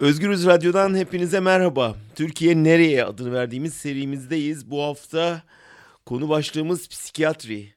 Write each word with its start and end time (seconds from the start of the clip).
Özgürüz 0.00 0.46
Radyo'dan 0.46 0.96
hepinize 0.96 1.40
merhaba. 1.40 1.96
Türkiye 2.14 2.64
Nereye 2.64 3.04
adını 3.04 3.32
verdiğimiz 3.32 3.74
serimizdeyiz. 3.74 4.70
Bu 4.70 4.82
hafta 4.82 5.42
konu 6.06 6.28
başlığımız 6.28 6.88
psikiyatri. 6.88 7.74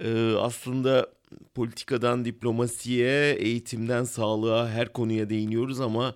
Ee, 0.00 0.32
aslında 0.40 1.10
politikadan 1.54 2.24
diplomasiye, 2.24 3.32
eğitimden 3.32 4.04
sağlığa 4.04 4.68
her 4.68 4.92
konuya 4.92 5.30
değiniyoruz 5.30 5.80
ama 5.80 6.14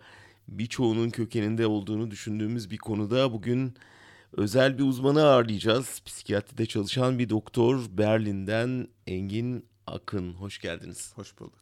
birçoğunun 0.49 1.11
kökeninde 1.11 1.67
olduğunu 1.67 2.11
düşündüğümüz 2.11 2.71
bir 2.71 2.79
konuda 2.79 3.33
bugün 3.33 3.75
özel 4.37 4.79
bir 4.79 4.85
uzmanı 4.85 5.23
ağırlayacağız. 5.23 6.03
Psikiyatride 6.07 6.67
çalışan 6.67 7.19
bir 7.19 7.29
doktor 7.29 7.81
Berlin'den 7.91 8.89
Engin 9.07 9.67
Akın. 9.87 10.33
Hoş 10.33 10.61
geldiniz. 10.61 11.13
Hoş 11.15 11.39
bulduk. 11.39 11.61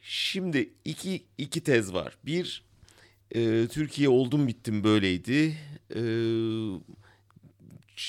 Şimdi 0.00 0.72
iki, 0.84 1.24
iki 1.38 1.60
tez 1.60 1.94
var. 1.94 2.18
Bir, 2.24 2.71
e, 3.34 3.68
Türkiye 3.68 4.08
oldum 4.08 4.46
bittim 4.46 4.84
böyleydi. 4.84 5.56
E, 5.94 6.02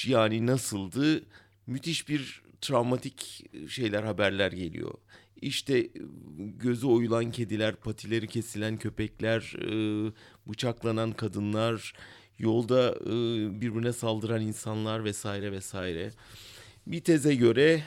yani 0.07 0.47
nasıldı? 0.47 1.23
Müthiş 1.67 2.09
bir 2.09 2.41
travmatik 2.61 3.45
şeyler, 3.69 4.03
haberler 4.03 4.51
geliyor. 4.51 4.93
İşte 5.41 5.89
gözü 6.37 6.87
oyulan 6.87 7.31
kediler, 7.31 7.75
patileri 7.75 8.27
kesilen 8.27 8.77
köpekler, 8.77 9.53
e, 9.61 10.11
bıçaklanan 10.47 11.11
kadınlar, 11.11 11.93
yolda 12.39 12.89
e, 12.91 13.11
birbirine 13.61 13.93
saldıran 13.93 14.41
insanlar 14.41 15.03
vesaire 15.03 15.51
vesaire. 15.51 16.11
Bir 16.87 17.01
teze 17.01 17.35
göre 17.35 17.83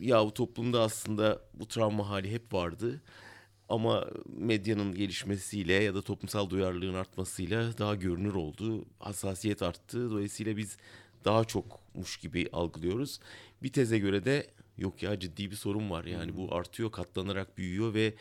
ya 0.00 0.26
bu 0.26 0.34
toplumda 0.34 0.82
aslında 0.82 1.42
bu 1.54 1.68
travma 1.68 2.08
hali 2.08 2.32
hep 2.32 2.52
vardı. 2.52 3.02
Ama 3.70 4.06
medyanın 4.26 4.94
gelişmesiyle 4.94 5.72
ya 5.72 5.94
da 5.94 6.02
toplumsal 6.02 6.50
duyarlılığın 6.50 6.94
artmasıyla 6.94 7.78
daha 7.78 7.94
görünür 7.94 8.34
oldu. 8.34 8.84
Hassasiyet 8.98 9.62
arttı. 9.62 10.10
Dolayısıyla 10.10 10.56
biz 10.56 10.76
daha 11.24 11.44
çokmuş 11.44 12.16
gibi 12.16 12.48
algılıyoruz. 12.52 13.20
Bir 13.62 13.72
teze 13.72 13.98
göre 13.98 14.24
de 14.24 14.46
yok 14.78 15.02
ya 15.02 15.20
ciddi 15.20 15.50
bir 15.50 15.56
sorun 15.56 15.90
var. 15.90 16.04
Yani 16.04 16.36
bu 16.36 16.54
artıyor, 16.54 16.92
katlanarak 16.92 17.58
büyüyor 17.58 17.94
ve 17.94 18.14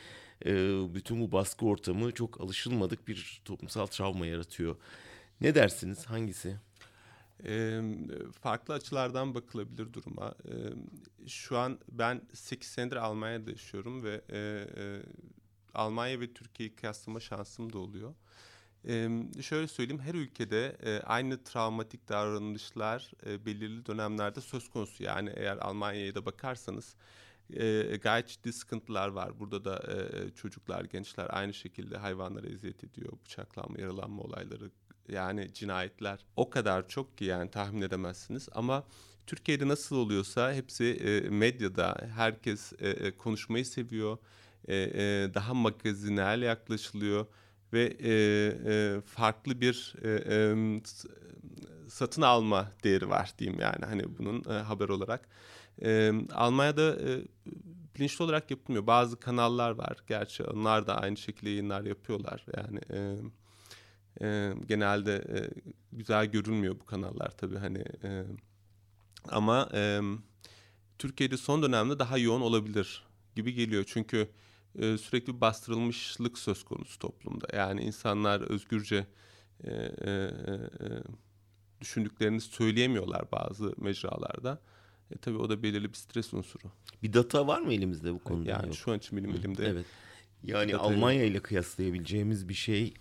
e, 0.46 0.54
bütün 0.96 1.22
bu 1.22 1.32
baskı 1.32 1.66
ortamı 1.66 2.12
çok 2.12 2.42
alışılmadık 2.42 3.08
bir 3.08 3.42
toplumsal 3.46 3.86
travma 3.86 4.26
yaratıyor. 4.26 4.76
Ne 5.42 5.56
dersiniz? 5.56 6.06
Hangisi? 6.06 6.56
E, 7.46 7.82
farklı 8.42 8.74
açılardan 8.74 9.36
bakılabilir 9.36 9.94
duruma. 9.94 10.36
E, 10.46 10.54
şu 11.28 11.58
an 11.58 11.80
ben 11.92 12.22
8 12.34 12.70
senedir 12.70 12.96
Almanya'da 12.96 13.52
yaşıyorum 13.52 14.04
ve 14.04 14.22
e, 14.30 14.38
e, 14.78 15.02
Almanya 15.74 16.20
ve 16.20 16.34
Türkiye'yi 16.34 16.76
kıyaslama 16.76 17.20
şansım 17.20 17.74
da 17.74 17.78
oluyor. 17.78 18.14
E, 18.88 19.10
şöyle 19.42 19.68
söyleyeyim 19.68 20.02
her 20.02 20.14
ülkede 20.14 20.78
e, 20.84 21.02
aynı 21.02 21.44
travmatik 21.44 22.10
davranışlar 22.10 23.12
e, 23.26 23.46
belirli 23.46 23.86
dönemlerde 23.86 24.42
söz 24.42 24.70
konusu. 24.70 25.04
Yani 25.04 25.34
eğer 25.36 25.58
Almanya'ya 25.58 26.16
da 26.16 26.26
bakarsanız 26.26 26.96
e, 27.54 27.98
gayet 28.02 28.28
ciddi 28.28 28.54
sıkıntılar 28.54 29.08
var. 29.08 29.40
Burada 29.40 29.66
da 29.66 29.84
e, 29.94 30.30
çocuklar, 30.30 30.86
gençler 30.86 31.28
aynı 31.30 31.54
şekilde 31.54 31.98
hayvanlara 31.98 32.48
eziyet 32.48 32.84
ediyor. 32.84 33.14
Bıçaklanma, 33.26 33.80
yaralanma 33.80 34.22
olayları 34.22 34.72
yani 35.10 35.54
cinayetler 35.54 36.26
o 36.36 36.50
kadar 36.50 36.88
çok 36.88 37.18
ki 37.18 37.26
yani 37.26 37.52
tahmin 37.52 37.82
edemezsiniz. 37.82 38.50
Ama 38.52 38.84
Türkiye'de 39.28 39.68
nasıl 39.68 39.96
oluyorsa 39.96 40.54
hepsi 40.54 40.86
e, 40.86 41.30
medyada 41.30 41.98
herkes 42.16 42.74
e 42.80 43.18
konuşmayı 43.18 43.66
seviyor. 43.66 44.18
E, 44.68 44.76
e, 44.76 45.34
daha 45.34 45.54
magazinel 45.54 46.42
yaklaşılıyor 46.42 47.26
ve 47.74 47.98
e, 48.04 49.02
farklı 49.02 49.62
bir 49.62 49.96
satın 51.90 52.22
alma 52.22 52.72
değeri 52.84 53.10
var 53.10 53.34
diyeyim 53.40 53.60
yani 53.62 53.86
hani 53.86 54.18
bunun 54.18 54.44
haber 54.44 54.90
olarak. 54.90 55.30
E, 55.82 56.12
Almanya'da 56.34 56.96
e, 56.96 57.22
bilinçli 57.96 58.24
olarak 58.24 58.52
yapılmıyor. 58.52 58.88
Bazı 58.88 59.20
kanallar 59.20 59.72
var 59.72 59.98
gerçi 60.08 60.44
onlar 60.44 60.88
da 60.88 60.98
aynı 60.98 61.18
şekilde 61.18 61.50
yayınlar 61.50 61.84
yapıyorlar 61.84 62.46
yani. 62.58 62.80
Genelde 64.68 65.24
güzel 65.92 66.26
görünmüyor 66.26 66.80
bu 66.80 66.86
kanallar 66.86 67.38
tabii 67.38 67.58
hani 67.58 67.84
ama 69.30 69.70
Türkiye'de 71.00 71.38
son 71.38 71.64
dönemde 71.64 72.00
daha 72.00 72.18
yoğun 72.18 72.42
olabilir 72.42 73.04
gibi 73.36 73.54
geliyor 73.54 73.84
çünkü 73.88 74.30
e, 74.76 74.98
sürekli 74.98 75.36
bir 75.36 75.42
bastırılmışlık 75.42 76.38
söz 76.38 76.64
konusu 76.64 77.00
toplumda 77.00 77.48
yani 77.54 77.82
insanlar 77.82 78.42
özgürce 78.42 79.08
e, 79.64 79.72
e, 79.72 80.12
e, 80.12 80.32
düşündüklerini 81.82 82.42
söyleyemiyorlar 82.42 83.32
bazı 83.32 83.74
mecralarda. 83.78 84.62
E, 85.12 85.18
tabii 85.18 85.38
o 85.38 85.50
da 85.50 85.64
belirli 85.64 85.90
bir 85.90 85.98
stres 85.98 86.34
unsuru. 86.34 86.72
Bir 87.04 87.14
data 87.14 87.48
var 87.48 87.62
mı 87.62 87.74
elimizde 87.74 88.14
bu 88.14 88.20
konuda? 88.20 88.50
Yani 88.50 88.68
Yok. 88.68 88.76
şu 88.76 88.92
an 88.92 88.98
için 88.98 89.18
benim 89.18 89.30
elimde. 89.30 89.66
Evet. 89.66 89.86
Yani 90.44 90.76
Almanya 90.76 91.24
ile 91.24 91.40
kıyaslayabileceğimiz 91.40 92.50
bir 92.50 92.54
şey 92.54 92.94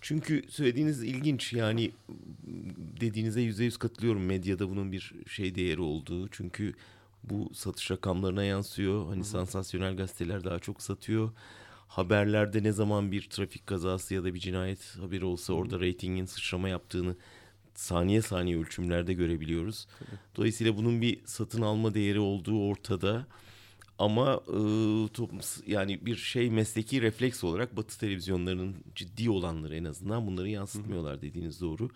çünkü 0.00 0.44
söylediğiniz 0.48 1.02
ilginç 1.02 1.52
yani 1.52 1.90
dediğinize 3.00 3.40
yüzde 3.40 3.64
yüz 3.64 3.76
katılıyorum 3.76 4.26
medyada 4.26 4.70
bunun 4.70 4.92
bir 4.92 5.14
şey 5.26 5.54
değeri 5.54 5.80
olduğu. 5.80 6.28
Çünkü 6.28 6.74
bu 7.30 7.54
satış 7.54 7.90
rakamlarına 7.90 8.44
yansıyor. 8.44 9.06
Hani 9.06 9.16
Hı-hı. 9.16 9.24
sansasyonel 9.24 9.96
gazeteler 9.96 10.44
daha 10.44 10.58
çok 10.58 10.82
satıyor. 10.82 11.30
Haberlerde 11.88 12.62
ne 12.62 12.72
zaman 12.72 13.12
bir 13.12 13.30
trafik 13.30 13.66
kazası 13.66 14.14
ya 14.14 14.24
da 14.24 14.34
bir 14.34 14.40
cinayet 14.40 14.96
haberi 15.00 15.24
olsa 15.24 15.52
Hı-hı. 15.52 15.60
orada 15.60 15.80
reytingin 15.80 16.24
sıçrama 16.24 16.68
yaptığını 16.68 17.16
saniye 17.74 18.22
saniye 18.22 18.58
ölçümlerde 18.58 19.14
görebiliyoruz. 19.14 19.86
Tabii. 19.98 20.18
Dolayısıyla 20.36 20.76
bunun 20.76 21.00
bir 21.00 21.20
satın 21.24 21.62
alma 21.62 21.94
değeri 21.94 22.20
olduğu 22.20 22.68
ortada. 22.68 23.26
Ama 23.98 24.40
e, 24.48 24.58
toplum, 25.08 25.40
yani 25.66 26.06
bir 26.06 26.16
şey 26.16 26.50
mesleki 26.50 27.02
refleks 27.02 27.44
olarak 27.44 27.76
Batı 27.76 27.98
televizyonlarının 27.98 28.76
ciddi 28.94 29.30
olanları 29.30 29.76
en 29.76 29.84
azından 29.84 30.26
bunları 30.26 30.48
yansıtmıyorlar 30.48 31.22
dediğiniz 31.22 31.60
doğru. 31.60 31.90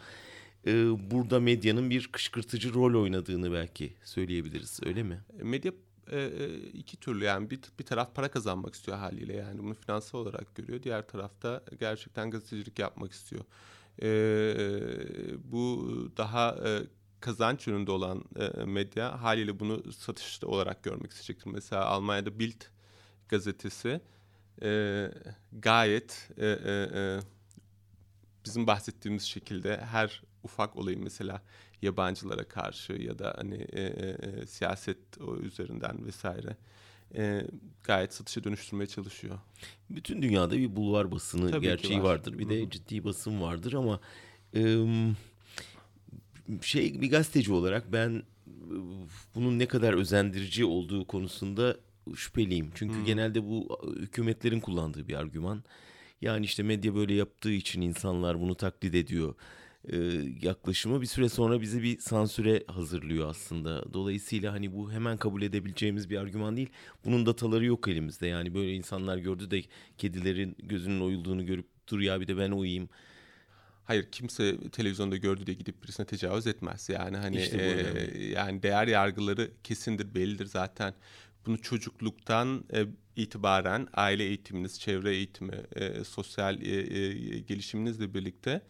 E, 0.67 0.73
burada 1.11 1.41
medyanın 1.41 1.91
bir 1.91 2.09
kışkırtıcı 2.13 2.75
rol 2.75 3.03
oynadığını 3.03 3.53
belki 3.53 3.95
söyleyebiliriz 4.05 4.81
öyle 4.87 5.03
mi? 5.03 5.21
E, 5.41 5.43
medya 5.43 5.73
e, 6.13 6.49
iki 6.73 6.97
türlü 6.97 7.25
yani 7.25 7.51
bir, 7.51 7.61
bir 7.79 7.85
taraf 7.85 8.15
para 8.15 8.31
kazanmak 8.31 8.75
istiyor 8.75 8.99
haliyle 8.99 9.37
yani 9.37 9.59
bunu 9.59 9.75
finansal 9.75 10.19
olarak 10.19 10.55
görüyor. 10.55 10.83
Diğer 10.83 11.09
tarafta 11.09 11.65
gerçekten 11.81 12.31
gazetecilik 12.31 12.79
yapmak 12.79 13.13
istiyor. 13.13 13.45
E, 14.03 14.09
bu 15.53 15.89
daha 16.17 16.57
e, 16.69 16.83
kazanç 17.21 17.67
yönünde 17.67 17.91
olan 17.91 18.25
e, 18.37 18.65
medya 18.65 19.23
haliyle 19.23 19.61
bunu 19.61 19.93
satışta 19.93 20.47
olarak 20.47 20.83
görmek 20.83 21.11
isteyecektir. 21.11 21.51
Mesela 21.51 21.85
Almanya'da 21.85 22.39
Bild 22.39 22.63
gazetesi 23.29 24.01
e, 24.63 25.11
gayet 25.53 26.31
e, 26.39 26.47
e, 26.47 26.89
e, 26.95 27.21
bizim 28.45 28.67
bahsettiğimiz 28.67 29.23
şekilde 29.23 29.77
her 29.77 30.23
ufak 30.43 30.77
olayı 30.77 30.99
mesela 30.99 31.43
yabancılara 31.83 32.49
karşı 32.49 32.93
ya 32.93 33.19
da 33.19 33.35
hani 33.37 33.67
e, 33.73 33.83
e, 33.83 34.09
e 34.09 34.47
siyaset 34.47 34.99
üzerinden 35.43 36.07
vesaire 36.07 36.57
e, 37.15 37.47
gayet 37.83 38.15
satışa 38.15 38.45
dönüştürmeye 38.45 38.87
çalışıyor. 38.87 39.39
Bütün 39.91 40.23
dünyada 40.23 40.57
bir 40.57 40.77
bulvar 40.77 41.13
basını 41.13 41.51
Tabii 41.51 41.67
gerçeği 41.67 42.03
var. 42.03 42.05
vardır. 42.05 42.39
Bir 42.39 42.45
Hı-hı. 42.45 42.51
de 42.51 42.71
ciddi 42.71 43.05
basın 43.05 43.41
vardır 43.41 43.73
ama 43.73 44.01
e, 44.55 44.87
şey 46.63 47.01
bir 47.01 47.11
gazeteci 47.11 47.53
olarak 47.53 47.93
ben 47.93 48.23
bunun 49.35 49.59
ne 49.59 49.67
kadar 49.67 49.93
özendirici 49.93 50.65
olduğu 50.65 51.07
konusunda 51.07 51.77
şüpheliyim. 52.17 52.71
Çünkü 52.75 52.95
hmm. 52.95 53.05
genelde 53.05 53.45
bu 53.45 53.79
hükümetlerin 54.01 54.61
kullandığı 54.61 55.09
bir 55.09 55.15
argüman. 55.15 55.65
Yani 56.23 56.45
işte 56.45 56.63
medya 56.63 56.95
böyle 56.95 57.15
yaptığı 57.15 57.53
için 57.53 57.81
insanlar 57.81 58.41
bunu 58.41 58.55
taklit 58.55 58.95
ediyor 58.95 59.35
ee, 59.89 59.97
yaklaşımı 60.43 61.01
bir 61.01 61.07
süre 61.07 61.29
sonra 61.29 61.61
bizi 61.61 61.83
bir 61.83 61.99
sansüre 61.99 62.65
hazırlıyor 62.67 63.31
aslında. 63.31 63.93
Dolayısıyla 63.93 64.53
hani 64.53 64.73
bu 64.73 64.93
hemen 64.93 65.17
kabul 65.17 65.43
edebileceğimiz 65.43 66.11
bir 66.11 66.17
argüman 66.17 66.57
değil. 66.57 66.71
Bunun 67.05 67.27
dataları 67.27 67.65
yok 67.65 67.89
elimizde. 67.89 68.27
Yani 68.27 68.55
böyle 68.55 68.73
insanlar 68.73 69.19
gördü 69.19 69.51
de 69.51 69.63
kedilerin 69.99 70.57
gözünün 70.63 71.01
oyulduğunu 71.01 71.47
görüp 71.47 71.67
dur 71.89 72.01
ya 72.01 72.21
bir 72.21 72.29
de 72.29 72.37
ben 72.37 72.51
uyuyayım 72.51 72.89
Hayır 73.85 74.07
kimse 74.13 74.71
televizyonda 74.71 75.17
gördü 75.17 75.47
diye 75.47 75.57
gidip 75.57 75.83
birisine 75.83 76.07
tecavüz 76.07 76.47
etmez. 76.47 76.89
Yani 76.89 77.17
hani 77.17 77.37
işte 77.37 77.59
e, 77.59 78.29
yani 78.29 78.63
değer 78.63 78.87
yargıları 78.87 79.51
kesindir, 79.65 80.15
bellidir 80.15 80.47
zaten. 80.47 80.95
Bunu 81.47 81.63
çocukluktan 81.63 82.65
e, 82.75 82.87
itibaren 83.17 83.89
aile 83.95 84.25
eğitiminiz, 84.25 84.81
çevre 84.81 85.11
eğitimi, 85.11 85.63
e, 85.77 86.05
sosyal 86.05 86.63
e, 86.63 86.99
e, 86.99 87.39
gelişiminizle 87.39 88.15
birlikte 88.15 88.63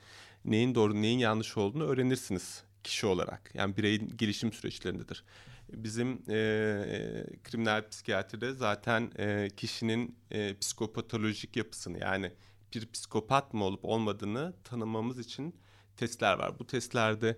neyin 0.44 0.74
doğru, 0.74 1.02
neyin 1.02 1.18
yanlış 1.18 1.56
olduğunu 1.56 1.84
öğrenirsiniz 1.84 2.64
kişi 2.84 3.06
olarak. 3.06 3.50
Yani 3.54 3.76
bireyin 3.76 4.12
gelişim 4.16 4.52
süreçlerindedir. 4.52 5.24
Bizim 5.72 6.22
e, 6.28 6.36
e, 6.36 7.26
kriminal 7.44 7.88
psikiyatride 7.88 8.52
zaten 8.52 9.10
e, 9.18 9.48
kişinin 9.56 10.16
e, 10.30 10.56
psikopatolojik 10.60 11.56
yapısını 11.56 11.98
yani 11.98 12.32
bir 12.74 12.86
psikopat 12.92 13.54
mı 13.54 13.64
olup 13.64 13.84
olmadığını 13.84 14.54
tanımamız 14.64 15.18
için 15.18 15.54
testler 15.96 16.38
var. 16.38 16.58
Bu 16.58 16.66
testlerde 16.66 17.36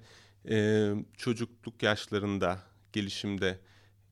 e, 0.49 0.91
çocukluk 1.17 1.83
yaşlarında, 1.83 2.63
gelişimde 2.93 3.59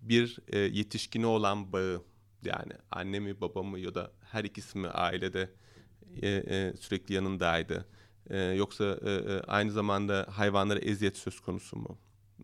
bir 0.02 0.38
e, 0.48 0.58
yetişkine 0.58 1.26
olan 1.26 1.72
bağı 1.72 2.02
yani 2.44 2.72
anne 2.90 3.20
mi 3.20 3.40
baba 3.40 3.62
mı 3.62 3.78
ya 3.78 3.94
da 3.94 4.12
her 4.20 4.44
ikisi 4.44 4.78
mi 4.78 4.88
ailede 4.88 5.50
e, 6.22 6.28
e, 6.28 6.74
sürekli 6.80 7.14
yanındaydı. 7.14 7.86
E, 8.30 8.38
yoksa 8.38 8.98
e, 9.04 9.10
e, 9.10 9.40
aynı 9.40 9.72
zamanda 9.72 10.26
hayvanlara 10.30 10.78
eziyet 10.78 11.16
söz 11.16 11.40
konusu 11.40 11.76
mu? 11.76 11.98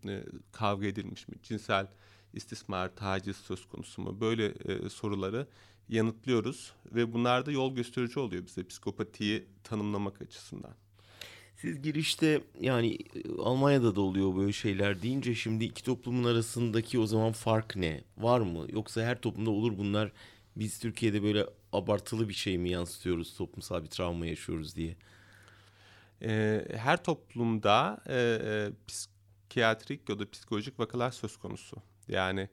E, 0.08 0.24
kavga 0.52 0.86
edilmiş 0.86 1.28
mi? 1.28 1.34
Cinsel 1.42 1.86
istismar, 2.32 2.96
taciz 2.96 3.36
söz 3.36 3.68
konusu 3.68 4.02
mu? 4.02 4.20
Böyle 4.20 4.46
e, 4.46 4.88
soruları 4.88 5.46
yanıtlıyoruz 5.88 6.72
ve 6.94 7.12
bunlar 7.12 7.46
da 7.46 7.50
yol 7.50 7.74
gösterici 7.74 8.20
oluyor 8.20 8.46
bize 8.46 8.66
psikopatiyi 8.66 9.48
tanımlamak 9.64 10.22
açısından. 10.22 10.74
Siz 11.60 11.82
girişte 11.82 12.42
yani 12.60 12.98
Almanya'da 13.38 13.96
da 13.96 14.00
oluyor 14.00 14.36
böyle 14.36 14.52
şeyler 14.52 15.02
deyince 15.02 15.34
şimdi 15.34 15.64
iki 15.64 15.84
toplumun 15.84 16.24
arasındaki 16.24 16.98
o 16.98 17.06
zaman 17.06 17.32
fark 17.32 17.76
ne? 17.76 18.00
Var 18.18 18.40
mı? 18.40 18.66
Yoksa 18.72 19.02
her 19.02 19.20
toplumda 19.20 19.50
olur 19.50 19.78
bunlar 19.78 20.12
biz 20.56 20.78
Türkiye'de 20.78 21.22
böyle 21.22 21.46
abartılı 21.72 22.28
bir 22.28 22.34
şey 22.34 22.58
mi 22.58 22.70
yansıtıyoruz 22.70 23.36
toplumsal 23.36 23.82
bir 23.82 23.88
travma 23.88 24.26
yaşıyoruz 24.26 24.76
diye? 24.76 24.96
Ee, 26.22 26.68
her 26.76 27.04
toplumda 27.04 28.00
e, 28.06 28.38
e, 28.44 28.70
psikiyatrik 28.88 30.08
ya 30.08 30.18
da 30.18 30.30
psikolojik 30.30 30.80
vakalar 30.80 31.10
söz 31.10 31.36
konusu. 31.36 31.76
Yani 32.08 32.48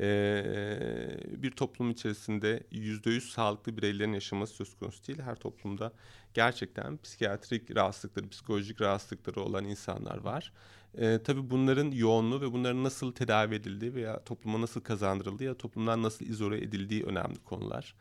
e, 0.00 1.20
bir 1.36 1.50
toplum 1.50 1.90
içerisinde 1.90 2.62
yüzde 2.70 3.10
yüz 3.10 3.32
sağlıklı 3.32 3.76
bireylerin 3.76 4.12
yaşaması 4.12 4.54
söz 4.54 4.74
konusu 4.74 5.06
değil. 5.06 5.18
Her 5.22 5.34
toplumda 5.34 5.92
gerçekten 6.34 6.96
psikiyatrik 6.96 7.76
rahatsızlıkları, 7.76 8.28
psikolojik 8.28 8.80
rahatsızlıkları 8.80 9.40
olan 9.40 9.64
insanlar 9.64 10.18
var. 10.18 10.52
E, 10.98 11.20
tabii 11.24 11.50
bunların 11.50 11.90
yoğunluğu 11.90 12.40
ve 12.40 12.52
bunların 12.52 12.84
nasıl 12.84 13.12
tedavi 13.12 13.54
edildiği 13.54 13.94
veya 13.94 14.24
topluma 14.24 14.60
nasıl 14.60 14.80
kazandırıldığı 14.80 15.44
ya 15.44 15.54
toplumdan 15.54 16.02
nasıl 16.02 16.26
izole 16.26 16.58
edildiği 16.58 17.04
önemli 17.04 17.38
konular. 17.44 17.94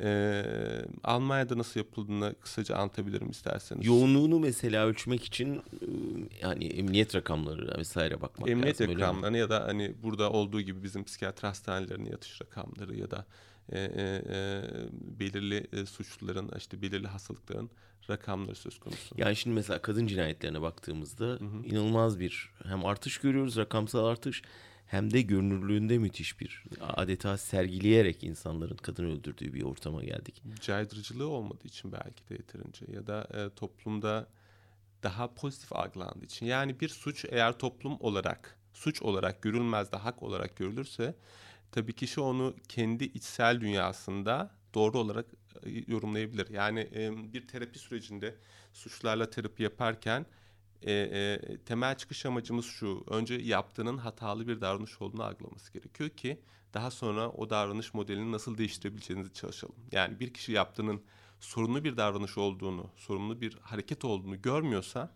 Ee, 0.00 0.44
Almanya'da 1.04 1.58
nasıl 1.58 1.80
yapıldığını 1.80 2.34
kısaca 2.40 2.76
anlatabilirim 2.76 3.30
isterseniz. 3.30 3.86
Yoğunluğunu 3.86 4.38
mesela 4.38 4.86
ölçmek 4.86 5.24
için 5.24 5.56
e, 5.56 5.60
yani 6.42 6.64
emniyet 6.64 7.14
rakamları 7.14 7.78
vesaire 7.78 8.20
bakmak 8.20 8.50
emniyet 8.50 8.80
lazım. 8.80 8.90
Emniyet 8.90 9.02
rakamlarını 9.02 9.38
ya 9.38 9.50
da 9.50 9.64
hani 9.66 9.94
burada 10.02 10.30
olduğu 10.30 10.60
gibi 10.60 10.82
bizim 10.82 11.04
psikiyatri 11.04 11.46
hastanelerinin 11.46 12.10
yatış 12.10 12.42
rakamları 12.42 12.96
ya 12.96 13.10
da 13.10 13.26
e, 13.72 13.80
e, 13.80 14.22
e, 14.28 14.62
belirli 15.20 15.66
e, 15.72 15.86
suçluların 15.86 16.50
işte 16.58 16.82
belirli 16.82 17.06
hastalıkların 17.06 17.70
rakamları 18.10 18.54
söz 18.56 18.78
konusu. 18.78 19.14
Yani 19.18 19.36
şimdi 19.36 19.54
mesela 19.54 19.82
kadın 19.82 20.06
cinayetlerine 20.06 20.62
baktığımızda 20.62 21.24
hı 21.24 21.30
hı. 21.30 21.64
inanılmaz 21.64 22.20
bir 22.20 22.50
hem 22.64 22.84
artış 22.84 23.18
görüyoruz 23.18 23.56
rakamsal 23.56 24.04
artış 24.04 24.42
hem 24.88 25.12
de 25.12 25.22
görünürlüğünde 25.22 25.98
müthiş 25.98 26.40
bir 26.40 26.64
adeta 26.80 27.38
sergileyerek 27.38 28.24
insanların 28.24 28.76
kadın 28.76 29.04
öldürdüğü 29.04 29.54
bir 29.54 29.62
ortama 29.62 30.04
geldik. 30.04 30.42
Caydırıcılığı 30.60 31.28
olmadığı 31.28 31.66
için 31.68 31.92
belki 31.92 32.28
de 32.28 32.34
yeterince 32.34 32.86
ya 32.92 33.06
da 33.06 33.28
e, 33.34 33.54
toplumda 33.54 34.28
daha 35.02 35.34
pozitif 35.34 35.72
algılandığı 35.72 36.24
için. 36.24 36.46
Yani 36.46 36.80
bir 36.80 36.88
suç 36.88 37.24
eğer 37.28 37.58
toplum 37.58 37.96
olarak 38.00 38.58
suç 38.72 39.02
olarak 39.02 39.42
görülmez 39.42 39.92
de 39.92 39.96
hak 39.96 40.22
olarak 40.22 40.56
görülürse 40.56 41.14
tabii 41.72 41.92
kişi 41.92 42.20
onu 42.20 42.54
kendi 42.68 43.04
içsel 43.04 43.60
dünyasında 43.60 44.50
doğru 44.74 44.98
olarak 44.98 45.26
e, 45.66 45.70
yorumlayabilir. 45.86 46.50
Yani 46.50 46.88
e, 46.94 47.32
bir 47.32 47.48
terapi 47.48 47.78
sürecinde 47.78 48.34
suçlarla 48.72 49.30
terapi 49.30 49.62
yaparken 49.62 50.26
e, 50.82 50.92
e, 50.92 51.58
temel 51.58 51.96
çıkış 51.96 52.26
amacımız 52.26 52.66
şu. 52.66 53.04
Önce 53.10 53.34
yaptığının 53.34 53.98
hatalı 53.98 54.48
bir 54.48 54.60
davranış 54.60 55.02
olduğunu 55.02 55.22
algılaması 55.22 55.72
gerekiyor 55.72 56.10
ki 56.10 56.40
daha 56.74 56.90
sonra 56.90 57.30
o 57.30 57.50
davranış 57.50 57.94
modelini 57.94 58.32
nasıl 58.32 58.58
değiştirebileceğinizi 58.58 59.32
çalışalım. 59.32 59.76
Yani 59.92 60.20
bir 60.20 60.32
kişi 60.34 60.52
yaptığının 60.52 61.02
sorunlu 61.40 61.84
bir 61.84 61.96
davranış 61.96 62.38
olduğunu, 62.38 62.90
sorumlu 62.96 63.40
bir 63.40 63.58
hareket 63.60 64.04
olduğunu 64.04 64.42
görmüyorsa 64.42 65.14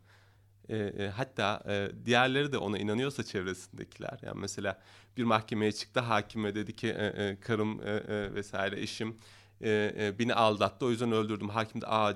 e, 0.69 0.77
e, 0.77 1.09
hatta 1.09 1.63
e, 1.69 1.91
diğerleri 2.05 2.53
de 2.53 2.59
ona 2.59 2.79
inanıyorsa 2.79 3.25
çevresindekiler 3.25 4.19
yani 4.23 4.41
mesela 4.41 4.81
bir 5.17 5.25
mahkemeye 5.25 5.73
çıktı 5.73 6.01
hakime 6.01 6.55
dedi 6.55 6.77
ki 6.77 6.89
e, 6.89 7.07
e, 7.07 7.41
karım 7.41 7.81
e, 7.83 7.91
e, 7.91 8.35
vesaire 8.35 8.81
eşim 8.81 9.17
e, 9.61 9.95
e, 9.99 10.19
beni 10.19 10.35
aldattı 10.35 10.87
o 10.87 10.91
yüzden 10.91 11.13
öldürdüm 11.13 11.49
hakim 11.49 11.81
de 11.81 11.87
Aa, 11.87 12.11
e, 12.11 12.15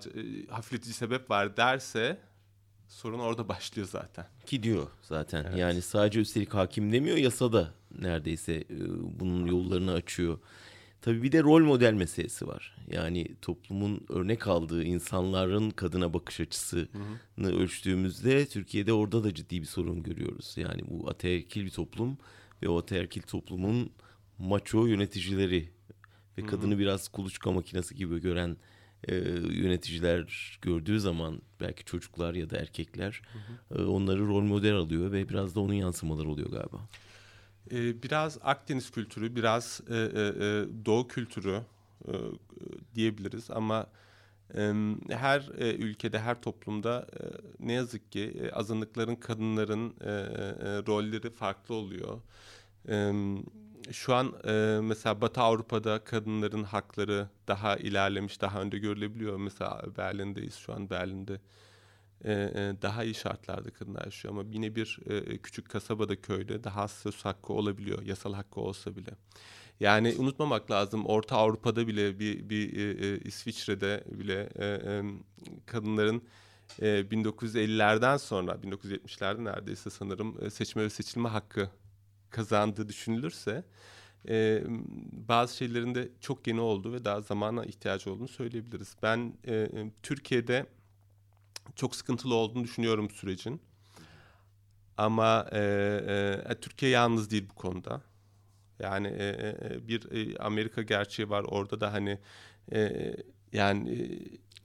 hafifletici 0.51 0.95
sebep 0.95 1.31
var 1.31 1.57
derse 1.57 2.21
sorun 2.89 3.19
orada 3.19 3.49
başlıyor 3.49 3.89
zaten. 3.91 4.27
Ki 4.47 4.63
diyor 4.63 4.87
zaten. 5.03 5.45
Evet. 5.49 5.59
Yani 5.59 5.83
sadece 5.83 6.21
üstelik 6.21 6.55
hakim 6.55 6.93
demiyor 6.93 7.17
yasada 7.17 7.75
neredeyse 7.99 8.55
e, 8.55 8.67
bunun 9.21 9.47
yollarını 9.47 9.93
açıyor. 9.93 10.39
Tabii 11.03 11.23
bir 11.23 11.33
de 11.33 11.43
rol 11.43 11.61
model 11.65 11.93
meselesi 11.93 12.47
var. 12.47 12.77
Yani 12.91 13.29
toplumun 13.43 14.07
örnek 14.09 14.47
aldığı 14.47 14.85
insanların 14.85 15.71
kadına 15.71 16.15
bakış 16.15 16.41
açısını 16.41 16.89
hı 17.37 17.43
hı. 17.43 17.53
ölçtüğümüzde 17.53 18.47
Türkiye'de 18.47 18.93
orada 18.93 19.25
da 19.25 19.35
ciddi 19.35 19.61
bir 19.61 19.67
sorun 19.67 20.03
görüyoruz. 20.03 20.55
Yani 20.57 20.83
bu 20.89 21.11
ataerkil 21.11 21.65
bir 21.65 21.71
toplum 21.71 22.19
ve 22.63 22.69
o 22.69 22.79
ataerkil 22.79 23.23
toplumun 23.23 23.91
maço 24.39 24.87
yöneticileri 24.87 25.71
ve 26.39 26.43
hı 26.43 26.47
hı. 26.47 26.51
kadını 26.51 26.79
biraz 26.79 27.09
kuluçka 27.09 27.53
makinesi 27.53 27.95
gibi 27.95 28.21
gören 28.21 28.57
e, 29.09 29.15
yöneticiler 29.53 30.59
gördüğü 30.63 31.01
zaman 31.01 31.43
belki 31.61 31.85
çocuklar 31.85 32.35
ya 32.35 32.51
da 32.51 32.57
erkekler 32.57 33.23
hı 33.33 33.75
hı. 33.75 33.83
E, 33.83 33.87
onları 33.87 34.27
rol 34.27 34.43
model 34.43 34.75
alıyor 34.75 35.13
ve 35.13 35.29
biraz 35.29 35.55
da 35.55 35.61
onun 35.61 35.75
yansımaları 35.75 36.29
oluyor 36.29 36.51
galiba. 36.51 36.89
E, 37.71 38.03
biraz 38.03 38.39
Akdeniz 38.43 38.91
kültürü, 38.91 39.37
biraz 39.37 39.81
e, 39.91 39.95
e, 39.95 39.99
e 39.99 40.67
Doğu 40.85 41.09
kültürü 41.09 41.61
e, 42.09 42.13
diyebiliriz 42.95 43.51
ama 43.51 43.87
e, 44.55 44.73
her 45.09 45.51
e, 45.59 45.75
ülkede, 45.75 46.19
her 46.19 46.43
toplumda 46.43 47.07
e, 47.21 47.23
ne 47.67 47.73
yazık 47.73 48.13
ki 48.13 48.37
e, 48.43 48.51
azınlıkların, 48.51 49.17
kadınların 49.17 49.95
e, 50.01 50.11
e, 50.11 50.17
rolleri 50.87 51.31
farklı 51.31 51.75
oluyor. 51.75 52.21
E, 52.89 53.13
şu 53.93 54.15
an 54.15 54.35
e, 54.45 54.79
mesela 54.83 55.21
Batı 55.21 55.41
Avrupa'da 55.41 56.05
kadınların 56.05 56.65
hakları 56.65 57.29
daha 57.49 57.77
ilerlemiş, 57.77 58.41
daha 58.41 58.61
önde 58.61 58.79
görülebiliyor. 58.79 59.37
Mesela 59.37 59.83
Berlin'deyiz 59.99 60.55
şu 60.55 60.73
an 60.73 60.91
Berlin'de. 60.91 61.41
E, 62.25 62.33
e, 62.33 62.83
daha 62.83 63.05
iyi 63.05 63.15
şartlarda 63.15 63.71
kadınlar 63.71 64.05
yaşıyor 64.05 64.35
ama 64.35 64.45
yine 64.51 64.75
bir 64.75 64.99
e, 65.07 65.39
küçük 65.39 65.71
kasabada 65.71 66.21
köyde 66.21 66.65
daha 66.65 66.89
söz 66.89 67.25
hakkı 67.25 67.53
olabiliyor 67.53 68.03
yasal 68.03 68.35
hakkı 68.35 68.61
olsa 68.61 68.97
bile. 68.97 69.11
Yani 69.81 70.15
unutmamak 70.19 70.71
lazım 70.71 71.07
Orta 71.07 71.37
Avrupa'da 71.37 71.87
bile 71.87 72.19
bir, 72.19 72.49
bir 72.49 72.77
e, 72.77 73.07
e 73.07 73.19
İsviçre'de 73.19 74.05
bile 74.07 74.49
e, 74.59 74.67
e, 74.67 75.03
kadınların 75.67 76.23
e, 76.81 76.87
1950'lerden 76.87 78.17
sonra 78.17 78.53
1970'lerde 78.53 79.45
neredeyse 79.45 79.91
sanırım 79.91 80.45
e, 80.45 80.51
seçme 80.51 80.83
ve 80.83 80.91
seçilme 80.91 81.29
hakkı 81.29 81.71
kazandığı 82.31 82.89
düşünülürse 82.89 83.65
e, 84.29 84.63
bazı 85.29 85.57
şeylerin 85.57 85.95
de 85.95 86.09
çok 86.21 86.47
yeni 86.47 86.61
olduğu 86.61 86.93
ve 86.93 87.05
daha 87.05 87.21
zamana 87.21 87.65
ihtiyacı 87.65 88.13
olduğunu 88.13 88.29
söyleyebiliriz. 88.29 88.97
Ben 89.03 89.35
e, 89.47 89.69
Türkiye'de 90.03 90.67
çok 91.77 91.97
sıkıntılı 91.97 92.35
olduğunu 92.35 92.65
düşünüyorum 92.65 93.11
sürecin. 93.11 93.61
Ama 94.97 95.47
e, 95.53 95.61
e, 96.49 96.55
Türkiye 96.61 96.91
yalnız 96.91 97.31
değil 97.31 97.49
bu 97.51 97.55
konuda. 97.55 98.03
Yani 98.79 99.09
e, 99.09 99.29
e, 99.71 99.89
bir 99.89 100.13
e, 100.13 100.39
Amerika 100.39 100.83
gerçeği 100.83 101.31
var 101.31 101.45
orada 101.49 101.81
da 101.81 101.93
hani 101.93 102.19
e, 102.73 103.13
yani 103.53 103.91
e, 103.91 104.05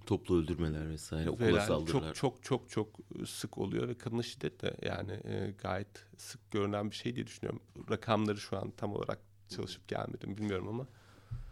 toplu 0.06 0.38
öldürmeler 0.38 0.90
vesaire 0.90 1.30
okula 1.30 1.62
saldırılar. 1.62 2.14
Çok 2.14 2.44
çok 2.44 2.44
çok 2.44 2.70
çok 2.70 3.00
sık 3.28 3.58
oluyor 3.58 3.88
ve 3.88 3.98
kadına 3.98 4.24
şiddet 4.24 4.62
de 4.62 4.78
yani 4.82 5.12
e, 5.12 5.54
gayet 5.64 6.06
sık 6.18 6.52
görünen 6.52 6.92
bir 6.92 6.96
şey 6.96 7.16
diye 7.16 7.28
düşünüyorum. 7.28 7.62
Rakamları 7.90 8.38
şu 8.38 8.58
an 8.58 8.72
tam 8.78 8.96
olarak 8.96 9.20
çalışıp 9.50 9.88
gelmedim 9.88 10.38
bilmiyorum 10.38 10.68
ama. 10.68 10.88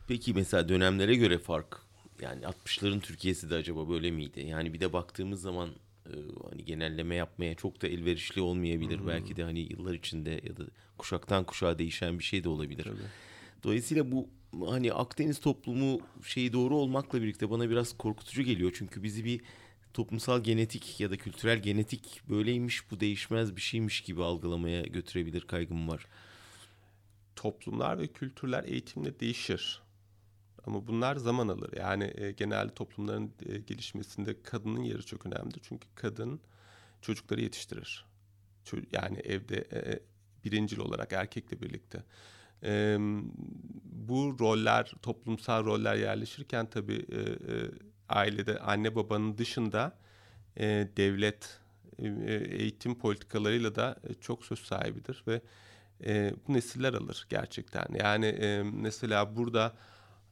Peki 0.07 0.33
mesela 0.33 0.69
dönemlere 0.69 1.15
göre 1.15 1.37
fark 1.37 1.81
yani 2.21 2.43
60'ların 2.43 2.99
Türkiye'si 2.99 3.49
de 3.49 3.55
acaba 3.55 3.89
böyle 3.89 4.11
miydi? 4.11 4.39
Yani 4.41 4.73
bir 4.73 4.79
de 4.79 4.93
baktığımız 4.93 5.41
zaman 5.41 5.69
e, 6.05 6.13
hani 6.49 6.65
genelleme 6.65 7.15
yapmaya 7.15 7.55
çok 7.55 7.81
da 7.81 7.87
elverişli 7.87 8.41
olmayabilir. 8.41 8.99
Hmm. 8.99 9.07
Belki 9.07 9.35
de 9.35 9.43
hani 9.43 9.59
yıllar 9.59 9.93
içinde 9.93 10.29
ya 10.29 10.57
da 10.57 10.63
kuşaktan 10.97 11.43
kuşağa 11.43 11.79
değişen 11.79 12.19
bir 12.19 12.23
şey 12.23 12.43
de 12.43 12.49
olabilir. 12.49 12.83
Tabii. 12.83 12.95
Dolayısıyla 13.63 14.11
bu 14.11 14.29
hani 14.65 14.93
Akdeniz 14.93 15.39
toplumu 15.39 15.99
şeyi 16.23 16.53
doğru 16.53 16.75
olmakla 16.75 17.21
birlikte 17.21 17.49
bana 17.49 17.69
biraz 17.69 17.97
korkutucu 17.97 18.41
geliyor. 18.41 18.71
Çünkü 18.75 19.03
bizi 19.03 19.25
bir 19.25 19.41
toplumsal 19.93 20.43
genetik 20.43 20.99
ya 20.99 21.11
da 21.11 21.17
kültürel 21.17 21.59
genetik 21.61 22.21
böyleymiş 22.29 22.91
bu 22.91 22.99
değişmez 22.99 23.55
bir 23.55 23.61
şeymiş 23.61 24.01
gibi 24.01 24.23
algılamaya 24.23 24.81
götürebilir 24.81 25.41
kaygım 25.41 25.89
var. 25.89 26.07
Toplumlar 27.35 27.99
ve 27.99 28.07
kültürler 28.07 28.63
eğitimle 28.63 29.19
değişir. 29.19 29.81
Ama 30.65 30.87
bunlar 30.87 31.15
zaman 31.15 31.47
alır. 31.47 31.73
Yani 31.77 32.13
e, 32.17 32.31
genelde 32.31 32.73
toplumların 32.73 33.33
e, 33.45 33.57
gelişmesinde 33.57 34.41
kadının 34.43 34.83
yeri 34.83 35.05
çok 35.05 35.25
önemlidir. 35.25 35.61
Çünkü 35.63 35.87
kadın 35.95 36.39
çocukları 37.01 37.41
yetiştirir. 37.41 38.05
Ço- 38.65 38.85
yani 38.91 39.17
evde 39.17 39.67
e, 39.73 39.99
birincil 40.45 40.79
olarak 40.79 41.13
erkekle 41.13 41.61
birlikte. 41.61 42.03
E, 42.63 42.97
bu 43.83 44.35
roller, 44.39 44.91
toplumsal 45.01 45.65
roller 45.65 45.95
yerleşirken 45.95 46.65
tabii 46.65 47.05
e, 47.11 47.19
e, 47.19 47.25
ailede 48.09 48.59
anne 48.59 48.95
babanın 48.95 49.37
dışında 49.37 49.97
e, 50.57 50.87
devlet 50.97 51.59
e, 51.99 52.07
eğitim 52.33 52.95
politikalarıyla 52.95 53.75
da 53.75 53.95
çok 54.21 54.45
söz 54.45 54.59
sahibidir 54.59 55.23
ve 55.27 55.41
e, 56.05 56.33
bu 56.47 56.53
nesiller 56.53 56.93
alır 56.93 57.25
gerçekten. 57.29 57.85
Yani 57.99 58.25
e, 58.25 58.63
mesela 58.63 59.35
burada 59.35 59.73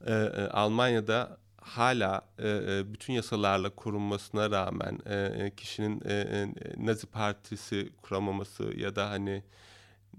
e, 0.06 0.14
Almanya'da 0.52 1.38
hala 1.62 2.22
e, 2.40 2.82
bütün 2.94 3.14
yasalarla 3.14 3.70
korunmasına 3.70 4.52
rağmen 4.52 5.00
e, 5.06 5.52
kişinin 5.58 6.02
e, 6.06 6.48
Nazi 6.78 7.08
Partisi 7.08 7.90
kuramaması 8.02 8.64
ya 8.78 8.96
da 8.96 9.10
hani 9.10 9.44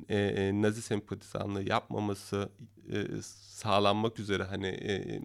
e, 0.08 0.18
e, 0.18 0.62
Nazi 0.62 0.82
sempatizanlığı 0.82 1.68
yapmaması 1.68 2.48
e, 2.92 3.22
sağlanmak 3.22 4.20
üzere 4.20 4.42
hani 4.42 4.66
e, 4.66 5.20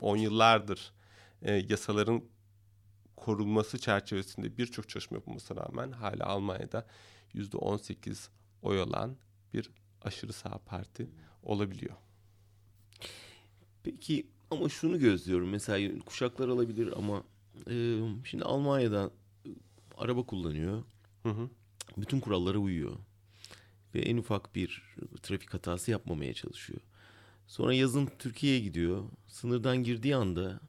on 0.00 0.16
yıllardır 0.16 0.92
e, 1.42 1.52
yasaların 1.52 2.22
korunması 3.16 3.78
çerçevesinde 3.78 4.58
birçok 4.58 4.88
çalışma 4.88 5.16
yapılmasına 5.16 5.62
rağmen 5.62 5.92
hala 5.92 6.26
Almanya'da 6.26 6.86
yüzde 7.34 7.56
on 7.56 7.76
sekiz 7.76 8.28
oy 8.62 8.80
alan 8.80 9.16
bir 9.54 9.70
aşırı 10.02 10.32
sağ 10.32 10.58
parti 10.58 11.10
olabiliyor. 11.42 11.96
Peki 13.82 14.26
ama 14.50 14.68
şunu 14.68 14.98
gözlüyorum 14.98 15.48
mesela 15.48 16.04
kuşaklar 16.04 16.48
alabilir 16.48 16.92
ama 16.96 17.22
e, 17.70 17.98
şimdi 18.24 18.44
Almanya'da 18.44 19.10
e, 19.46 19.48
araba 19.96 20.22
kullanıyor. 20.22 20.84
Hı 21.22 21.28
hı. 21.28 21.50
Bütün 21.96 22.20
kurallara 22.20 22.58
uyuyor. 22.58 22.96
Ve 23.94 24.00
en 24.00 24.16
ufak 24.16 24.54
bir 24.54 24.82
trafik 25.22 25.54
hatası 25.54 25.90
yapmamaya 25.90 26.34
çalışıyor. 26.34 26.80
Sonra 27.46 27.74
yazın 27.74 28.08
Türkiye'ye 28.18 28.60
gidiyor. 28.60 29.04
Sınırdan 29.28 29.76
girdiği 29.84 30.16
anda 30.16 30.60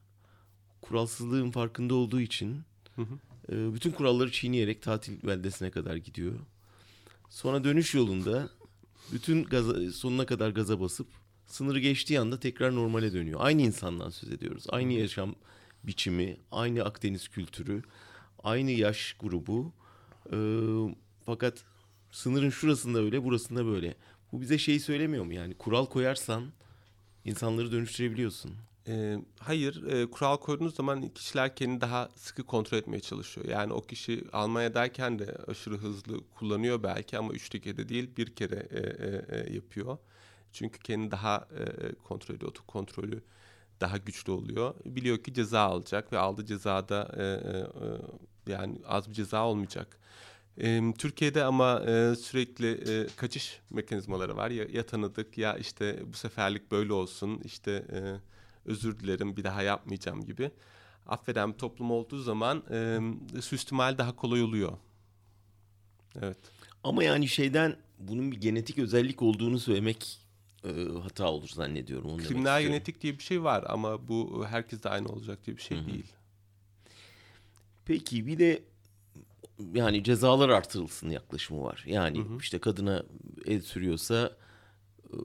kuralsızlığın 0.81 1.51
farkında 1.51 1.95
olduğu 1.95 2.21
için 2.21 2.61
hı 2.95 3.01
hı. 3.01 3.19
E, 3.51 3.73
bütün 3.73 3.91
kuralları 3.91 4.31
çiğneyerek 4.31 4.81
tatil 4.81 5.27
beldesine 5.27 5.71
kadar 5.71 5.95
gidiyor. 5.95 6.39
Sonra 7.29 7.63
dönüş 7.63 7.93
yolunda 7.93 8.49
bütün 9.11 9.43
gaza, 9.43 9.91
sonuna 9.91 10.25
kadar 10.25 10.49
gaza 10.49 10.79
basıp 10.79 11.07
sınırı 11.47 11.79
geçtiği 11.79 12.19
anda 12.19 12.39
tekrar 12.39 12.75
normale 12.75 13.13
dönüyor. 13.13 13.39
Aynı 13.43 13.61
insandan 13.61 14.09
söz 14.09 14.31
ediyoruz. 14.31 14.63
Aynı 14.69 14.93
yaşam 14.93 15.35
biçimi, 15.83 16.37
aynı 16.51 16.83
Akdeniz 16.83 17.27
kültürü, 17.27 17.83
aynı 18.43 18.71
yaş 18.71 19.15
grubu. 19.19 19.73
Ee, 20.33 20.37
fakat 21.25 21.63
sınırın 22.11 22.49
şurasında 22.49 22.99
öyle, 22.99 23.23
burasında 23.23 23.65
böyle. 23.65 23.95
Bu 24.31 24.41
bize 24.41 24.57
şeyi 24.57 24.79
söylemiyor 24.79 25.25
mu? 25.25 25.33
Yani 25.33 25.53
kural 25.53 25.85
koyarsan 25.85 26.51
insanları 27.25 27.71
dönüştürebiliyorsun. 27.71 28.51
E, 28.87 29.17
hayır, 29.39 29.83
e, 29.83 30.11
kural 30.11 30.37
koyduğunuz 30.37 30.75
zaman 30.75 31.09
kişiler 31.09 31.55
kendini 31.55 31.81
daha 31.81 32.09
sıkı 32.15 32.43
kontrol 32.43 32.77
etmeye 32.77 32.99
çalışıyor. 32.99 33.47
Yani 33.47 33.73
o 33.73 33.81
kişi 33.81 34.23
Almanya'dayken 34.33 35.19
de 35.19 35.37
aşırı 35.47 35.77
hızlı 35.77 36.19
kullanıyor 36.35 36.83
belki 36.83 37.17
ama 37.17 37.33
üç 37.33 37.49
kere 37.49 37.89
değil 37.89 38.09
bir 38.17 38.35
kere 38.35 38.67
e, 38.71 38.79
e, 38.79 39.39
e, 39.39 39.53
yapıyor. 39.53 39.97
Çünkü 40.53 40.79
kendini 40.79 41.11
daha 41.11 41.47
e, 41.59 41.95
kontrol 42.03 42.35
ediyor, 42.35 42.53
kontrolü 42.67 43.23
daha 43.81 43.97
güçlü 43.97 44.31
oluyor. 44.31 44.73
Biliyor 44.85 45.17
ki 45.23 45.33
ceza 45.33 45.59
alacak 45.61 46.13
ve 46.13 46.17
aldığı 46.17 46.45
cezada 46.45 47.11
e, 47.17 47.23
e, 47.23 47.57
e, 48.47 48.51
yani 48.51 48.81
az 48.87 49.09
bir 49.09 49.13
ceza 49.13 49.45
olmayacak. 49.45 49.97
E, 50.57 50.93
Türkiye'de 50.97 51.43
ama 51.43 51.83
e, 51.87 52.15
sürekli 52.15 52.71
e, 52.71 53.07
kaçış 53.15 53.59
mekanizmaları 53.69 54.37
var. 54.37 54.49
Ya, 54.49 54.65
ya 54.71 54.85
tanıdık 54.85 55.37
ya 55.37 55.57
işte 55.57 55.99
bu 56.07 56.13
seferlik 56.13 56.71
böyle 56.71 56.93
olsun 56.93 57.41
işte 57.45 57.71
e, 57.71 57.99
özür 58.65 58.99
dilerim 58.99 59.37
bir 59.37 59.43
daha 59.43 59.61
yapmayacağım 59.61 60.25
gibi. 60.25 60.51
Affeden 61.07 61.53
bir 61.53 61.57
toplum 61.57 61.91
olduğu 61.91 62.19
zaman 62.19 62.63
e, 62.71 63.41
suistimal 63.41 63.97
daha 63.97 64.15
kolay 64.15 64.43
oluyor. 64.43 64.77
Evet. 66.21 66.37
Ama 66.83 67.03
yani 67.03 67.27
şeyden 67.27 67.75
bunun 67.99 68.31
bir 68.31 68.41
genetik 68.41 68.79
özellik 68.79 69.21
olduğunu 69.21 69.59
söylemek 69.59 70.19
e, 70.65 70.69
hata 71.03 71.31
olur 71.31 71.47
zannediyorum. 71.47 72.11
Onu 72.11 72.23
Kriminal 72.23 72.61
genetik 72.61 73.01
diye 73.01 73.17
bir 73.17 73.23
şey 73.23 73.43
var 73.43 73.63
ama 73.67 74.07
bu 74.07 74.45
herkes 74.49 74.83
de 74.83 74.89
aynı 74.89 75.07
olacak 75.09 75.45
diye 75.45 75.57
bir 75.57 75.61
şey 75.61 75.77
Hı-hı. 75.77 75.87
değil. 75.87 76.11
Peki 77.85 78.27
bir 78.27 78.39
de 78.39 78.63
yani 79.73 80.03
cezalar 80.03 80.49
artırılsın 80.49 81.09
yaklaşımı 81.09 81.63
var. 81.63 81.83
Yani 81.87 82.17
Hı-hı. 82.17 82.37
işte 82.39 82.59
kadına 82.59 83.03
el 83.45 83.61
sürüyorsa 83.61 84.37
e, 85.13 85.15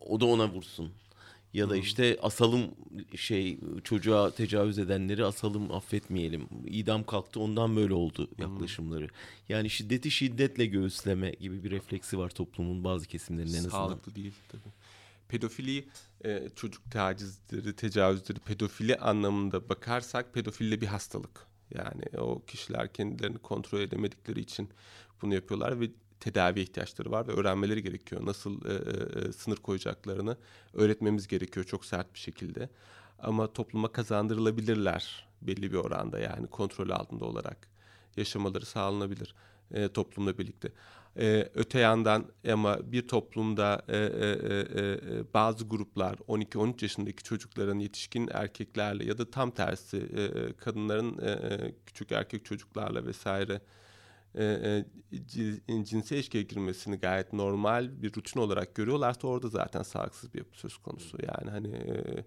o 0.00 0.20
da 0.20 0.26
ona 0.26 0.52
vursun. 0.52 0.92
Ya 1.52 1.70
da 1.70 1.76
işte 1.76 2.18
asalım 2.22 2.70
şey 3.16 3.60
çocuğa 3.84 4.30
tecavüz 4.30 4.78
edenleri 4.78 5.24
asalım 5.24 5.72
affetmeyelim. 5.72 6.48
İdam 6.66 7.04
kalktı 7.04 7.40
ondan 7.40 7.76
böyle 7.76 7.94
oldu 7.94 8.28
yaklaşımları. 8.38 9.08
Yani 9.48 9.70
şiddeti 9.70 10.10
şiddetle 10.10 10.66
göğüsleme 10.66 11.30
gibi 11.30 11.64
bir 11.64 11.70
refleksi 11.70 12.18
var 12.18 12.30
toplumun 12.30 12.84
bazı 12.84 13.06
kesimlerinin 13.06 13.52
en 13.52 13.58
azından. 13.58 13.70
Sağlıklı 13.70 14.14
değil 14.14 14.32
tabii. 14.48 14.72
Pedofili 15.28 15.88
e, 16.24 16.48
çocuk 16.56 16.90
tacizleri, 16.90 17.76
tecavüzleri 17.76 18.38
pedofili 18.38 18.96
anlamında 18.96 19.68
bakarsak 19.68 20.34
pedofille 20.34 20.80
bir 20.80 20.86
hastalık. 20.86 21.49
Yani 21.74 22.02
o 22.18 22.42
kişiler 22.46 22.92
kendilerini 22.92 23.38
kontrol 23.38 23.80
edemedikleri 23.80 24.40
için 24.40 24.68
bunu 25.22 25.34
yapıyorlar 25.34 25.80
ve 25.80 25.90
tedavi 26.20 26.60
ihtiyaçları 26.60 27.10
var 27.10 27.28
ve 27.28 27.32
öğrenmeleri 27.32 27.82
gerekiyor. 27.82 28.26
Nasıl 28.26 28.64
e, 28.64 28.72
e, 28.72 29.28
e, 29.28 29.32
sınır 29.32 29.56
koyacaklarını 29.56 30.36
öğretmemiz 30.74 31.28
gerekiyor 31.28 31.66
çok 31.66 31.84
sert 31.84 32.14
bir 32.14 32.18
şekilde. 32.18 32.68
Ama 33.18 33.52
topluma 33.52 33.92
kazandırılabilirler 33.92 35.28
belli 35.42 35.72
bir 35.72 35.76
oranda 35.76 36.18
yani 36.18 36.46
kontrol 36.46 36.90
altında 36.90 37.24
olarak 37.24 37.68
yaşamaları 38.16 38.66
sağlanabilir 38.66 39.34
e, 39.74 39.88
toplumla 39.88 40.38
birlikte. 40.38 40.72
E, 41.20 41.48
öte 41.54 41.78
yandan 41.78 42.26
ama 42.52 42.92
bir 42.92 43.08
toplumda 43.08 43.82
e, 43.88 43.96
e, 43.96 43.98
e, 43.98 44.60
e 44.80 45.34
bazı 45.34 45.68
gruplar 45.68 46.14
12-13 46.14 46.82
yaşındaki 46.82 47.22
çocukların 47.22 47.78
yetişkin 47.78 48.28
erkeklerle 48.32 49.04
ya 49.04 49.18
da 49.18 49.30
tam 49.30 49.50
tersi 49.50 49.96
e, 49.96 50.52
kadınların 50.52 51.18
e, 51.18 51.74
küçük 51.86 52.12
erkek 52.12 52.44
çocuklarla 52.44 53.06
vesaire 53.06 53.60
e, 54.34 54.44
e, 54.44 55.84
cinsel 55.84 56.16
ilişkiye 56.16 56.42
girmesini 56.42 56.96
gayet 56.96 57.32
normal 57.32 58.02
bir 58.02 58.14
rutin 58.14 58.40
olarak 58.40 58.74
görüyorlarsa 58.74 59.28
orada 59.28 59.48
zaten 59.48 59.82
sağlıksız 59.82 60.34
bir 60.34 60.38
yapı 60.38 60.58
söz 60.58 60.76
konusu. 60.76 61.18
Yani 61.22 61.50
hani 61.50 61.76
e, 61.76 62.24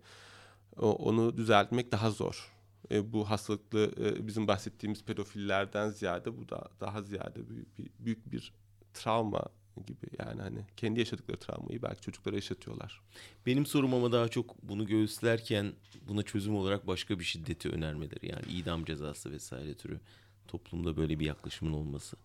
onu 0.81 1.37
düzeltmek 1.37 1.91
daha 1.91 2.11
zor. 2.11 2.53
E, 2.91 3.13
bu 3.13 3.29
hastalıklı 3.29 3.91
e, 3.99 4.27
bizim 4.27 4.47
bahsettiğimiz 4.47 5.03
pedofillerden 5.03 5.89
ziyade 5.89 6.37
bu 6.37 6.49
da 6.49 6.69
daha 6.79 7.01
ziyade 7.01 7.49
büyük 7.49 7.77
bir, 7.77 7.91
büyük 7.99 8.31
bir 8.31 8.53
travma 8.93 9.45
gibi 9.87 10.07
yani 10.19 10.41
hani 10.41 10.65
kendi 10.77 10.99
yaşadıkları 10.99 11.37
travmayı 11.37 11.81
belki 11.81 12.01
çocuklara 12.01 12.35
yaşatıyorlar. 12.35 13.01
Benim 13.45 13.65
sorum 13.65 13.93
ama 13.93 14.11
daha 14.11 14.27
çok 14.27 14.63
bunu 14.63 14.87
göğüslerken 14.87 15.73
buna 16.07 16.23
çözüm 16.23 16.55
olarak 16.55 16.87
başka 16.87 17.19
bir 17.19 17.23
şiddeti 17.23 17.69
önermeleri 17.69 18.27
yani 18.31 18.45
idam 18.51 18.85
cezası 18.85 19.31
vesaire 19.31 19.73
türü 19.73 19.99
toplumda 20.47 20.97
böyle 20.97 21.19
bir 21.19 21.25
yaklaşımın 21.25 21.73
olması. 21.73 22.17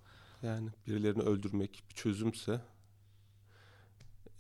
Yani 0.43 0.69
birilerini 0.87 1.23
öldürmek 1.23 1.83
bir 1.91 1.95
çözümse 1.95 2.61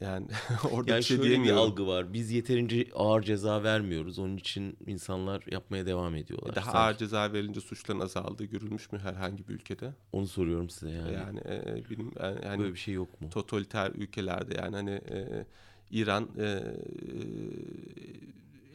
yani 0.01 0.27
orada 0.73 0.91
yani 0.91 0.99
bir 0.99 1.05
şey 1.05 1.17
şöyle 1.17 1.43
bir 1.43 1.51
algı 1.51 1.87
var. 1.87 2.13
Biz 2.13 2.31
yeterince 2.31 2.87
ağır 2.95 3.23
ceza 3.23 3.63
vermiyoruz. 3.63 4.19
Onun 4.19 4.37
için 4.37 4.77
insanlar 4.87 5.45
yapmaya 5.51 5.87
devam 5.87 6.15
ediyorlar. 6.15 6.55
Daha 6.55 6.65
Sanki. 6.65 6.79
ağır 6.79 6.97
ceza 6.97 7.33
verilince 7.33 7.61
suçların 7.61 8.01
azaldığı 8.01 8.45
görülmüş 8.45 8.93
mü 8.93 8.99
herhangi 8.99 9.49
bir 9.49 9.55
ülkede? 9.55 9.95
Onu 10.13 10.29
soruyorum 10.29 10.71
size 10.71 10.91
yani. 10.91 11.13
Yani 11.13 11.39
e, 11.39 11.83
benim 11.91 12.13
yani, 12.23 12.39
yani 12.45 12.59
böyle 12.59 12.73
bir 12.73 12.79
şey 12.79 12.95
yok 12.95 13.21
mu? 13.21 13.31
Totaliter 13.31 13.91
ülkelerde 13.91 14.55
yani 14.55 14.77
hani 14.77 14.91
e, 14.91 15.47
İran 15.91 16.29
e, 16.39 16.63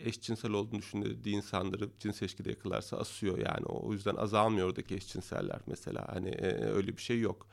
eşcinsel 0.06 0.52
olduğunu 0.52 0.80
düşündüğü 0.80 1.30
insanları 1.30 1.90
cins 2.00 2.22
ilişkide 2.22 2.50
yakalarsa 2.50 2.98
asıyor 2.98 3.38
yani. 3.38 3.66
O 3.66 3.94
yüzden 3.94 4.16
azalmıyor 4.16 4.68
oradaki 4.68 4.96
eşcinseller 4.96 5.60
mesela. 5.68 6.08
Hani 6.14 6.30
e, 6.30 6.66
öyle 6.66 6.98
bir 6.98 7.02
şey 7.02 7.20
yok. 7.20 7.48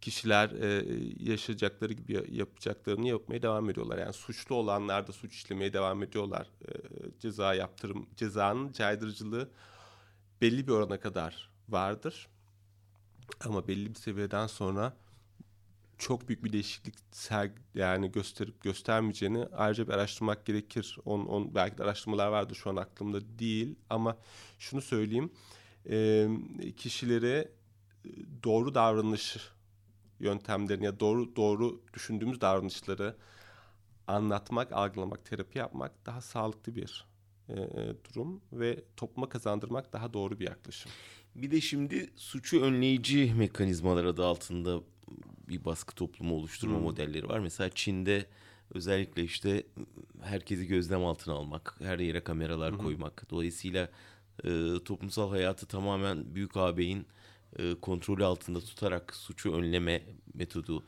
Kişiler 0.00 0.50
e, 0.50 0.84
yaşayacakları 1.30 1.92
gibi 1.92 2.24
yapacaklarını 2.30 3.08
yapmaya 3.08 3.42
devam 3.42 3.70
ediyorlar. 3.70 3.98
Yani 3.98 4.12
suçlu 4.12 4.54
olanlar 4.54 5.06
da 5.06 5.12
suç 5.12 5.34
işlemeye 5.34 5.72
devam 5.72 6.02
ediyorlar. 6.02 6.50
E, 6.68 6.72
ceza 7.20 7.54
yaptırım, 7.54 8.08
cezanın 8.16 8.72
caydırıcılığı 8.72 9.50
belli 10.40 10.66
bir 10.66 10.72
orana 10.72 11.00
kadar 11.00 11.50
vardır. 11.68 12.28
Ama 13.44 13.68
belli 13.68 13.90
bir 13.90 13.94
seviyeden 13.94 14.46
sonra 14.46 14.96
çok 15.98 16.28
büyük 16.28 16.44
bir 16.44 16.52
değişiklik 16.52 16.94
serg 17.10 17.52
yani 17.74 18.12
gösterip 18.12 18.62
göstermeyeceğini 18.62 19.46
ayrıca 19.46 19.86
bir 19.86 19.92
araştırmak 19.92 20.46
gerekir. 20.46 20.98
On, 21.04 21.20
on 21.20 21.54
belki 21.54 21.78
de 21.78 21.82
araştırmalar 21.82 22.28
vardı 22.28 22.54
şu 22.54 22.70
an 22.70 22.76
aklımda 22.76 23.38
değil 23.38 23.74
ama 23.90 24.16
şunu 24.58 24.82
söyleyeyim. 24.82 25.32
E, 25.90 26.28
kişilere 26.76 27.52
doğru 28.44 28.74
davranış 28.74 29.36
yöntemlerini 30.20 30.84
ya 30.84 31.00
doğru 31.00 31.36
doğru 31.36 31.80
düşündüğümüz 31.94 32.40
davranışları 32.40 33.16
anlatmak, 34.06 34.72
algılamak, 34.72 35.24
terapi 35.24 35.58
yapmak 35.58 36.06
daha 36.06 36.20
sağlıklı 36.20 36.74
bir 36.74 37.06
e, 37.48 37.56
durum 38.04 38.40
ve 38.52 38.84
topluma 38.96 39.28
kazandırmak 39.28 39.92
daha 39.92 40.12
doğru 40.12 40.40
bir 40.40 40.46
yaklaşım. 40.46 40.92
Bir 41.34 41.50
de 41.50 41.60
şimdi 41.60 42.10
suçu 42.16 42.60
önleyici 42.62 43.34
mekanizmalar 43.34 44.04
adı 44.04 44.26
altında 44.26 44.80
bir 45.48 45.64
baskı 45.64 45.94
toplumu 45.94 46.34
oluşturma 46.34 46.76
hmm. 46.76 46.82
modelleri 46.82 47.28
var. 47.28 47.38
Mesela 47.38 47.70
Çin'de 47.70 48.26
özellikle 48.74 49.22
işte 49.24 49.62
herkesi 50.22 50.66
gözlem 50.66 51.04
altına 51.04 51.34
almak, 51.34 51.74
her 51.78 51.98
yere 51.98 52.24
kameralar 52.24 52.72
hmm. 52.72 52.78
koymak. 52.78 53.30
Dolayısıyla 53.30 53.90
e, 54.44 54.74
toplumsal 54.84 55.30
hayatı 55.30 55.66
tamamen 55.66 56.34
büyük 56.34 56.56
ağabeyin 56.56 57.06
e, 57.56 57.74
kontrolü 57.74 58.24
altında 58.24 58.60
tutarak 58.60 59.16
suçu 59.16 59.52
önleme 59.52 60.02
metodu. 60.34 60.84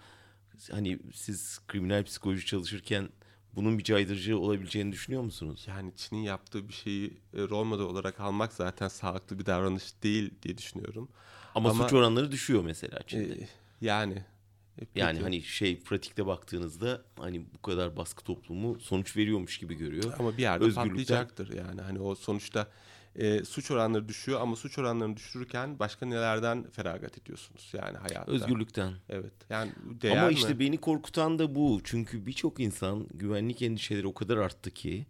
Hani 0.70 0.98
siz 1.14 1.60
kriminal 1.68 2.04
psikoloji 2.04 2.46
çalışırken 2.46 3.08
bunun 3.54 3.78
bir 3.78 3.84
caydırıcı 3.84 4.38
olabileceğini 4.38 4.92
düşünüyor 4.92 5.22
musunuz? 5.22 5.64
Yani 5.68 5.92
Çin'in 5.96 6.22
yaptığı 6.22 6.68
bir 6.68 6.72
şeyi 6.72 7.08
e, 7.08 7.38
rol 7.42 7.64
model 7.64 7.84
olarak 7.84 8.20
almak 8.20 8.52
zaten 8.52 8.88
sağlıklı 8.88 9.38
bir 9.38 9.46
davranış 9.46 10.02
değil 10.02 10.30
diye 10.42 10.58
düşünüyorum. 10.58 11.08
Ama, 11.54 11.70
Ama 11.70 11.82
suç 11.82 11.92
oranları 11.92 12.32
düşüyor 12.32 12.64
mesela 12.64 13.02
Çin'de. 13.06 13.42
E, 13.42 13.48
yani 13.80 14.14
e, 14.14 14.84
Peki. 14.84 14.98
Yani 14.98 15.20
hani 15.20 15.42
şey 15.42 15.80
pratikte 15.80 16.26
baktığınızda 16.26 17.02
hani 17.18 17.44
bu 17.54 17.62
kadar 17.62 17.96
baskı 17.96 18.24
toplumu 18.24 18.80
sonuç 18.80 19.16
veriyormuş 19.16 19.58
gibi 19.58 19.74
görüyor. 19.74 20.12
Ama 20.18 20.36
bir 20.36 20.42
yerde 20.42 20.70
patlayacaktır 20.70 21.56
yani 21.56 21.80
hani 21.80 22.00
o 22.00 22.14
sonuçta 22.14 22.68
e, 23.16 23.44
suç 23.44 23.70
oranları 23.70 24.08
düşüyor 24.08 24.40
ama 24.40 24.56
suç 24.56 24.78
oranlarını 24.78 25.16
düşürürken 25.16 25.78
başka 25.78 26.06
nelerden 26.06 26.70
feragat 26.70 27.18
ediyorsunuz 27.18 27.72
yani 27.72 27.98
hayatta. 27.98 28.32
Özgürlükten. 28.32 28.92
Evet. 29.08 29.32
Yani 29.50 29.72
değer 29.84 30.16
Ama 30.16 30.28
mi? 30.28 30.34
işte 30.34 30.58
beni 30.58 30.78
korkutan 30.78 31.38
da 31.38 31.54
bu. 31.54 31.80
Çünkü 31.84 32.26
birçok 32.26 32.60
insan 32.60 33.06
güvenlik 33.14 33.62
endişeleri 33.62 34.06
o 34.06 34.14
kadar 34.14 34.36
arttı 34.36 34.70
ki 34.70 35.06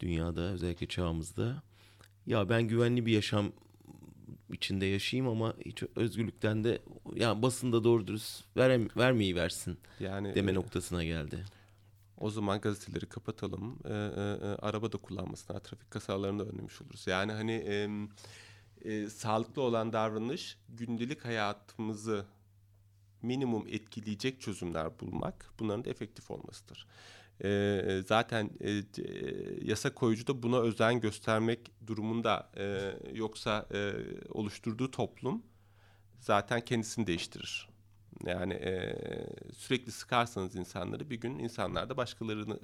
dünyada 0.00 0.40
özellikle 0.40 0.86
çağımızda. 0.86 1.62
Ya 2.26 2.48
ben 2.48 2.62
güvenli 2.62 3.06
bir 3.06 3.12
yaşam 3.12 3.52
içinde 4.52 4.86
yaşayayım 4.86 5.28
ama 5.28 5.54
hiç 5.64 5.82
özgürlükten 5.96 6.64
de 6.64 6.82
ya 7.14 7.42
basında 7.42 7.84
doğru 7.84 8.06
dürüst 8.06 8.44
verem, 8.56 8.88
vermeyi 8.96 9.36
versin 9.36 9.78
yani, 10.00 10.34
deme 10.34 10.52
e, 10.52 10.54
noktasına 10.54 11.04
geldi. 11.04 11.44
O 12.18 12.30
zaman 12.30 12.60
gazeteleri 12.60 13.06
kapatalım. 13.06 13.78
E, 13.84 13.88
e, 13.88 13.94
e, 13.94 14.56
araba 14.62 14.92
da 14.92 14.98
kullanmasınlar. 14.98 15.60
Trafik 15.60 15.90
kazalarını 15.90 16.38
da 16.38 16.44
önlemiş 16.44 16.82
oluruz. 16.82 17.06
Yani 17.06 17.32
hani 17.32 17.52
e, 17.52 17.88
e, 18.84 19.10
sağlıklı 19.10 19.62
olan 19.62 19.92
davranış 19.92 20.58
gündelik 20.68 21.24
hayatımızı 21.24 22.26
minimum 23.22 23.66
etkileyecek 23.68 24.40
çözümler 24.40 25.00
bulmak 25.00 25.50
bunların 25.58 25.84
da 25.84 25.90
efektif 25.90 26.30
olmasıdır. 26.30 26.86
E, 27.44 28.02
zaten 28.06 28.50
e, 28.60 28.82
yasa 29.62 29.94
koyucu 29.94 30.26
da 30.26 30.42
buna 30.42 30.58
özen 30.58 31.00
göstermek 31.00 31.72
durumunda 31.86 32.50
e, 32.56 32.94
yoksa 33.12 33.66
e, 33.74 33.92
oluşturduğu 34.30 34.90
toplum 34.90 35.42
zaten 36.20 36.60
kendisini 36.60 37.06
değiştirir. 37.06 37.73
Yani 38.26 38.54
e, 38.54 38.96
sürekli 39.56 39.92
sıkarsanız 39.92 40.56
insanları 40.56 41.10
bir 41.10 41.20
gün 41.20 41.38
insanlar 41.38 41.88
da 41.88 41.96
başkalarını 41.96 42.58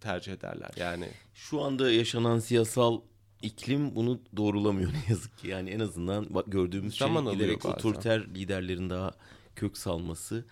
tercih 0.00 0.32
ederler. 0.32 0.70
Yani 0.76 1.08
şu 1.34 1.60
anda 1.60 1.90
yaşanan 1.90 2.38
siyasal 2.38 3.00
iklim 3.42 3.94
bunu 3.94 4.20
doğrulamıyor 4.36 4.92
ne 4.92 5.04
yazık 5.08 5.38
ki. 5.38 5.48
Yani 5.48 5.70
en 5.70 5.80
azından 5.80 6.28
gördüğümüz 6.46 6.94
şey 6.94 7.08
Zaman 7.08 7.24
şey 7.24 7.34
giderek 7.34 7.64
otoriter 7.64 8.34
liderlerin 8.34 8.90
daha 8.90 9.10
kök 9.56 9.78
salması. 9.78 10.44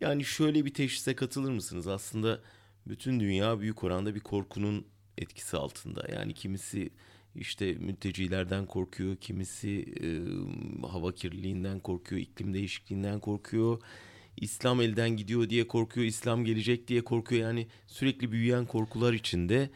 Yani 0.00 0.24
şöyle 0.24 0.64
bir 0.64 0.74
teşhise 0.74 1.16
katılır 1.16 1.50
mısınız? 1.50 1.86
Aslında 1.86 2.40
bütün 2.86 3.20
dünya 3.20 3.60
büyük 3.60 3.84
oranda 3.84 4.14
bir 4.14 4.20
korkunun 4.20 4.86
etkisi 5.18 5.56
altında. 5.56 6.06
Yani 6.12 6.34
kimisi 6.34 6.90
işte 7.36 7.74
mültecilerden 7.74 8.66
korkuyor, 8.66 9.16
kimisi 9.16 9.84
e, 10.02 10.06
hava 10.86 11.12
kirliliğinden 11.12 11.80
korkuyor, 11.80 12.20
iklim 12.20 12.54
değişikliğinden 12.54 13.20
korkuyor. 13.20 13.80
İslam 14.36 14.80
elden 14.80 15.10
gidiyor 15.10 15.48
diye 15.50 15.66
korkuyor, 15.66 16.06
İslam 16.06 16.44
gelecek 16.44 16.88
diye 16.88 17.04
korkuyor. 17.04 17.42
Yani 17.42 17.66
sürekli 17.86 18.32
büyüyen 18.32 18.66
korkular 18.66 19.12
içinde 19.12 19.70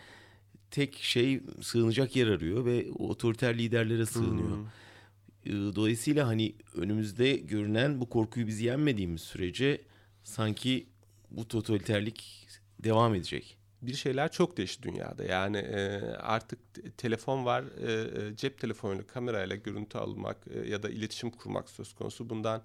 tek 0.70 0.96
şey 0.96 1.40
sığınacak 1.62 2.16
yer 2.16 2.26
arıyor 2.26 2.64
ve 2.64 2.86
otoriter 2.98 3.58
liderlere 3.58 4.06
sığınıyor. 4.06 4.56
Hmm. 4.56 5.74
Dolayısıyla 5.74 6.26
hani 6.26 6.54
önümüzde 6.74 7.36
görünen 7.36 8.00
bu 8.00 8.08
korkuyu 8.08 8.46
biz 8.46 8.60
yenmediğimiz 8.60 9.20
sürece 9.20 9.80
sanki 10.24 10.86
bu 11.30 11.48
totaliterlik 11.48 12.46
devam 12.84 13.14
edecek 13.14 13.57
bir 13.82 13.94
şeyler 13.94 14.32
çok 14.32 14.56
değişti 14.56 14.82
dünyada. 14.82 15.24
Yani 15.24 15.56
e, 15.56 16.00
artık 16.16 16.58
telefon 16.98 17.44
var, 17.44 17.64
e, 17.86 17.92
e, 18.26 18.36
cep 18.36 18.58
telefonuyla, 18.58 19.06
kamerayla 19.06 19.56
görüntü 19.56 19.98
almak 19.98 20.36
e, 20.50 20.68
ya 20.68 20.82
da 20.82 20.90
iletişim 20.90 21.30
kurmak 21.30 21.70
söz 21.70 21.94
konusu. 21.94 22.30
Bundan 22.30 22.62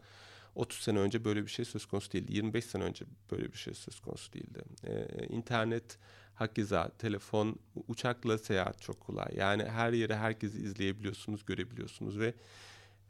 30 0.56 0.80
sene 0.80 1.00
önce 1.00 1.26
böyle 1.26 1.46
bir 1.46 1.52
şey 1.52 1.66
söz 1.66 1.86
konusu 1.86 2.12
değildi. 2.12 2.34
25 2.34 2.66
sene 2.66 2.84
önce 2.84 3.06
böyle 3.32 3.54
bir 3.54 3.58
şey 3.58 3.74
söz 3.74 4.00
konusu 4.00 4.34
değildi. 4.34 4.62
E, 4.84 5.08
internet, 5.28 5.98
hakeza, 6.36 6.90
telefon, 6.98 7.60
uçakla 7.88 8.38
seyahat 8.38 8.82
çok 8.82 9.00
kolay. 9.00 9.34
Yani 9.36 9.64
her 9.64 9.94
yere 9.94 10.16
herkesi 10.16 10.58
izleyebiliyorsunuz, 10.58 11.46
görebiliyorsunuz 11.46 12.20
ve 12.20 12.34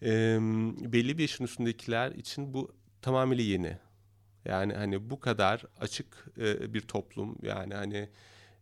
e, 0.02 0.40
belli 0.94 1.18
bir 1.18 1.24
yaşın 1.24 1.44
üstündekiler 1.44 2.12
için 2.12 2.54
bu 2.54 2.72
tamamıyla 3.02 3.44
yeni. 3.44 3.78
Yani 4.46 4.74
hani 4.74 5.10
bu 5.10 5.20
kadar 5.20 5.64
açık 5.80 6.26
e, 6.38 6.74
bir 6.74 6.82
toplum 6.82 7.36
yani 7.42 7.74
hani 7.74 8.10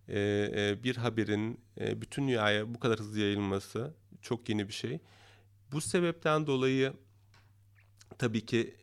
e, 0.07 0.19
e, 0.55 0.83
bir 0.83 0.95
haberin 0.95 1.59
bütün 1.77 2.27
dünyaya 2.27 2.73
bu 2.73 2.79
kadar 2.79 2.99
hızlı 2.99 3.19
yayılması 3.19 3.93
çok 4.21 4.49
yeni 4.49 4.67
bir 4.67 4.73
şey. 4.73 4.99
Bu 5.71 5.81
sebepten 5.81 6.47
dolayı 6.47 6.93
tabii 8.17 8.45
ki 8.45 8.75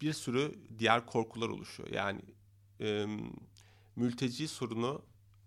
bir 0.00 0.12
sürü 0.12 0.54
diğer 0.78 1.06
korkular 1.06 1.48
oluşuyor. 1.48 1.88
Yani 1.90 2.20
mülteci 3.96 4.48
sorunu 4.48 5.02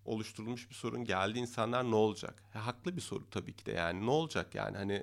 oluşturulmuş 0.06 0.70
bir 0.70 0.76
sorun 0.76 1.06
geldi 1.06 1.40
insanlar 1.40 1.92
ne 1.92 1.96
olacak? 1.96 2.44
Ha, 2.54 2.66
haklı 2.66 2.96
bir 2.96 3.02
soru 3.02 3.30
tabii 3.30 3.54
ki 3.54 3.66
de 3.66 3.72
yani 3.72 4.06
ne 4.06 4.10
olacak 4.10 4.56
yani 4.56 4.78
hani 4.78 4.94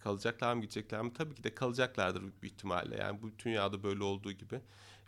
Kalacaklar 0.00 0.54
mı 0.54 0.60
gidecekler 0.60 1.02
mi? 1.02 1.12
Tabii 1.12 1.34
ki 1.34 1.44
de 1.44 1.54
kalacaklardır 1.54 2.20
büyük 2.20 2.42
bir 2.42 2.48
ihtimalle. 2.48 2.96
Yani 2.96 3.22
bu 3.22 3.30
dünyada 3.38 3.82
böyle 3.82 4.02
olduğu 4.02 4.32
gibi 4.32 4.60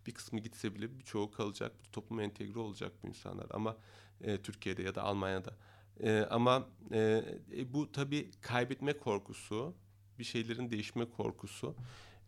bir 0.06 0.12
kısmı 0.14 0.40
gitse 0.40 0.74
bile 0.74 0.98
birçoğu 0.98 1.30
kalacak. 1.30 1.72
Bu 1.86 1.90
topluma 1.92 2.22
entegre 2.22 2.58
olacak 2.58 2.92
bu 3.02 3.08
insanlar. 3.08 3.46
Ama 3.50 3.76
e, 4.20 4.42
Türkiye'de 4.42 4.82
ya 4.82 4.94
da 4.94 5.02
Almanya'da. 5.02 5.54
E, 6.00 6.26
ama 6.30 6.68
e, 6.92 7.24
e, 7.56 7.72
bu 7.72 7.92
tabii 7.92 8.30
kaybetme 8.40 8.92
korkusu, 8.92 9.74
bir 10.18 10.24
şeylerin 10.24 10.70
değişme 10.70 11.04
korkusu 11.04 11.76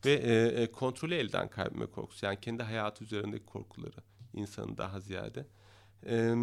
ve 0.04 0.12
e, 0.12 0.62
e, 0.62 0.72
kontrolü 0.72 1.14
elden 1.14 1.48
kaybetme 1.48 1.86
korkusu. 1.86 2.26
Yani 2.26 2.40
kendi 2.40 2.62
hayatı 2.62 3.04
üzerindeki 3.04 3.46
korkuları 3.46 3.96
insanın 4.34 4.76
daha 4.76 5.00
ziyade. 5.00 5.46
E, 6.06 6.34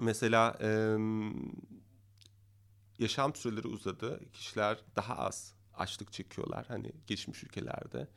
mesela 0.00 0.58
e, 0.60 0.96
yaşam 3.02 3.34
süreleri 3.34 3.68
uzadı. 3.68 4.20
Kişiler 4.32 4.78
daha 4.96 5.16
az 5.16 5.54
açlık 5.74 6.12
çekiyorlar 6.12 6.66
hani 6.68 6.92
gelişmiş 7.06 7.44
ülkelerde. 7.44 8.08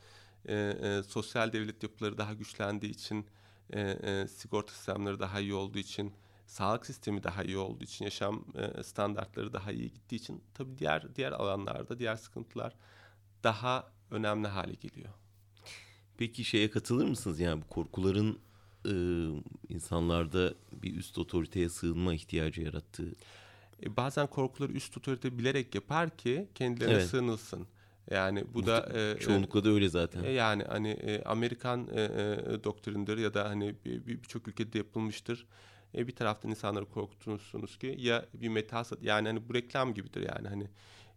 E, 0.45 0.55
e, 0.55 1.03
sosyal 1.03 1.53
devlet 1.53 1.83
yapıları 1.83 2.17
daha 2.17 2.33
güçlendiği 2.33 2.91
için, 2.91 3.25
e, 3.69 3.81
e, 3.81 4.27
sigorta 4.27 4.73
sistemleri 4.73 5.19
daha 5.19 5.39
iyi 5.39 5.53
olduğu 5.53 5.77
için, 5.77 6.13
sağlık 6.45 6.85
sistemi 6.85 7.23
daha 7.23 7.43
iyi 7.43 7.57
olduğu 7.57 7.83
için, 7.83 8.05
yaşam 8.05 8.45
e, 8.55 8.83
standartları 8.83 9.53
daha 9.53 9.71
iyi 9.71 9.91
gittiği 9.91 10.15
için 10.15 10.43
tabii 10.53 10.77
diğer 10.77 11.15
diğer 11.15 11.31
alanlarda 11.31 11.99
diğer 11.99 12.15
sıkıntılar 12.15 12.75
daha 13.43 13.91
önemli 14.11 14.47
hale 14.47 14.73
geliyor. 14.73 15.13
Peki 16.17 16.43
şeye 16.43 16.69
katılır 16.69 17.07
mısınız? 17.07 17.39
Yani 17.39 17.61
bu 17.61 17.67
korkuların 17.67 18.39
e, 18.85 18.93
insanlarda 19.69 20.53
bir 20.71 20.95
üst 20.95 21.17
otoriteye 21.17 21.69
sığınma 21.69 22.13
ihtiyacı 22.13 22.61
yarattığı 22.61 23.15
e, 23.83 23.97
bazen 23.97 24.27
korkuları 24.27 24.71
üst 24.71 24.97
otorite 24.97 25.37
bilerek 25.37 25.75
yapar 25.75 26.17
ki 26.17 26.47
kendilerine 26.55 26.93
evet. 26.93 27.05
sığınılsın. 27.05 27.67
Yani 28.11 28.43
bu 28.53 28.59
Muht- 28.59 28.65
da 28.65 28.99
e, 28.99 29.19
çoğunlukla 29.19 29.63
da 29.63 29.69
öyle 29.69 29.89
zaten. 29.89 30.23
E, 30.23 30.31
yani 30.31 30.63
hani 30.63 30.89
e, 30.89 31.23
Amerikan 31.23 31.87
e, 31.93 32.01
e, 32.01 32.63
doktrindir 32.63 33.17
ya 33.17 33.33
da 33.33 33.49
hani 33.49 33.75
birçok 33.85 34.41
bir, 34.41 34.45
bir 34.45 34.51
ülkede 34.51 34.77
yapılmıştır. 34.77 35.45
E, 35.95 36.07
bir 36.07 36.15
taraftan 36.15 36.51
insanları 36.51 36.85
korkutursunuz 36.85 37.77
ki 37.77 37.95
ya 37.99 38.25
bir 38.33 38.49
metasat 38.49 39.03
yani 39.03 39.27
hani 39.27 39.49
bu 39.49 39.53
reklam 39.53 39.93
gibidir 39.93 40.29
yani 40.35 40.47
hani 40.47 40.69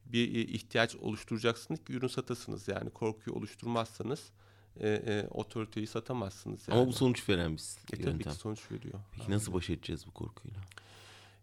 bir 0.07 0.35
e, 0.35 0.41
ihtiyaç 0.41 0.97
oluşturacaksınız 0.97 1.85
ki 1.85 1.93
ürün 1.93 2.09
satasınız. 2.09 2.69
Yani 2.69 2.91
korkuyu 2.91 3.37
oluşturmazsanız 3.37 4.33
e, 4.81 4.89
e, 4.89 5.27
otoriteyi 5.31 5.87
satamazsınız. 5.87 6.69
Yani. 6.69 6.79
Ama 6.79 6.89
bu 6.89 6.93
sonuç 6.93 7.29
veren 7.29 7.57
bir 7.57 7.61
e, 7.61 7.97
tabii 7.97 8.03
yöntem. 8.03 8.33
ki 8.33 8.39
sonuç 8.39 8.73
veriyor. 8.73 9.01
Peki 9.13 9.31
nasıl 9.31 9.53
baş 9.53 9.71
edeceğiz 9.71 10.07
bu 10.07 10.11
korkuyla? 10.11 10.61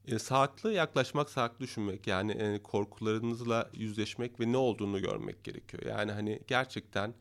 E, 0.07 0.19
sağlıklı 0.19 0.73
yaklaşmak, 0.73 1.29
sağlıklı 1.29 1.59
düşünmek. 1.59 2.07
Yani 2.07 2.31
e, 2.31 2.63
korkularınızla 2.63 3.69
yüzleşmek 3.73 4.39
ve 4.39 4.51
ne 4.51 4.57
olduğunu 4.57 5.01
görmek 5.01 5.43
gerekiyor. 5.43 5.83
Yani 5.85 6.11
hani 6.11 6.39
gerçekten 6.47 7.13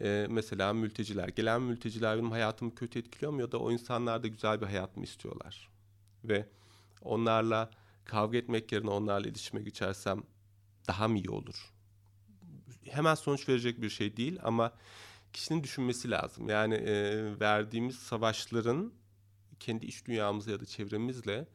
e, 0.00 0.26
mesela 0.30 0.72
mülteciler, 0.72 1.28
gelen 1.28 1.62
mülteciler 1.62 2.18
benim 2.18 2.30
hayatımı 2.30 2.74
kötü 2.74 2.98
etkiliyor 2.98 3.32
mu 3.32 3.40
ya 3.40 3.52
da 3.52 3.58
o 3.58 3.72
insanlar 3.72 4.22
da 4.22 4.26
güzel 4.28 4.60
bir 4.60 4.66
hayat 4.66 4.96
mı 4.96 5.04
istiyorlar? 5.04 5.68
Ve 6.24 6.48
onlarla 7.02 7.70
kavga 8.04 8.38
etmek 8.38 8.72
yerine 8.72 8.90
onlarla 8.90 9.26
iletişime 9.26 9.62
geçersem 9.62 10.22
daha 10.88 11.08
mı 11.08 11.18
iyi 11.18 11.30
olur? 11.30 11.72
Hemen 12.84 13.14
sonuç 13.14 13.48
verecek 13.48 13.82
bir 13.82 13.90
şey 13.90 14.16
değil 14.16 14.38
ama 14.42 14.72
kişinin 15.32 15.62
düşünmesi 15.62 16.10
lazım. 16.10 16.48
Yani 16.48 16.74
e, 16.74 17.40
verdiğimiz 17.40 17.96
savaşların 17.98 18.92
kendi 19.60 19.86
iç 19.86 20.06
dünyamızla 20.06 20.52
ya 20.52 20.60
da 20.60 20.66
çevremizle 20.66 21.46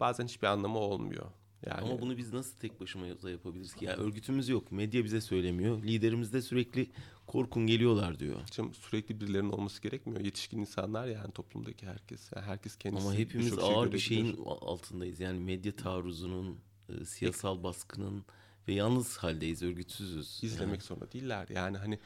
bazen 0.00 0.24
hiçbir 0.24 0.46
anlamı 0.46 0.78
olmuyor. 0.78 1.26
Yani 1.66 1.80
Ama 1.80 2.00
bunu 2.00 2.16
biz 2.16 2.32
nasıl 2.32 2.58
tek 2.58 2.80
başımıza 2.80 3.30
yapabiliriz 3.30 3.74
ki? 3.74 3.84
Yani 3.84 3.96
örgütümüz 3.96 4.48
yok. 4.48 4.72
Medya 4.72 5.04
bize 5.04 5.20
söylemiyor. 5.20 5.82
Liderimiz 5.82 6.32
de 6.32 6.42
sürekli 6.42 6.90
korkun 7.26 7.66
geliyorlar 7.66 8.18
diyor. 8.18 8.40
Canım 8.50 8.74
sürekli 8.74 9.20
birilerinin 9.20 9.50
olması 9.50 9.82
gerekmiyor. 9.82 10.20
Yetişkin 10.20 10.58
insanlar 10.58 11.06
yani 11.06 11.32
toplumdaki 11.32 11.86
herkes. 11.86 12.30
Yani 12.36 12.46
herkes 12.46 12.76
kendisi. 12.76 13.06
Ama 13.06 13.14
hepimiz 13.14 13.54
şey 13.54 13.58
ağır 13.64 13.86
bir 13.86 13.90
görebilir. 13.90 13.98
şeyin 13.98 14.36
altındayız. 14.44 15.20
Yani 15.20 15.40
medya 15.40 15.76
taarruzunun, 15.76 16.58
e, 16.88 17.04
siyasal 17.04 17.62
baskının 17.62 18.24
ve 18.68 18.72
yalnız 18.72 19.16
haldeyiz, 19.16 19.62
örgütsüzüz. 19.62 20.40
izlemek 20.42 20.82
zorunda 20.82 21.12
değiller. 21.12 21.48
Yani 21.54 21.78
hani 21.78 21.98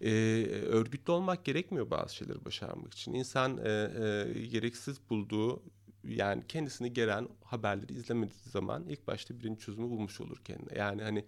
e, 0.00 0.10
örgütlü 0.50 1.12
olmak 1.12 1.44
gerekmiyor 1.44 1.90
bazı 1.90 2.16
şeyleri 2.16 2.44
başarmak 2.44 2.94
için. 2.94 3.14
İnsan 3.14 3.58
e, 3.58 3.68
e, 3.68 4.46
gereksiz 4.46 4.98
bulduğu 5.10 5.62
yani 6.04 6.42
kendisini 6.48 6.92
geren 6.92 7.28
haberleri 7.44 7.92
izlemediği 7.92 8.40
zaman 8.44 8.88
ilk 8.88 9.06
başta 9.06 9.40
birinci 9.40 9.60
çözümü 9.60 9.90
bulmuş 9.90 10.20
olur 10.20 10.38
kendine. 10.44 10.78
Yani 10.78 11.02
hani 11.02 11.24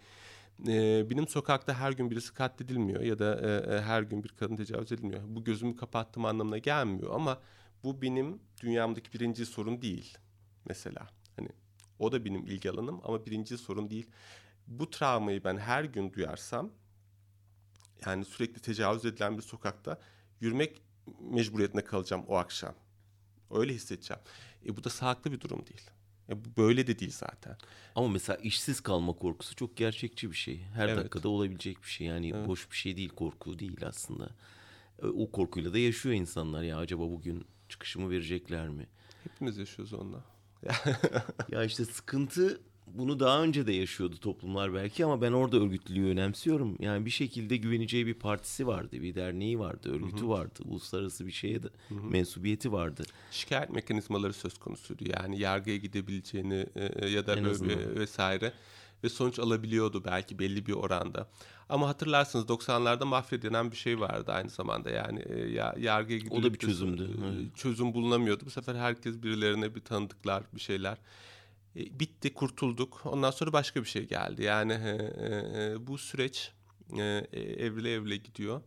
e, 0.69 1.11
benim 1.11 1.29
sokakta 1.29 1.75
her 1.75 1.93
gün 1.93 2.11
birisi 2.11 2.35
katledilmiyor 2.35 3.01
ya 3.01 3.19
da 3.19 3.41
e, 3.41 3.75
e, 3.75 3.81
her 3.81 4.03
gün 4.03 4.25
bir 4.25 4.29
kadın 4.29 4.57
tecavüz 4.57 4.93
edilmiyor. 4.93 5.23
Bu 5.27 5.45
gözümü 5.45 5.77
kapattığım 5.77 6.25
anlamına 6.25 6.59
gelmiyor 6.59 7.15
ama 7.15 7.41
bu 7.85 8.03
benim 8.03 8.41
dünyamdaki 8.63 9.13
birinci 9.13 9.47
sorun 9.47 9.83
değil 9.83 10.19
mesela. 10.69 11.09
Hani 11.37 11.49
o 11.99 12.13
da 12.13 12.25
benim 12.25 12.47
ilgi 12.47 12.71
alanım 12.71 13.01
ama 13.05 13.27
birinci 13.27 13.59
sorun 13.59 13.91
değil. 13.91 14.11
Bu 14.67 14.91
travmayı 14.91 15.45
ben 15.45 15.57
her 15.57 15.85
gün 15.85 16.13
duyarsam 16.13 16.71
yani 18.07 18.25
sürekli 18.25 18.61
tecavüz 18.61 19.05
edilen 19.05 19.37
bir 19.37 19.43
sokakta 19.43 20.01
yürümek 20.41 20.83
mecburiyetinde 21.21 21.85
kalacağım 21.85 22.25
o 22.29 22.37
akşam. 22.37 22.75
Öyle 23.51 23.75
hissedeceğim. 23.75 24.23
E 24.67 24.77
bu 24.77 24.85
da 24.85 24.91
sağlıklı 24.91 25.33
bir 25.33 25.41
durum 25.41 25.67
değil. 25.67 25.91
E 26.29 26.45
bu 26.45 26.49
böyle 26.57 26.87
de 26.87 26.99
değil 26.99 27.13
zaten. 27.15 27.57
Ama 27.95 28.09
mesela 28.09 28.37
işsiz 28.37 28.81
kalma 28.81 29.13
korkusu 29.13 29.57
çok 29.57 29.77
gerçekçi 29.77 30.31
bir 30.31 30.37
şey. 30.37 30.61
Her 30.75 30.89
Evet. 30.89 30.99
dakikada 30.99 31.29
olabilecek 31.29 31.83
bir 31.83 31.89
şey. 31.89 32.07
Yani 32.07 32.33
Evet. 32.35 32.49
boş 32.49 32.71
bir 32.71 32.77
şey 32.77 32.97
değil, 32.97 33.09
korku 33.09 33.59
değil 33.59 33.87
aslında. 33.87 34.29
E, 35.03 35.07
O 35.07 35.31
korkuyla 35.31 35.73
da 35.73 35.79
yaşıyor 35.79 36.15
insanlar 36.15 36.63
ya 36.63 36.79
acaba 36.79 37.03
bugün 37.03 37.45
çıkışımı 37.69 38.11
verecekler 38.11 38.69
mi? 38.69 38.87
Hepimiz 39.25 39.59
yaşıyoruz 39.59 39.93
onunla. 39.95 40.25
Ya 41.49 41.65
işte 41.65 41.85
sıkıntı 41.85 42.61
bunu 42.95 43.21
daha 43.21 43.43
önce 43.43 43.67
de 43.67 43.73
yaşıyordu 43.73 44.17
toplumlar 44.17 44.75
belki 44.75 45.05
ama 45.05 45.23
ben 45.23 45.33
orada 45.33 45.57
örgütlülüğü 45.57 46.07
önemsiyorum. 46.07 46.77
Yani 46.81 47.07
bir 47.07 47.11
şekilde 47.11 47.57
güveneceği 47.57 48.07
bir 48.07 48.15
partisi 48.15 48.67
vardı, 48.67 49.03
bir 49.03 49.15
derneği 49.15 49.59
vardı, 49.59 49.95
örgütü 49.95 50.29
vardı, 50.29 50.61
uluslararası 50.65 51.27
bir 51.27 51.33
şeye 51.33 51.63
de 51.63 51.69
mensubiyeti 51.91 52.73
vardı. 52.73 53.03
Şikayet 53.31 53.71
mekanizmaları 53.71 54.33
söz 54.33 54.59
konusuydu. 54.59 55.05
Yani 55.19 55.39
yargıya 55.41 55.77
gidebileceğini 55.77 56.67
e, 56.75 57.09
ya 57.09 57.27
da 57.27 57.33
En 57.33 57.45
böyle 57.45 57.51
azından. 57.51 57.97
vesaire 57.97 58.53
ve 59.05 59.09
sonuç 59.09 59.39
alabiliyordu 59.39 60.05
belki 60.05 60.39
belli 60.39 60.67
bir 60.67 60.73
oranda. 60.73 61.29
Ama 61.69 61.89
hatırlarsınız 61.89 62.45
90'larda 62.45 63.05
mafya 63.05 63.43
denen 63.43 63.71
bir 63.71 63.77
şey 63.77 64.01
vardı 64.01 64.33
aynı 64.33 64.51
zamanda. 64.51 64.91
Yani 64.91 65.23
e, 65.29 65.39
ya, 65.39 65.75
yargıya 65.79 66.21
O 66.31 66.43
da 66.43 66.55
bir 66.55 66.59
çözümdü, 66.59 67.03
e. 67.05 67.57
Çözüm 67.57 67.95
bulunamıyordu. 67.95 68.47
Bu 68.47 68.51
sefer 68.51 68.75
herkes 68.75 69.23
birilerine 69.23 69.75
bir 69.75 69.81
tanıdıklar 69.81 70.43
bir 70.55 70.61
şeyler. 70.61 70.99
E, 71.77 72.01
bitti, 72.01 72.35
kurtulduk. 72.35 73.01
Ondan 73.05 73.31
sonra 73.31 73.53
başka 73.53 73.81
bir 73.81 73.89
şey 73.89 74.09
geldi. 74.09 74.43
Yani 74.43 74.73
e, 74.73 74.89
e, 74.89 75.65
e, 75.65 75.87
bu 75.87 75.99
süreç 75.99 76.53
e, 76.99 77.03
e, 77.33 77.41
evrile 77.41 77.93
evrile 77.93 78.17
gidiyor. 78.17 78.61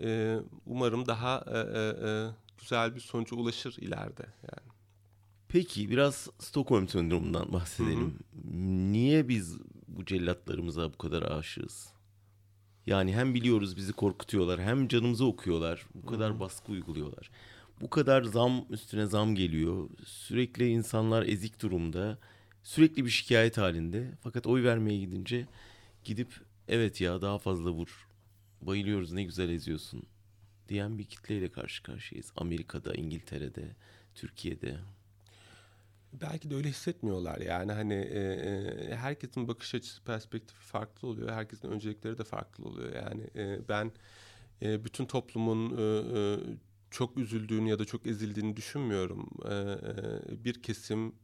E, 0.00 0.38
umarım 0.66 1.06
daha 1.06 1.44
e, 1.46 1.58
e, 1.58 2.08
e, 2.08 2.30
güzel 2.58 2.94
bir 2.94 3.00
sonuca 3.00 3.36
ulaşır 3.36 3.76
ileride. 3.78 4.26
Yani. 4.42 4.68
Peki 5.48 5.90
biraz 5.90 6.28
Stockholm 6.38 6.88
sendromundan 6.88 7.52
bahsedelim. 7.52 8.18
Niye 8.92 9.28
biz 9.28 9.58
bu 9.88 10.04
cellatlarımıza 10.04 10.92
bu 10.92 10.98
kadar 10.98 11.22
aşığız? 11.22 11.92
Yani 12.86 13.14
hem 13.16 13.34
biliyoruz 13.34 13.76
bizi 13.76 13.92
korkutuyorlar 13.92 14.60
hem 14.60 14.88
canımızı 14.88 15.24
okuyorlar. 15.24 15.86
Bu 15.94 16.06
kadar 16.06 16.40
baskı 16.40 16.72
uyguluyorlar. 16.72 17.30
Bu 17.80 17.90
kadar 17.90 18.22
zam 18.22 18.66
üstüne 18.70 19.06
zam 19.06 19.34
geliyor. 19.34 19.90
Sürekli 20.04 20.68
insanlar 20.68 21.26
ezik 21.26 21.62
durumda. 21.62 22.18
Sürekli 22.62 23.04
bir 23.04 23.10
şikayet 23.10 23.58
halinde. 23.58 24.10
Fakat 24.22 24.46
oy 24.46 24.64
vermeye 24.64 24.98
gidince 24.98 25.46
gidip 26.04 26.32
evet 26.68 27.00
ya 27.00 27.22
daha 27.22 27.38
fazla 27.38 27.70
vur. 27.70 28.08
Bayılıyoruz 28.62 29.12
ne 29.12 29.22
güzel 29.22 29.48
eziyorsun 29.48 30.02
diyen 30.68 30.98
bir 30.98 31.04
kitleyle 31.04 31.48
karşı 31.48 31.82
karşıyayız. 31.82 32.32
Amerika'da, 32.36 32.94
İngiltere'de, 32.94 33.76
Türkiye'de. 34.14 34.76
Belki 36.12 36.50
de 36.50 36.54
öyle 36.54 36.68
hissetmiyorlar 36.68 37.38
yani 37.38 37.72
hani 37.72 37.94
e, 37.94 38.20
e, 38.20 38.96
herkesin 38.96 39.48
bakış 39.48 39.74
açısı 39.74 40.02
perspektifi 40.04 40.60
farklı 40.60 41.08
oluyor 41.08 41.32
herkesin 41.32 41.68
öncelikleri 41.68 42.18
de 42.18 42.24
farklı 42.24 42.64
oluyor 42.64 42.94
yani 42.94 43.22
e, 43.36 43.68
ben 43.68 43.92
e, 44.62 44.84
bütün 44.84 45.06
toplumun 45.06 45.76
e, 45.78 45.82
e, 46.18 46.38
çok 46.90 47.18
üzüldüğünü 47.18 47.68
ya 47.68 47.78
da 47.78 47.84
çok 47.84 48.06
ezildiğini 48.06 48.56
düşünmüyorum. 48.56 49.28
E, 49.44 49.54
e, 49.54 50.44
bir 50.44 50.62
kesim 50.62 51.14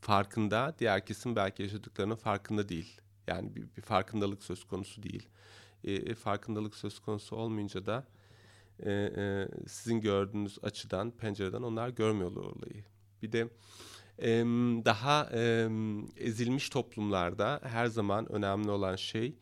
farkında 0.00 0.74
diğer 0.78 1.06
kesim 1.06 1.36
belki 1.36 1.62
yaşadıklarının 1.62 2.16
farkında 2.16 2.68
değil. 2.68 3.00
Yani 3.26 3.56
bir, 3.56 3.62
bir 3.76 3.82
farkındalık 3.82 4.42
söz 4.42 4.64
konusu 4.64 5.02
değil. 5.02 5.28
E, 5.84 5.92
e, 5.92 6.14
farkındalık 6.14 6.74
söz 6.74 6.98
konusu 6.98 7.36
olmayınca 7.36 7.86
da 7.86 8.06
sizin 9.66 10.00
gördüğünüz 10.00 10.58
açıdan 10.62 11.10
pencereden 11.10 11.62
onlar 11.62 11.88
görmüyorlar 11.88 12.42
olayı. 12.42 12.84
Bir 13.22 13.32
de 13.32 13.48
daha 14.84 15.30
ezilmiş 16.16 16.68
toplumlarda 16.68 17.60
her 17.62 17.86
zaman 17.86 18.32
önemli 18.32 18.70
olan 18.70 18.96
şey 18.96 19.34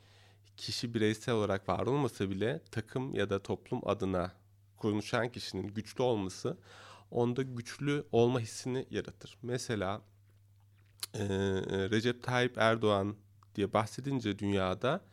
kişi 0.57 0.95
bireysel 0.95 1.35
olarak 1.35 1.69
var 1.69 1.87
olmasa 1.87 2.31
bile 2.31 2.61
takım 2.71 3.15
ya 3.15 3.31
da 3.31 3.43
toplum 3.43 3.89
adına 3.89 4.33
konuşan 4.77 5.33
kişinin 5.33 5.69
güçlü 5.69 6.03
olması 6.03 6.57
onda 7.11 7.43
güçlü 7.43 8.05
olma 8.13 8.41
hissini 8.41 8.87
yaratır. 8.91 9.39
Mesela 9.43 10.03
e, 11.15 11.23
e, 11.23 11.91
Recep 11.91 12.23
Tayyip 12.23 12.59
Erdoğan 12.59 13.17
diye 13.55 13.73
bahsedince 13.73 14.39
dünyada 14.39 15.05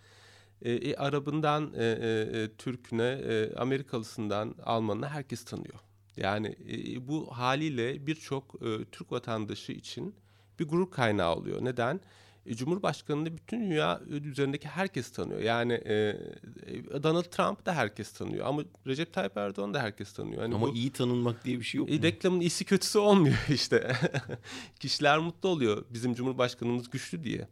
e, 0.61 0.71
e, 0.71 0.95
Arabından 0.95 1.73
e, 1.73 1.85
e, 1.85 2.41
e, 2.41 2.55
Türk'üne, 2.57 3.03
e, 3.03 3.55
Amerikalısından 3.55 4.55
Almanına 4.63 5.09
herkes 5.09 5.45
tanıyor. 5.45 5.79
Yani 6.17 6.55
e, 6.69 7.07
bu 7.07 7.37
haliyle 7.37 8.07
birçok 8.07 8.55
e, 8.61 8.85
Türk 8.91 9.11
vatandaşı 9.11 9.71
için 9.71 10.15
bir 10.59 10.67
gurur 10.67 10.91
kaynağı 10.91 11.35
oluyor. 11.35 11.65
Neden? 11.65 12.01
E, 12.45 12.55
Cumhurbaşkanı'nı 12.55 13.37
bütün 13.37 13.61
dünya 13.61 14.01
üzerindeki 14.07 14.67
herkes 14.67 15.11
tanıyor. 15.11 15.39
Yani 15.39 15.73
e, 15.73 15.93
e, 15.93 17.03
Donald 17.03 17.23
Trump 17.23 17.65
da 17.65 17.73
herkes 17.75 18.11
tanıyor 18.13 18.45
ama 18.45 18.61
Recep 18.87 19.13
Tayyip 19.13 19.37
Erdoğan 19.37 19.73
da 19.73 19.81
herkes 19.81 20.13
tanıyor. 20.13 20.41
Hani 20.41 20.55
Ama 20.55 20.67
bu- 20.67 20.75
iyi 20.75 20.91
tanınmak 20.91 21.45
diye 21.45 21.59
bir 21.59 21.63
şey 21.63 21.79
yok 21.79 21.89
mu? 21.89 21.95
e, 21.95 22.01
reklamın 22.01 22.39
iyisi 22.39 22.65
kötüsü 22.65 22.99
olmuyor 22.99 23.35
işte. 23.49 23.95
Kişiler 24.79 25.17
mutlu 25.19 25.49
oluyor 25.49 25.85
bizim 25.89 26.13
Cumhurbaşkanımız 26.13 26.89
güçlü 26.89 27.23
diye. 27.23 27.47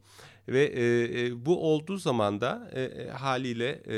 Ve 0.47 0.63
e, 0.63 1.25
e, 1.25 1.45
bu 1.45 1.71
olduğu 1.73 1.97
zaman 1.97 2.41
da 2.41 2.69
e, 2.73 2.82
e, 2.84 3.10
haliyle 3.10 3.69
e, 3.86 3.95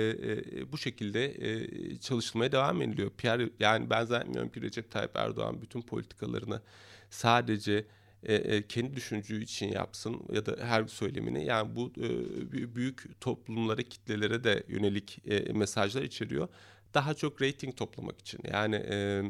e, 0.59 0.71
bu 0.71 0.77
şekilde 0.77 1.25
e, 1.25 1.97
çalışılmaya 1.99 2.51
devam 2.51 2.81
ediliyor. 2.81 3.09
PR, 3.09 3.49
yani 3.63 3.89
ben 3.89 4.05
zannetmiyorum 4.05 4.51
ki 4.51 4.61
Recep 4.61 4.91
Tayyip 4.91 5.15
Erdoğan 5.15 5.61
bütün 5.61 5.81
politikalarını 5.81 6.61
sadece 7.09 7.85
e, 8.25 8.35
e, 8.35 8.67
kendi 8.67 8.95
düşündüğü 8.95 9.43
için 9.43 9.67
yapsın 9.67 10.21
ya 10.33 10.45
da 10.45 10.65
her 10.65 10.87
söylemini. 10.87 11.45
Yani 11.45 11.75
bu 11.75 11.93
e, 11.97 12.01
bü- 12.01 12.75
büyük 12.75 13.21
toplumlara, 13.21 13.83
kitlelere 13.83 14.43
de 14.43 14.63
yönelik 14.67 15.19
e, 15.25 15.53
mesajlar 15.53 16.01
içeriyor. 16.01 16.47
Daha 16.93 17.13
çok 17.13 17.41
reyting 17.41 17.77
toplamak 17.77 18.19
için. 18.19 18.39
Yani 18.51 18.75
e, 18.75 19.23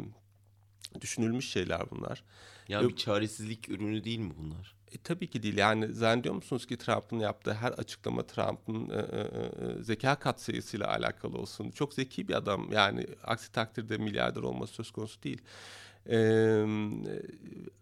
düşünülmüş 1.01 1.49
şeyler 1.49 1.91
bunlar. 1.91 2.23
Ya 2.67 2.89
bir 2.89 2.95
çaresizlik 2.95 3.69
ürünü 3.69 4.03
değil 4.03 4.19
mi 4.19 4.33
bunlar? 4.37 4.75
E, 4.91 4.97
tabii 4.97 5.29
ki 5.29 5.43
değil. 5.43 5.57
Yani 5.57 5.93
zannediyor 5.93 6.35
musunuz 6.35 6.65
ki 6.65 6.77
Trump'ın 6.77 7.19
yaptığı 7.19 7.53
her 7.53 7.71
açıklama 7.71 8.27
Trump'ın 8.27 8.89
e, 8.89 8.95
e, 8.95 9.19
e, 9.19 9.83
zeka 9.83 10.15
katsayısıyla 10.15 10.87
alakalı 10.87 11.37
olsun? 11.37 11.71
Çok 11.71 11.93
zeki 11.93 12.27
bir 12.27 12.33
adam. 12.33 12.71
Yani 12.71 13.07
aksi 13.23 13.51
takdirde 13.51 13.97
milyarder 13.97 14.41
olması 14.41 14.73
söz 14.73 14.91
konusu 14.91 15.23
değil. 15.23 15.41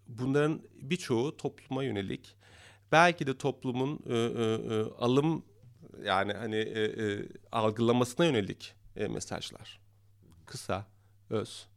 Bunların 0.08 0.62
birçoğu 0.82 1.38
topluma 1.38 1.84
yönelik. 1.84 2.36
Belki 2.92 3.28
de 3.28 3.38
toplumun 3.38 4.00
e, 4.10 4.16
e, 4.16 4.76
e, 4.76 4.82
alım 5.00 5.44
yani 6.06 6.34
hani 6.34 6.74
algılamasına 7.52 8.26
yönelik 8.26 8.74
mesajlar. 8.96 9.80
Kısa, 10.46 10.88
öz 11.30 11.68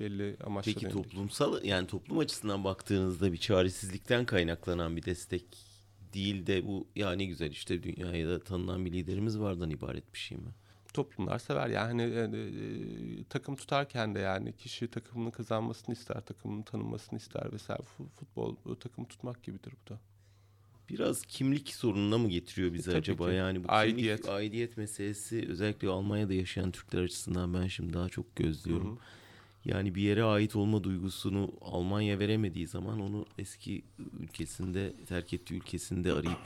belli 0.00 0.36
amaçlara 0.44 0.74
Peki 0.74 0.86
yönelik. 0.86 1.04
toplumsal 1.04 1.64
yani 1.64 1.86
toplum 1.86 2.18
açısından 2.18 2.64
baktığınızda 2.64 3.32
bir 3.32 3.36
çaresizlikten 3.36 4.24
kaynaklanan 4.24 4.96
bir 4.96 5.04
destek 5.04 5.44
değil 6.14 6.46
de 6.46 6.66
bu 6.66 6.88
ya 6.96 7.12
ne 7.12 7.24
güzel 7.24 7.50
işte 7.50 7.82
dünyaya 7.82 8.28
da 8.28 8.40
tanınan 8.40 8.84
bir 8.84 8.92
liderimiz 8.92 9.38
vardan 9.38 9.70
ibaret 9.70 10.14
bir 10.14 10.18
şey 10.18 10.38
mi? 10.38 10.54
Toplumlar 10.94 11.38
sever 11.38 11.68
yani 11.68 12.02
e, 12.02 12.20
e, 12.20 13.24
takım 13.24 13.56
tutarken 13.56 14.14
de 14.14 14.18
yani 14.18 14.52
kişi 14.56 14.88
takımını 14.88 15.32
kazanmasını 15.32 15.94
ister, 15.94 16.20
takımını 16.20 16.64
tanınmasını 16.64 17.18
ister 17.18 17.52
vesaire. 17.52 17.82
Fu- 17.82 18.08
Futbol 18.08 18.56
e, 18.72 18.78
takım 18.78 19.04
tutmak 19.04 19.42
gibidir 19.42 19.72
bu 19.86 19.90
da. 19.94 19.98
Biraz 20.88 21.22
kimlik 21.22 21.68
sorununa 21.74 22.18
mı 22.18 22.28
getiriyor 22.28 22.72
bizi 22.72 22.90
E, 22.90 22.94
acaba? 22.96 23.30
ki. 23.30 23.34
Yani 23.36 23.64
bu 23.64 23.72
Aidiyet. 23.72 24.16
kimlik, 24.20 24.34
aidiyet 24.34 24.76
meselesi 24.76 25.46
özellikle 25.48 25.88
Almanya'da 25.88 26.34
yaşayan 26.34 26.70
Türkler 26.70 27.02
açısından 27.02 27.54
ben 27.54 27.66
şimdi 27.66 27.92
daha 27.92 28.08
çok 28.08 28.36
gözlüyorum. 28.36 28.88
Hı 28.88 28.92
hı. 28.92 28.98
Yani 29.64 29.94
bir 29.94 30.02
yere 30.02 30.22
ait 30.24 30.56
olma 30.56 30.84
duygusunu 30.84 31.52
Almanya 31.60 32.18
veremediği 32.18 32.66
zaman 32.66 33.00
onu 33.00 33.26
eski 33.38 33.82
ülkesinde 34.20 34.92
terk 35.08 35.32
ettiği 35.34 35.54
ülkesinde 35.54 36.12
arayıp 36.12 36.38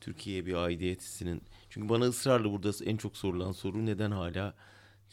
Türkiye'ye 0.00 0.46
bir 0.46 0.54
aidiyet 0.54 1.00
hissinin. 1.00 1.42
Çünkü 1.70 1.88
bana 1.88 2.04
ısrarla 2.04 2.50
burada 2.50 2.70
en 2.84 2.96
çok 2.96 3.16
sorulan 3.16 3.52
soru 3.52 3.86
neden 3.86 4.10
hala 4.10 4.54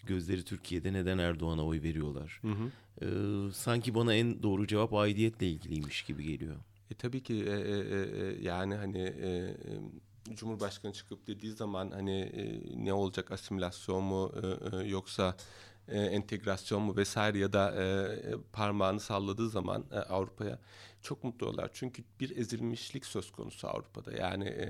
gözleri 0.03 0.43
Türkiye'de 0.43 0.93
neden 0.93 1.17
Erdoğan'a 1.17 1.65
oy 1.65 1.81
veriyorlar? 1.81 2.39
Hı 2.41 2.47
hı. 2.47 2.71
Ee, 3.01 3.51
sanki 3.53 3.95
bana 3.95 4.13
en 4.13 4.43
doğru 4.43 4.67
cevap 4.67 4.93
aidiyetle 4.93 5.49
ilgiliymiş 5.49 6.01
gibi 6.01 6.23
geliyor. 6.23 6.55
E 6.91 6.95
tabii 6.95 7.23
ki 7.23 7.33
e, 7.33 7.51
e, 7.51 7.53
e, 7.53 8.25
e, 8.25 8.41
yani 8.41 8.75
hani 8.75 8.99
e, 8.99 9.29
e, 9.29 10.35
Cumhurbaşkanı 10.35 10.93
çıkıp 10.93 11.27
dediği 11.27 11.51
zaman 11.51 11.91
hani 11.91 12.19
e, 12.19 12.61
ne 12.85 12.93
olacak 12.93 13.31
asimilasyon 13.31 14.03
mu 14.03 14.31
e, 14.43 14.77
e, 14.77 14.87
yoksa 14.87 15.35
e, 15.87 15.99
entegrasyon 15.99 16.81
mu 16.81 16.97
vesaire 16.97 17.39
ya 17.39 17.53
da 17.53 17.75
e, 17.75 17.83
e, 17.83 18.35
parmağını 18.53 18.99
salladığı 18.99 19.49
zaman 19.49 19.85
e, 19.91 19.95
Avrupa'ya 19.95 20.59
çok 21.03 21.23
mutlu 21.23 21.47
olurlar. 21.47 21.69
Çünkü 21.73 22.03
bir 22.19 22.37
ezilmişlik 22.37 23.05
söz 23.05 23.31
konusu 23.31 23.67
Avrupa'da. 23.67 24.11
Yani 24.11 24.45
e, 24.45 24.67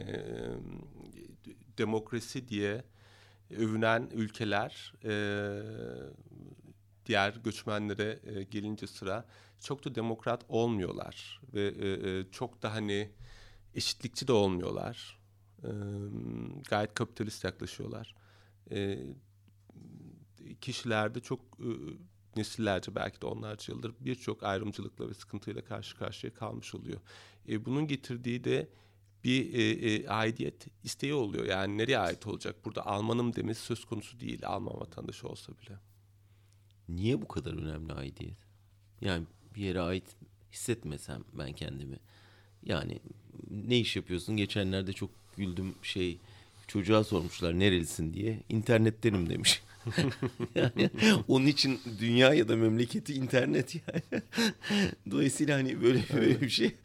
demokrasi 1.78 2.48
diye 2.48 2.84
övünen 3.58 4.10
ülkeler 4.14 4.94
e, 5.04 5.14
diğer 7.06 7.34
göçmenlere 7.44 8.20
e, 8.24 8.44
gelince 8.44 8.88
sıra 8.88 9.26
çok 9.60 9.86
da 9.86 9.96
demokrat 9.96 10.46
olmuyorlar 10.48 11.42
ve 11.54 11.68
e, 11.68 12.32
çok 12.32 12.62
da 12.64 12.74
hani 12.74 13.12
eşitlikçi 13.76 14.28
de 14.28 14.34
olmuyorlar. 14.34 15.20
E, 15.64 15.70
gayet 16.70 16.94
kapitalist 16.94 17.44
yaklaşıyorlar. 17.44 18.16
E, 18.72 19.00
kişilerde 20.62 21.20
çok 21.20 21.40
e, 21.60 21.70
nesillerce 22.38 22.96
belki 22.96 23.22
de 23.22 23.26
onlarca 23.26 23.74
yıldır 23.74 23.94
birçok 24.00 24.44
ayrımcılıkla 24.44 25.10
ve 25.10 25.14
sıkıntıyla 25.14 25.62
karşı 25.62 25.98
karşıya 25.98 26.34
kalmış 26.34 26.76
oluyor. 26.76 27.02
E, 27.50 27.66
bunun 27.66 27.88
getirdiği 27.88 28.44
de 28.44 28.70
bir 29.24 29.54
e, 29.54 29.94
e, 29.94 30.08
aidiyet 30.08 30.68
isteği 30.84 31.14
oluyor. 31.14 31.46
Yani 31.46 31.78
nereye 31.78 32.00
ait 32.00 32.28
olacak? 32.28 32.56
Burada 32.66 32.86
Almanım 32.86 33.36
demesi 33.36 33.62
söz 33.62 33.86
konusu 33.86 34.20
değil. 34.20 34.48
Alman 34.48 34.80
vatandaşı 34.80 35.28
olsa 35.28 35.54
bile. 35.62 35.78
Niye 36.90 37.22
bu 37.22 37.28
kadar 37.28 37.54
önemli 37.54 37.94
aidiyet? 37.94 38.38
Yani 39.02 39.26
bir 39.56 39.62
yere 39.62 39.82
ait 39.82 40.16
hissetmesem 40.52 41.24
ben 41.34 41.54
kendimi. 41.54 42.00
Yani 42.64 43.00
ne 43.50 43.80
iş 43.80 43.96
yapıyorsun? 43.96 44.38
Geçenlerde 44.38 44.94
çok 44.94 45.10
güldüm 45.38 45.76
şey 45.82 46.18
çocuğa 46.68 47.04
sormuşlar 47.04 47.60
nerelisin 47.60 48.14
diye. 48.14 48.44
İnternettenim 48.50 49.30
demiş. 49.30 49.62
yani 50.56 50.90
onun 51.28 51.46
için 51.46 51.80
dünya 52.00 52.34
ya 52.34 52.48
da 52.48 52.56
memleketi 52.56 53.14
internet 53.14 53.76
yani. 53.76 54.24
Dolayısıyla 55.12 55.58
hani 55.58 55.82
böyle, 55.82 56.04
böyle 56.14 56.42
bir 56.42 56.50
şey 56.50 56.76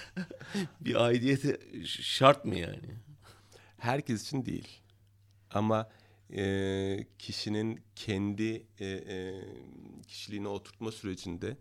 bir 0.80 1.04
aidiyete 1.04 1.58
şart 1.86 2.44
mı 2.44 2.58
yani? 2.58 2.90
Herkes 3.78 4.22
için 4.22 4.46
değil. 4.46 4.68
Ama 5.50 5.88
e, 6.36 7.06
kişinin 7.18 7.80
kendi 7.96 8.66
e, 8.80 8.86
e, 8.86 9.44
kişiliğini 10.06 10.48
oturtma 10.48 10.92
sürecinde, 10.92 11.56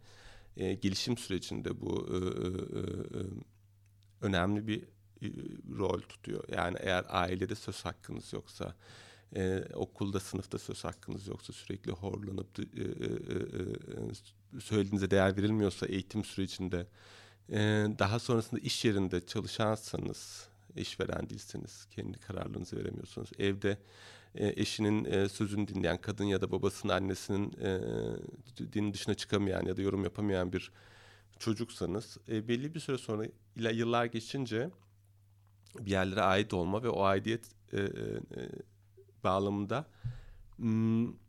e, 0.58 0.74
gelişim 0.74 1.18
sürecinde 1.18 1.82
bu 1.82 2.08
e, 2.12 2.16
e, 2.16 2.50
e, 2.80 3.26
önemli 4.22 4.68
bir 4.68 4.84
e, 5.22 5.28
rol 5.78 6.00
tutuyor. 6.00 6.44
Yani 6.52 6.78
eğer 6.80 7.06
ailede 7.10 7.56
söz 7.56 7.86
hakkınız 7.86 8.34
yoksa, 8.34 8.76
e, 9.36 9.64
okulda, 9.74 10.20
sınıfta 10.20 10.58
söz 10.58 10.84
hakkınız 10.84 11.28
yoksa, 11.28 11.54
sürekli 11.54 11.92
horlanıp 11.92 12.60
e, 12.60 12.64
e, 12.64 12.86
e, 12.86 14.62
söylediğinize 14.62 15.12
değer 15.12 15.38
verilmiyorsa 15.38 15.86
eğitim 15.86 16.24
sürecinde, 16.24 16.88
e, 17.50 17.58
daha 18.00 18.20
sonrasında 18.20 18.60
iş 18.60 18.86
yerinde 18.86 19.26
çalışansanız, 19.26 20.48
işveren 20.76 21.30
değilseniz, 21.30 21.86
kendi 21.92 22.20
kararlarınızı 22.20 22.78
veremiyorsunuz. 22.78 23.30
Evde 23.40 23.78
e, 24.36 24.62
eşinin 24.62 25.06
e, 25.06 25.30
sözünü 25.30 25.68
dinleyen 25.68 25.98
kadın 25.98 26.24
ya 26.24 26.42
da 26.42 26.52
babasının, 26.52 26.94
annesinin 26.94 27.54
e, 27.62 27.80
din 28.74 28.94
dışına 28.94 29.16
çıkamayan 29.16 29.66
ya 29.66 29.78
da 29.78 29.82
yorum 29.82 30.04
yapamayan 30.04 30.54
bir 30.54 30.72
çocuksanız 31.40 32.18
e, 32.30 32.48
belli 32.48 32.76
bir 32.76 32.80
süre 32.80 32.98
sonra 32.98 33.26
ile 33.56 33.74
yıllar 33.74 34.06
geçince 34.06 34.70
bir 35.80 35.92
yerlere 35.92 36.22
ait 36.22 36.54
olma 36.54 36.84
ve 36.84 36.90
o 36.90 37.04
aidiyet 37.04 37.46
e, 37.74 37.78
e, 37.78 37.90
bağlamında 39.24 39.86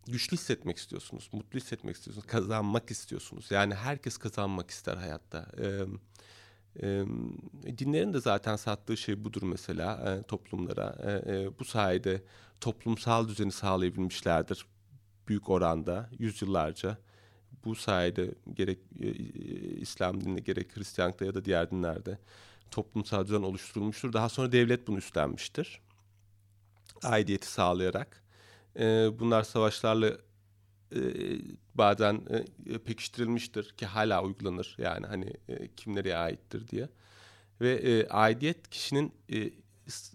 güçlü 0.06 0.36
hissetmek 0.36 0.76
istiyorsunuz, 0.76 1.28
mutlu 1.32 1.58
hissetmek 1.58 1.96
istiyorsunuz, 1.96 2.26
kazanmak 2.26 2.90
istiyorsunuz. 2.90 3.50
Yani 3.50 3.74
herkes 3.74 4.16
kazanmak 4.16 4.70
ister 4.70 4.96
hayatta. 4.96 5.46
Dinlerin 7.78 8.12
de 8.12 8.20
zaten 8.20 8.56
sattığı 8.56 8.96
şey 8.96 9.24
budur 9.24 9.42
mesela 9.42 10.14
e, 10.14 10.22
toplumlara. 10.22 10.96
E, 11.02 11.34
e, 11.34 11.58
bu 11.58 11.64
sayede 11.64 12.22
toplumsal 12.60 13.28
düzeni 13.28 13.52
sağlayabilmişlerdir 13.52 14.66
büyük 15.28 15.50
oranda 15.50 16.10
yüzyıllarca. 16.18 16.98
Bu 17.64 17.74
sayede 17.74 18.34
gerek 18.54 18.78
İslam 19.80 20.20
dininde 20.20 20.40
gerek 20.40 20.76
Hristiyanlıkta 20.76 21.24
ya 21.24 21.34
da 21.34 21.44
diğer 21.44 21.70
dinlerde 21.70 22.18
toplumsal 22.70 23.26
düzen 23.26 23.42
oluşturulmuştur. 23.42 24.12
Daha 24.12 24.28
sonra 24.28 24.52
devlet 24.52 24.86
bunu 24.86 24.98
üstlenmiştir. 24.98 25.80
Aidiyeti 27.02 27.46
sağlayarak. 27.46 28.22
E, 28.78 29.08
bunlar 29.18 29.42
savaşlarla 29.42 30.08
e, 30.96 31.00
bazen 31.74 32.22
e, 32.66 32.78
pekiştirilmiştir 32.78 33.68
ki 33.76 33.86
hala 33.86 34.22
uygulanır. 34.24 34.76
Yani 34.78 35.06
hani 35.06 35.32
e, 35.48 35.68
kim 35.76 35.94
nereye 35.94 36.16
aittir 36.16 36.68
diye. 36.68 36.88
Ve 37.60 37.72
e, 37.74 38.08
aidiyet 38.08 38.70
kişinin 38.70 39.12
e, 39.32 39.50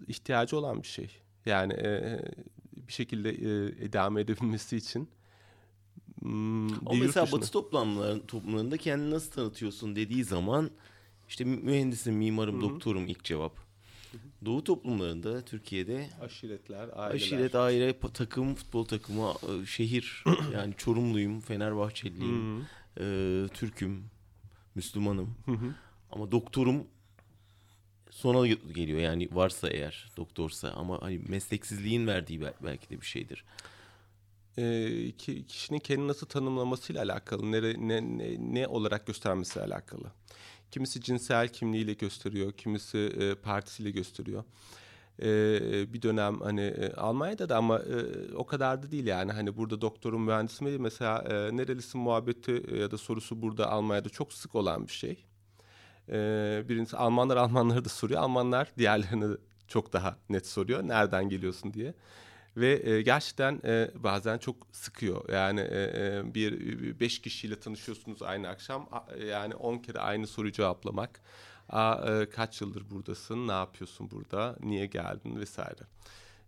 ihtiyacı 0.08 0.58
olan 0.58 0.82
bir 0.82 0.88
şey. 0.88 1.16
Yani 1.46 1.72
e, 1.72 2.18
bir 2.76 2.92
şekilde 2.92 3.30
e, 3.30 3.70
idame 3.86 4.20
edebilmesi 4.20 4.76
için 4.76 5.08
hmm, 6.20 6.72
Ama 6.88 6.92
mesela 7.00 7.26
dışına- 7.26 7.40
Batı 7.40 7.50
toplumlarında, 7.50 8.26
toplumlarında 8.26 8.76
kendini 8.76 9.10
nasıl 9.10 9.30
tanıtıyorsun 9.30 9.96
dediği 9.96 10.24
zaman 10.24 10.70
işte 11.28 11.44
mühendisim, 11.44 12.14
mimarım, 12.14 12.60
doktorum 12.60 13.06
ilk 13.06 13.24
cevap. 13.24 13.69
Doğu 14.44 14.64
toplumlarında 14.64 15.44
Türkiye'de 15.44 16.08
aşiretler, 16.20 16.88
aileler. 16.92 17.14
aşiret, 17.14 17.54
aile, 17.54 17.98
takım, 18.14 18.54
futbol 18.54 18.84
takımı, 18.84 19.34
şehir 19.66 20.24
yani 20.54 20.74
Çorumluyum, 20.76 21.40
Fenerbahçeliyim, 21.40 22.66
e, 23.00 23.04
Türk'üm, 23.54 24.04
Müslümanım. 24.74 25.34
Ama 26.10 26.32
doktorum 26.32 26.86
sona 28.10 28.46
geliyor 28.46 28.98
yani 29.00 29.28
varsa 29.32 29.68
eğer 29.68 30.10
doktorsa 30.16 30.70
ama 30.70 31.02
hani 31.02 31.18
mesleksizliğin 31.18 32.06
verdiği 32.06 32.40
bel- 32.40 32.54
belki 32.64 32.90
de 32.90 33.00
bir 33.00 33.06
şeydir. 33.06 33.44
e, 34.58 35.12
ki, 35.18 35.46
kişinin 35.46 35.78
kendini 35.78 36.08
nasıl 36.08 36.26
tanımlamasıyla 36.26 37.02
alakalı, 37.02 37.52
nere, 37.52 37.74
ne, 37.78 38.18
ne, 38.18 38.36
ne 38.54 38.66
olarak 38.68 39.06
göstermesiyle 39.06 39.66
alakalı. 39.66 40.12
Kimisi 40.70 41.00
cinsel 41.00 41.48
kimliğiyle 41.48 41.92
gösteriyor, 41.92 42.52
kimisi 42.52 42.98
e, 42.98 43.34
partisiyle 43.34 43.90
gösteriyor. 43.90 44.44
E, 45.22 45.92
bir 45.92 46.02
dönem 46.02 46.40
hani 46.40 46.60
e, 46.60 46.92
Almanya'da 46.92 47.48
da 47.48 47.56
ama 47.56 47.78
e, 47.78 48.34
o 48.34 48.46
kadar 48.46 48.82
da 48.82 48.90
değil 48.90 49.06
yani 49.06 49.32
hani 49.32 49.56
burada 49.56 49.80
doktorum 49.80 50.24
mühendisim 50.24 50.66
değil 50.66 50.80
mesela 50.80 51.18
e, 51.18 51.56
nerelisin 51.56 52.00
muhabbeti 52.00 52.62
e, 52.68 52.78
ya 52.78 52.90
da 52.90 52.98
sorusu 52.98 53.42
burada 53.42 53.70
Almanya'da 53.70 54.08
çok 54.08 54.32
sık 54.32 54.54
olan 54.54 54.86
bir 54.86 54.92
şey. 54.92 55.24
Ee, 56.12 56.62
birincisi 56.68 56.96
Almanlar 56.96 57.36
Almanları 57.36 57.84
da 57.84 57.88
soruyor. 57.88 58.22
Almanlar 58.22 58.72
diğerlerini 58.78 59.36
çok 59.68 59.92
daha 59.92 60.16
net 60.28 60.46
soruyor. 60.46 60.88
Nereden 60.88 61.28
geliyorsun 61.28 61.74
diye. 61.74 61.94
Ve 62.56 62.90
e, 62.90 63.02
gerçekten 63.02 63.60
e, 63.64 63.90
bazen 63.94 64.38
çok 64.38 64.56
sıkıyor. 64.72 65.28
Yani 65.28 65.60
e, 65.60 65.82
e 65.82 66.34
bir 66.34 67.00
beş 67.00 67.22
kişiyle 67.22 67.60
tanışıyorsunuz 67.60 68.22
aynı 68.22 68.48
akşam. 68.48 68.88
Yani 69.26 69.54
on 69.54 69.78
kere 69.78 69.98
aynı 69.98 70.26
soruyu 70.26 70.52
cevaplamak. 70.52 71.20
Aa, 71.68 72.20
e, 72.20 72.30
kaç 72.30 72.60
yıldır 72.60 72.90
buradasın? 72.90 73.48
Ne 73.48 73.52
yapıyorsun 73.52 74.10
burada? 74.10 74.56
Niye 74.60 74.86
geldin? 74.86 75.40
Vesaire. 75.40 75.80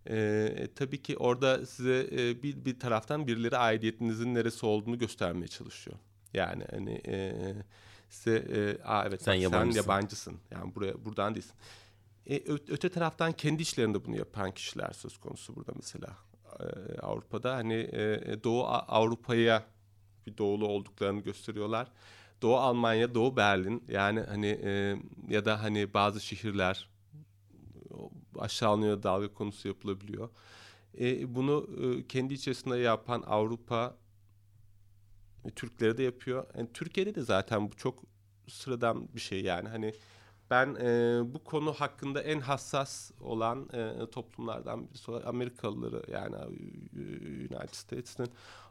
E, 0.06 0.16
e, 0.56 0.74
tabii 0.74 1.02
ki 1.02 1.16
orada 1.16 1.66
size 1.66 2.08
e, 2.12 2.42
bir, 2.42 2.64
bir 2.64 2.80
taraftan 2.80 3.26
birileri 3.26 3.56
aidiyetinizin 3.56 4.34
neresi 4.34 4.66
olduğunu 4.66 4.98
göstermeye 4.98 5.48
çalışıyor. 5.48 5.96
Yani 6.34 6.64
hani 6.70 7.02
e, 7.06 7.34
size 8.08 8.36
e, 8.36 8.82
Aa, 8.84 9.04
evet 9.06 9.22
sen, 9.22 9.48
sen 9.50 9.70
yabancısın. 9.70 10.38
Yani 10.50 10.74
buraya 10.74 11.04
buradan 11.04 11.34
değilsin. 11.34 11.54
E, 12.30 12.42
öte 12.48 12.88
taraftan 12.88 13.32
kendi 13.32 13.62
işlerinde 13.62 14.04
bunu 14.04 14.16
yapan 14.16 14.50
kişiler 14.50 14.92
söz 14.92 15.18
konusu 15.18 15.56
burada 15.56 15.72
mesela 15.76 16.16
e, 16.60 16.98
Avrupa'da. 16.98 17.54
Hani 17.54 17.74
e, 17.74 18.36
Doğu 18.44 18.64
Avrupa'ya 18.66 19.64
bir 20.26 20.38
doğulu 20.38 20.66
olduklarını 20.66 21.20
gösteriyorlar. 21.20 21.88
Doğu 22.42 22.56
Almanya, 22.56 23.14
Doğu 23.14 23.36
Berlin 23.36 23.84
yani 23.88 24.20
hani 24.20 24.60
e, 24.64 24.96
ya 25.28 25.44
da 25.44 25.62
hani 25.62 25.94
bazı 25.94 26.20
şehirler 26.20 26.88
aşağılanıyor 28.38 29.02
dalga 29.02 29.34
konusu 29.34 29.68
yapılabiliyor. 29.68 30.30
E, 31.00 31.34
bunu 31.34 31.68
e, 31.82 32.06
kendi 32.06 32.34
içerisinde 32.34 32.76
yapan 32.76 33.22
Avrupa 33.26 33.96
e, 35.44 35.50
Türkleri 35.50 35.98
de 35.98 36.02
yapıyor. 36.02 36.46
Yani 36.56 36.68
Türkiye'de 36.74 37.14
de 37.14 37.22
zaten 37.22 37.70
bu 37.70 37.76
çok 37.76 38.04
sıradan 38.48 39.14
bir 39.14 39.20
şey 39.20 39.42
yani 39.42 39.68
hani 39.68 39.94
ben 40.52 40.74
e, 40.74 41.20
bu 41.34 41.44
konu 41.44 41.72
hakkında 41.72 42.22
en 42.22 42.40
hassas 42.40 43.10
olan 43.20 43.68
e, 43.72 44.10
toplumlardan 44.10 44.88
birisi 44.88 45.12
Amerikalıları 45.12 46.02
yani 46.12 46.36
United 47.40 47.74
States'in 47.74 48.28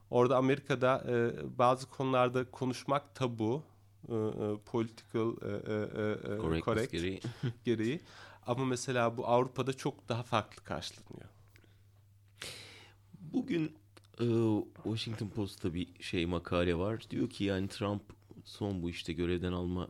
orada 0.10 0.38
Amerika'da 0.38 1.04
e, 1.10 1.32
bazı 1.58 1.90
konularda 1.90 2.52
konuşmak 2.52 3.16
tabu 3.16 3.64
e, 4.04 4.18
political 4.66 5.32
e, 5.42 5.48
e, 5.48 6.58
e, 6.58 6.62
correct 6.62 6.92
gereği. 6.92 7.22
gereği 7.66 8.02
ama 8.48 8.66
mesela 8.66 9.18
bu 9.18 9.28
Avrupa'da 9.28 9.74
çok 9.74 10.10
daha 10.10 10.24
farklı 10.24 10.64
karşılanıyor. 10.64 11.30
Bugün 13.20 13.76
e, 14.20 14.26
Washington 14.84 15.28
Post'ta 15.28 15.74
bir 15.74 16.04
şey 16.04 16.26
makale 16.26 16.76
var 16.78 17.04
diyor 17.10 17.30
ki 17.30 17.44
yani 17.44 17.68
Trump 17.68 18.02
son 18.46 18.84
bu 18.84 18.90
işte 18.90 19.14
görevden 19.14 19.52
alma 19.52 19.88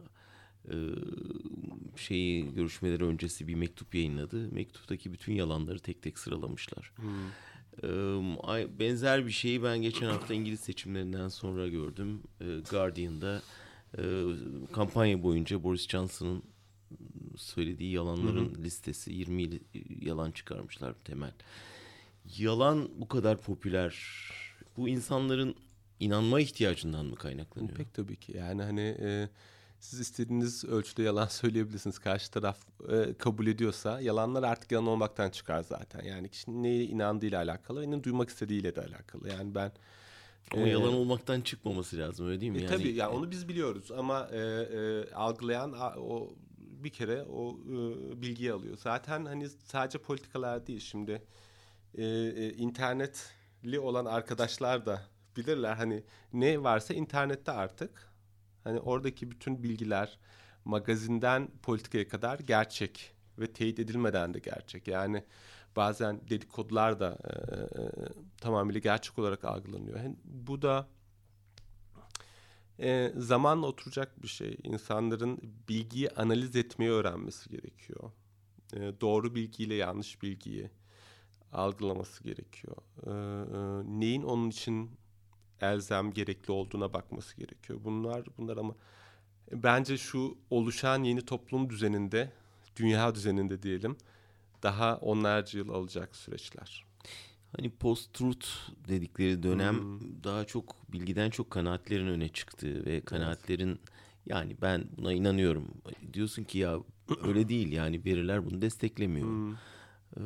şeyi 1.95 2.53
görüşmeleri 2.53 3.05
öncesi 3.05 3.47
bir 3.47 3.55
mektup 3.55 3.95
yayınladı. 3.95 4.51
Mektuptaki 4.51 5.13
bütün 5.13 5.33
yalanları 5.33 5.79
tek 5.79 6.01
tek 6.01 6.19
sıralamışlar. 6.19 6.91
Hmm. 6.95 7.31
E, 7.83 8.79
benzer 8.79 9.25
bir 9.25 9.31
şeyi 9.31 9.63
ben 9.63 9.81
geçen 9.81 10.07
hafta 10.07 10.33
İngiliz 10.33 10.59
seçimlerinden 10.59 11.27
sonra 11.27 11.67
gördüm. 11.67 12.21
E, 12.41 12.45
Guardian'da 12.71 13.41
e, 13.97 14.03
kampanya 14.73 15.23
boyunca 15.23 15.63
Boris 15.63 15.89
Johnson'ın 15.89 16.43
söylediği 17.37 17.91
yalanların 17.91 18.55
hı 18.55 18.63
listesi 18.63 19.13
20 19.13 19.59
yalan 20.01 20.31
çıkarmışlar 20.31 20.93
temel. 20.93 21.33
Yalan 22.37 22.89
bu 22.97 23.07
kadar 23.07 23.41
popüler. 23.41 23.95
Bu 24.77 24.89
insanların 24.89 25.55
inanma 25.99 26.39
ihtiyacından 26.39 27.05
mı 27.05 27.15
kaynaklanıyor? 27.15 27.75
Pek 27.75 27.93
tabii 27.93 28.15
ki. 28.15 28.37
Yani 28.37 28.61
hani 28.63 28.97
e, 28.99 29.29
siz 29.81 29.99
istediğiniz 29.99 30.65
ölçüde 30.65 31.03
yalan 31.03 31.27
söyleyebilirsiniz. 31.27 31.99
Karşı 31.99 32.31
taraf 32.31 32.57
e, 32.89 33.13
kabul 33.13 33.47
ediyorsa 33.47 34.01
yalanlar 34.01 34.43
artık 34.43 34.71
yalan 34.71 34.87
olmaktan 34.87 35.29
çıkar 35.29 35.63
zaten. 35.63 36.03
Yani 36.03 36.29
kişinin 36.29 36.63
neye 36.63 36.83
inandığıyla 36.83 37.41
alakalı, 37.41 37.91
neyin 37.91 38.03
duymak 38.03 38.29
istediğiyle 38.29 38.75
de 38.75 38.81
alakalı. 38.81 39.29
Yani 39.29 39.55
ben 39.55 39.71
ama 40.53 40.67
ee, 40.67 40.69
yalan 40.69 40.93
olmaktan 40.93 41.41
çıkmaması 41.41 41.97
lazım 41.97 42.27
öyle 42.27 42.41
değil 42.41 42.51
mi? 42.51 42.57
E, 42.57 42.61
yani, 42.61 42.77
tabii 42.77 42.91
yani 42.93 43.15
onu 43.15 43.31
biz 43.31 43.47
biliyoruz 43.47 43.91
ama 43.91 44.29
e, 44.31 44.37
e, 44.39 45.13
algılayan 45.13 45.73
o 45.97 46.29
bir 46.57 46.89
kere 46.89 47.23
o 47.23 47.49
e, 47.51 48.21
bilgiyi 48.21 48.53
alıyor. 48.53 48.77
Zaten 48.77 49.25
hani 49.25 49.49
sadece 49.49 49.97
politikalar 49.97 50.67
değil 50.67 50.79
şimdi 50.79 51.21
e, 51.97 52.05
e, 52.05 52.53
internetli 52.53 53.79
olan 53.79 54.05
arkadaşlar 54.05 54.85
da 54.85 55.01
bilirler 55.37 55.73
hani 55.73 56.03
ne 56.33 56.63
varsa 56.63 56.93
internette 56.93 57.51
artık 57.51 58.10
Hani 58.63 58.79
oradaki 58.79 59.31
bütün 59.31 59.63
bilgiler 59.63 60.19
magazinden 60.65 61.47
politikaya 61.63 62.07
kadar 62.07 62.39
gerçek 62.39 63.13
ve 63.39 63.53
teyit 63.53 63.79
edilmeden 63.79 64.33
de 64.33 64.39
gerçek. 64.39 64.87
Yani 64.87 65.23
bazen 65.75 66.21
dedikodular 66.29 66.99
da 66.99 67.17
e, 67.23 67.31
e, 67.31 67.89
tamamıyla 68.37 68.79
gerçek 68.79 69.19
olarak 69.19 69.45
algılanıyor. 69.45 69.97
Yani 69.97 70.15
bu 70.23 70.61
da 70.61 70.87
e, 72.79 73.13
zamanla 73.17 73.67
oturacak 73.67 74.23
bir 74.23 74.27
şey. 74.27 74.57
İnsanların 74.63 75.39
bilgiyi 75.69 76.09
analiz 76.09 76.55
etmeyi 76.55 76.91
öğrenmesi 76.91 77.49
gerekiyor. 77.49 78.11
E, 78.73 79.01
doğru 79.01 79.35
bilgiyle 79.35 79.73
yanlış 79.73 80.21
bilgiyi 80.21 80.69
algılaması 81.53 82.23
gerekiyor. 82.23 82.77
E, 83.05 83.09
e, 83.09 83.99
neyin 83.99 84.23
onun 84.23 84.49
için 84.49 84.91
elzem 85.61 86.13
gerekli 86.13 86.51
olduğuna 86.51 86.93
bakması 86.93 87.37
gerekiyor. 87.37 87.79
Bunlar 87.83 88.25
bunlar 88.37 88.57
ama 88.57 88.75
bence 89.51 89.97
şu 89.97 90.37
oluşan 90.49 91.03
yeni 91.03 91.21
toplum 91.21 91.69
düzeninde, 91.69 92.31
dünya 92.75 93.15
düzeninde 93.15 93.63
diyelim 93.63 93.97
daha 94.63 94.97
onlarca 94.97 95.59
yıl 95.59 95.69
alacak 95.69 96.15
süreçler. 96.15 96.85
Hani 97.55 97.69
post-truth 97.69 98.47
dedikleri 98.87 99.43
dönem 99.43 99.79
hmm. 99.79 100.23
daha 100.23 100.45
çok 100.45 100.91
bilgiden 100.91 101.29
çok 101.29 101.51
kanaatlerin 101.51 102.07
öne 102.07 102.29
çıktığı 102.29 102.85
ve 102.85 103.01
kanaatlerin 103.01 103.69
evet. 103.69 103.79
yani 104.25 104.57
ben 104.61 104.85
buna 104.97 105.13
inanıyorum. 105.13 105.67
Diyorsun 106.13 106.43
ki 106.43 106.57
ya 106.57 106.79
öyle 107.23 107.49
değil 107.49 107.71
yani 107.71 108.05
veriler 108.05 108.45
bunu 108.45 108.61
desteklemiyor. 108.61 109.27
Hmm. 109.27 109.53
Ee, 110.17 110.21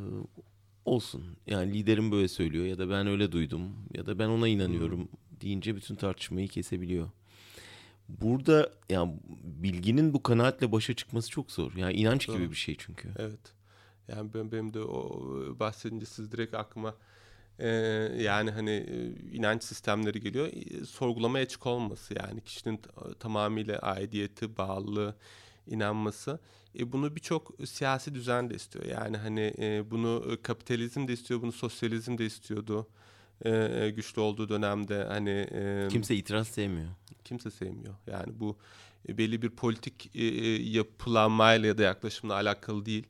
olsun. 0.86 1.24
Yani 1.48 1.74
liderim 1.74 2.12
böyle 2.12 2.28
söylüyor 2.28 2.66
ya 2.66 2.78
da 2.78 2.90
ben 2.90 3.08
öyle 3.08 3.32
duydum 3.32 3.76
ya 3.94 4.06
da 4.06 4.20
ben 4.20 4.28
ona 4.28 4.48
inanıyorum. 4.48 5.10
Deyince 5.42 5.76
bütün 5.76 5.96
tartışmayı 5.96 6.48
kesebiliyor. 6.48 7.10
Burada 8.10 8.72
yani 8.90 9.14
bilginin 9.44 10.14
bu 10.14 10.24
kanaatle 10.24 10.72
başa 10.72 10.94
çıkması 10.94 11.30
çok 11.30 11.52
zor. 11.52 11.74
Yani 11.76 11.94
inanç 11.94 12.28
Doğru. 12.28 12.38
gibi 12.38 12.52
bir 12.52 12.56
şey 12.56 12.76
çünkü. 12.78 13.10
Evet. 13.18 13.54
Yani 14.08 14.34
ben 14.34 14.52
benim 14.52 14.74
de 14.74 14.80
o 14.80 15.20
bahsedince 15.60 16.06
siz 16.06 16.32
direkt 16.32 16.54
aklıma 16.54 16.96
e, 17.60 17.68
yani 18.18 18.52
hani 18.52 18.72
e, 18.72 19.08
inanç 19.36 19.64
sistemleri 19.64 20.20
geliyor. 20.20 20.48
E, 20.48 20.86
sorgulamaya 20.86 21.46
açık 21.46 21.66
olması 21.66 22.14
yani 22.20 22.42
kişinin 22.42 22.82
tamamıyla 23.20 23.80
aidiyeti, 23.80 24.58
bağlılığı, 24.58 25.16
inanması. 25.68 26.40
E, 26.80 26.92
bunu 26.92 27.16
birçok 27.16 27.52
siyasi 27.66 28.16
düzen 28.16 28.50
de 28.50 28.56
istiyor. 28.56 28.86
Yani 28.86 29.18
hani 29.18 29.54
e, 29.60 29.92
bunu 29.92 30.38
kapitalizm 30.44 31.08
de 31.08 31.14
istiyor, 31.14 31.42
bunu 31.42 31.52
sosyalizm 31.52 32.18
de 32.18 32.26
istiyordu. 32.26 32.88
E, 33.42 33.50
e, 33.50 33.90
güçlü 33.90 34.22
olduğu 34.22 34.50
dönemde 34.50 35.04
hani 35.04 35.48
e, 35.52 35.88
kimse 35.92 36.16
itiraz 36.16 36.48
sevmiyor. 36.48 36.90
Kimse 37.24 37.52
sevmiyor. 37.52 37.94
Yani 38.08 38.40
bu 38.40 38.58
e, 39.10 39.18
belli 39.18 39.42
bir 39.42 39.50
politik 39.50 40.12
e, 40.16 40.24
e, 40.24 40.62
yapılanmayla 40.70 41.68
ya 41.68 41.78
da 41.78 41.84
yaklaşımla 41.84 42.34
alakalı 42.34 42.86
değil. 42.86 43.08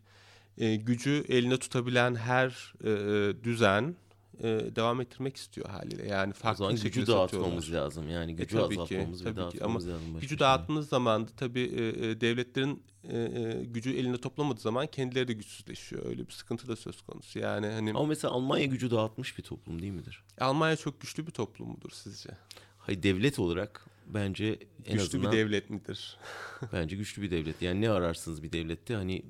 E, 0.58 0.76
gücü 0.76 1.26
eline 1.30 1.58
tutabilen 1.58 2.16
her 2.16 2.74
e, 2.84 3.44
düzen 3.44 3.96
e, 4.40 4.76
devam 4.76 5.02
ettirmek 5.02 5.38
istiyor 5.38 5.70
haliyle. 5.70 6.08
Yani 6.08 6.34
farklı 6.34 6.66
o 6.66 6.68
zaman 6.68 6.84
gücü 6.84 7.08
dağıtmamız 7.08 7.74
lazım. 7.74 8.10
Yani 8.10 8.36
gücü 8.36 8.58
e, 8.58 8.60
tabii 8.60 8.74
azaltmamız 8.74 9.20
ki, 9.20 9.26
ve 9.26 9.36
tabii 9.36 9.52
ki. 9.52 9.64
Ama 9.64 9.76
lazım. 9.76 10.20
Gücü 10.22 10.40
dağıttığınız 10.40 10.90
zaman 10.90 11.28
da 11.28 11.32
tabii 11.38 11.62
e, 11.62 12.22
devletlerin 12.22 12.84
e, 13.10 13.18
e, 13.18 13.64
gücü 13.64 13.94
elinde 13.98 14.18
toplamadığı 14.18 14.60
zaman 14.60 14.88
kendileri 14.88 15.28
de 15.28 15.34
güçsüzleşiyor. 15.34 16.06
Öyle 16.06 16.28
bir 16.28 16.32
sıkıntı 16.32 16.68
da 16.68 16.76
söz 16.76 17.02
konusu. 17.02 17.40
Yani 17.40 17.68
hani 17.68 17.90
Ama 17.90 18.06
mesela 18.06 18.34
Almanya 18.34 18.66
gücü 18.66 18.92
dağıtmış 18.92 19.38
bir 19.38 19.44
toplum 19.44 19.82
değil 19.82 19.94
midir? 19.94 20.24
Almanya 20.40 20.76
çok 20.76 21.02
güçlü 21.02 21.28
bir 21.28 21.32
toplum 21.32 21.68
mudur 21.68 21.92
sizce? 21.94 22.30
Hayır 22.78 23.04
devlet 23.04 23.40
olarak 23.40 23.86
bence 24.08 24.60
en 24.86 24.94
güçlü 24.94 25.02
azından 25.02 25.32
bir 25.32 25.38
devlet 25.38 25.70
midir? 25.70 26.18
bence 26.74 26.96
güçlü 26.96 27.22
bir 27.22 27.32
devlet. 27.32 27.62
Yani 27.62 27.82
ne 27.82 27.90
ararsınız 27.90 28.44
bir 28.44 28.52
devlette? 28.52 28.96
Hani 28.96 29.26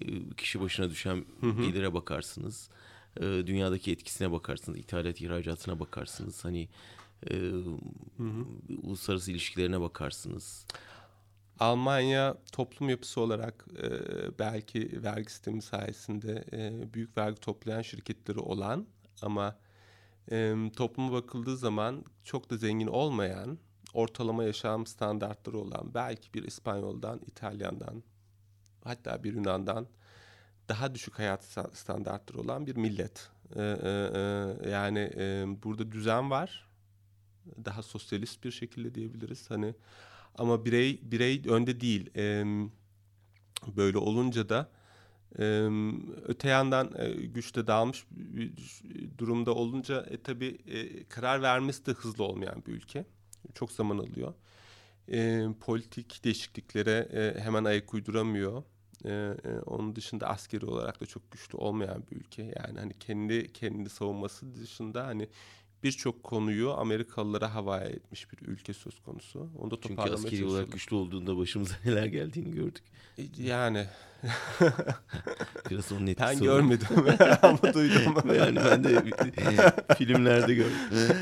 e, 0.00 0.30
kişi 0.36 0.60
başına 0.60 0.90
düşen 0.90 1.24
gelire 1.42 1.94
bakarsınız. 1.94 2.68
E, 3.16 3.22
dünyadaki 3.22 3.92
etkisine 3.92 4.32
bakarsınız. 4.32 4.78
ithalat 4.78 5.20
ihracatına 5.20 5.80
bakarsınız. 5.80 6.44
Hani 6.44 6.68
e, 7.30 7.52
uluslararası 8.82 9.30
ilişkilerine 9.30 9.80
bakarsınız. 9.80 10.66
Almanya 11.60 12.36
toplum 12.52 12.88
yapısı 12.88 13.20
olarak 13.20 13.66
e, 13.82 13.88
belki 14.38 15.02
vergi 15.02 15.30
sistemi 15.32 15.62
sayesinde 15.62 16.44
e, 16.52 16.92
büyük 16.94 17.16
vergi 17.16 17.40
toplayan 17.40 17.82
şirketleri 17.82 18.38
olan 18.38 18.86
ama 19.22 19.56
e, 20.30 20.54
topluma 20.76 21.12
bakıldığı 21.12 21.56
zaman 21.56 22.04
çok 22.24 22.50
da 22.50 22.56
zengin 22.56 22.86
olmayan 22.86 23.58
ortalama 23.94 24.44
yaşam 24.44 24.86
standartları 24.86 25.58
olan 25.58 25.94
belki 25.94 26.34
bir 26.34 26.42
İspanyoldan, 26.42 27.20
İtalyandan 27.26 28.02
hatta 28.84 29.24
bir 29.24 29.34
Yunan'dan 29.34 29.86
daha 30.70 30.94
düşük 30.94 31.18
hayat 31.18 31.44
standartları 31.72 32.40
olan 32.40 32.66
bir 32.66 32.76
millet. 32.76 33.30
Ee, 33.56 33.62
e, 33.62 34.10
e, 34.64 34.70
yani 34.70 35.10
e, 35.16 35.44
burada 35.62 35.92
düzen 35.92 36.30
var. 36.30 36.68
Daha 37.64 37.82
sosyalist 37.82 38.44
bir 38.44 38.50
şekilde 38.50 38.94
diyebiliriz. 38.94 39.50
Hani 39.50 39.74
ama 40.34 40.64
birey 40.64 41.00
birey 41.02 41.42
önde 41.48 41.80
değil. 41.80 42.10
Böyle 43.76 43.98
olunca 43.98 44.48
da 44.48 44.70
öte 46.26 46.48
yandan 46.48 46.90
güçte 47.34 47.66
dağılmış 47.66 48.04
bir 48.10 48.52
durumda 49.18 49.54
olunca 49.54 50.06
e, 50.10 50.22
tabii 50.22 50.58
karar 51.08 51.42
vermesi 51.42 51.86
de 51.86 51.92
hızlı 51.92 52.24
olmayan 52.24 52.62
bir 52.66 52.72
ülke. 52.72 53.04
Çok 53.54 53.72
zaman 53.72 53.98
alıyor. 53.98 54.34
E, 55.08 55.46
politik 55.60 56.24
değişikliklere 56.24 57.08
e, 57.12 57.40
hemen 57.40 57.64
ayak 57.64 57.94
uyduramıyor. 57.94 58.62
E, 59.04 59.10
e, 59.10 59.58
onun 59.66 59.96
dışında 59.96 60.28
askeri 60.28 60.66
olarak 60.66 61.00
da 61.00 61.06
çok 61.06 61.30
güçlü 61.30 61.58
olmayan 61.58 62.02
bir 62.10 62.16
ülke. 62.16 62.42
Yani 62.42 62.78
hani 62.78 62.92
kendi 63.00 63.52
kendi 63.52 63.90
savunması 63.90 64.54
dışında 64.54 65.06
hani 65.06 65.28
birçok 65.82 66.22
konuyu 66.22 66.72
Amerikalılara 66.72 67.54
havaya 67.54 67.84
etmiş 67.84 68.32
bir 68.32 68.46
ülke 68.46 68.72
söz 68.72 69.00
konusu. 69.00 69.50
Onu 69.58 69.70
da 69.70 69.76
Çünkü 69.82 70.02
askeri 70.02 70.44
olarak 70.44 70.72
güçlü 70.72 70.96
olduğunda 70.96 71.36
başımıza 71.36 71.74
neler 71.84 72.06
geldiğini 72.06 72.50
gördük. 72.50 72.84
E, 73.18 73.22
yani. 73.42 73.86
Biraz 75.70 75.92
onun 75.92 76.06
etkisi 76.06 76.30
Ben 76.30 76.42
görmedim 76.42 76.88
ama 77.42 77.74
duydum. 77.74 78.34
yani 78.36 78.56
ben 78.56 78.84
de 78.84 79.14
filmlerde 79.98 80.54
gördüm. 80.54 81.16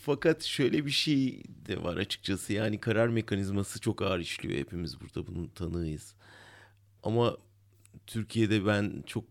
Fakat 0.00 0.42
şöyle 0.42 0.86
bir 0.86 0.90
şey 0.90 1.42
de 1.46 1.82
var 1.82 1.96
açıkçası. 1.96 2.52
Yani 2.52 2.80
karar 2.80 3.08
mekanizması 3.08 3.80
çok 3.80 4.02
ağır 4.02 4.18
işliyor. 4.18 4.58
Hepimiz 4.58 5.00
burada 5.00 5.26
bunun 5.26 5.48
tanığıyız. 5.48 6.14
Ama 7.08 7.36
Türkiye'de 8.06 8.66
ben 8.66 9.02
çok 9.06 9.24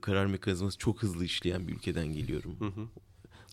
karar 0.00 0.26
mekanizması 0.26 0.78
çok 0.78 1.02
hızlı 1.02 1.24
işleyen 1.24 1.68
bir 1.68 1.72
ülkeden 1.72 2.06
geliyorum. 2.06 2.56
Hı 2.58 2.66
hı. 2.66 2.86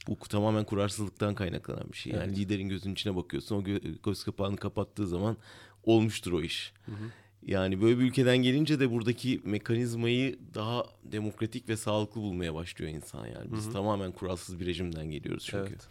Bu 0.08 0.16
tamamen 0.16 0.64
kurarsızlıktan 0.64 1.36
kaynaklanan 1.36 1.92
bir 1.92 1.98
şey. 1.98 2.14
Yani 2.14 2.24
evet. 2.28 2.38
liderin 2.38 2.70
gözünün 2.70 2.94
içine 2.94 3.16
bakıyorsun. 3.16 3.56
O 3.56 3.62
gö- 3.62 4.02
göz 4.04 4.24
kapağını 4.24 4.58
kapattığı 4.58 5.08
zaman 5.08 5.38
olmuştur 5.84 6.32
o 6.32 6.42
iş. 6.42 6.74
Hı 6.86 6.92
hı. 6.92 6.96
Yani 7.46 7.82
böyle 7.82 8.00
bir 8.00 8.04
ülkeden 8.04 8.38
gelince 8.38 8.80
de 8.80 8.92
buradaki 8.92 9.42
mekanizmayı 9.44 10.40
daha 10.54 10.84
demokratik 11.04 11.70
ve 11.70 11.78
sağlıklı 11.78 12.22
bulmaya 12.22 12.54
başlıyor 12.54 12.92
insan 12.92 13.26
yani. 13.26 13.52
Biz 13.54 13.66
hı 13.66 13.70
hı. 13.70 13.74
tamamen 13.74 14.12
kuralsız 14.12 14.60
bir 14.60 14.66
rejimden 14.66 15.12
geliyoruz 15.12 15.46
çünkü. 15.46 15.70
Evet. 15.70 15.88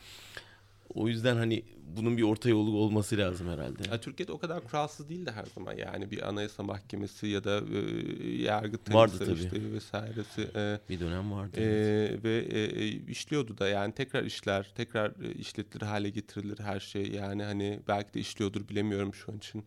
O 0.95 1.09
yüzden 1.09 1.37
hani 1.37 1.63
bunun 1.97 2.17
bir 2.17 2.23
orta 2.23 2.49
yolu 2.49 2.77
olması 2.79 3.19
lazım 3.19 3.49
herhalde. 3.49 3.83
Ya, 3.91 4.01
Türkiye'de 4.01 4.33
o 4.33 4.39
kadar 4.39 4.65
kuralsız 4.65 5.09
değil 5.09 5.27
de 5.27 5.33
her 5.33 5.45
zaman 5.55 5.75
yani 5.75 6.11
bir 6.11 6.29
anayasa 6.29 6.63
mahkemesi 6.63 7.27
ya 7.27 7.45
da 7.45 7.61
e, 7.75 8.43
yargı 8.43 8.79
vardı 8.91 9.19
tabii. 9.19 9.73
vesairesi. 9.73 10.49
E, 10.55 10.81
bir 10.89 11.01
dönem 11.01 11.33
vardı. 11.33 11.61
E, 11.61 11.65
evet. 11.65 12.25
Ve 12.25 12.39
e, 12.39 12.87
işliyordu 12.89 13.59
da 13.59 13.69
yani 13.69 13.95
tekrar 13.95 14.25
işler, 14.25 14.73
tekrar 14.75 15.11
e, 15.25 15.33
işletilir 15.33 15.87
hale 15.87 16.11
getirilir 16.11 16.59
her 16.59 16.81
şey. 16.81 17.11
Yani 17.11 17.43
hani 17.43 17.81
belki 17.89 18.15
de 18.15 18.21
işliyordur 18.21 18.69
bilemiyorum 18.69 19.15
şu 19.15 19.33
an 19.33 19.39
için. 19.39 19.65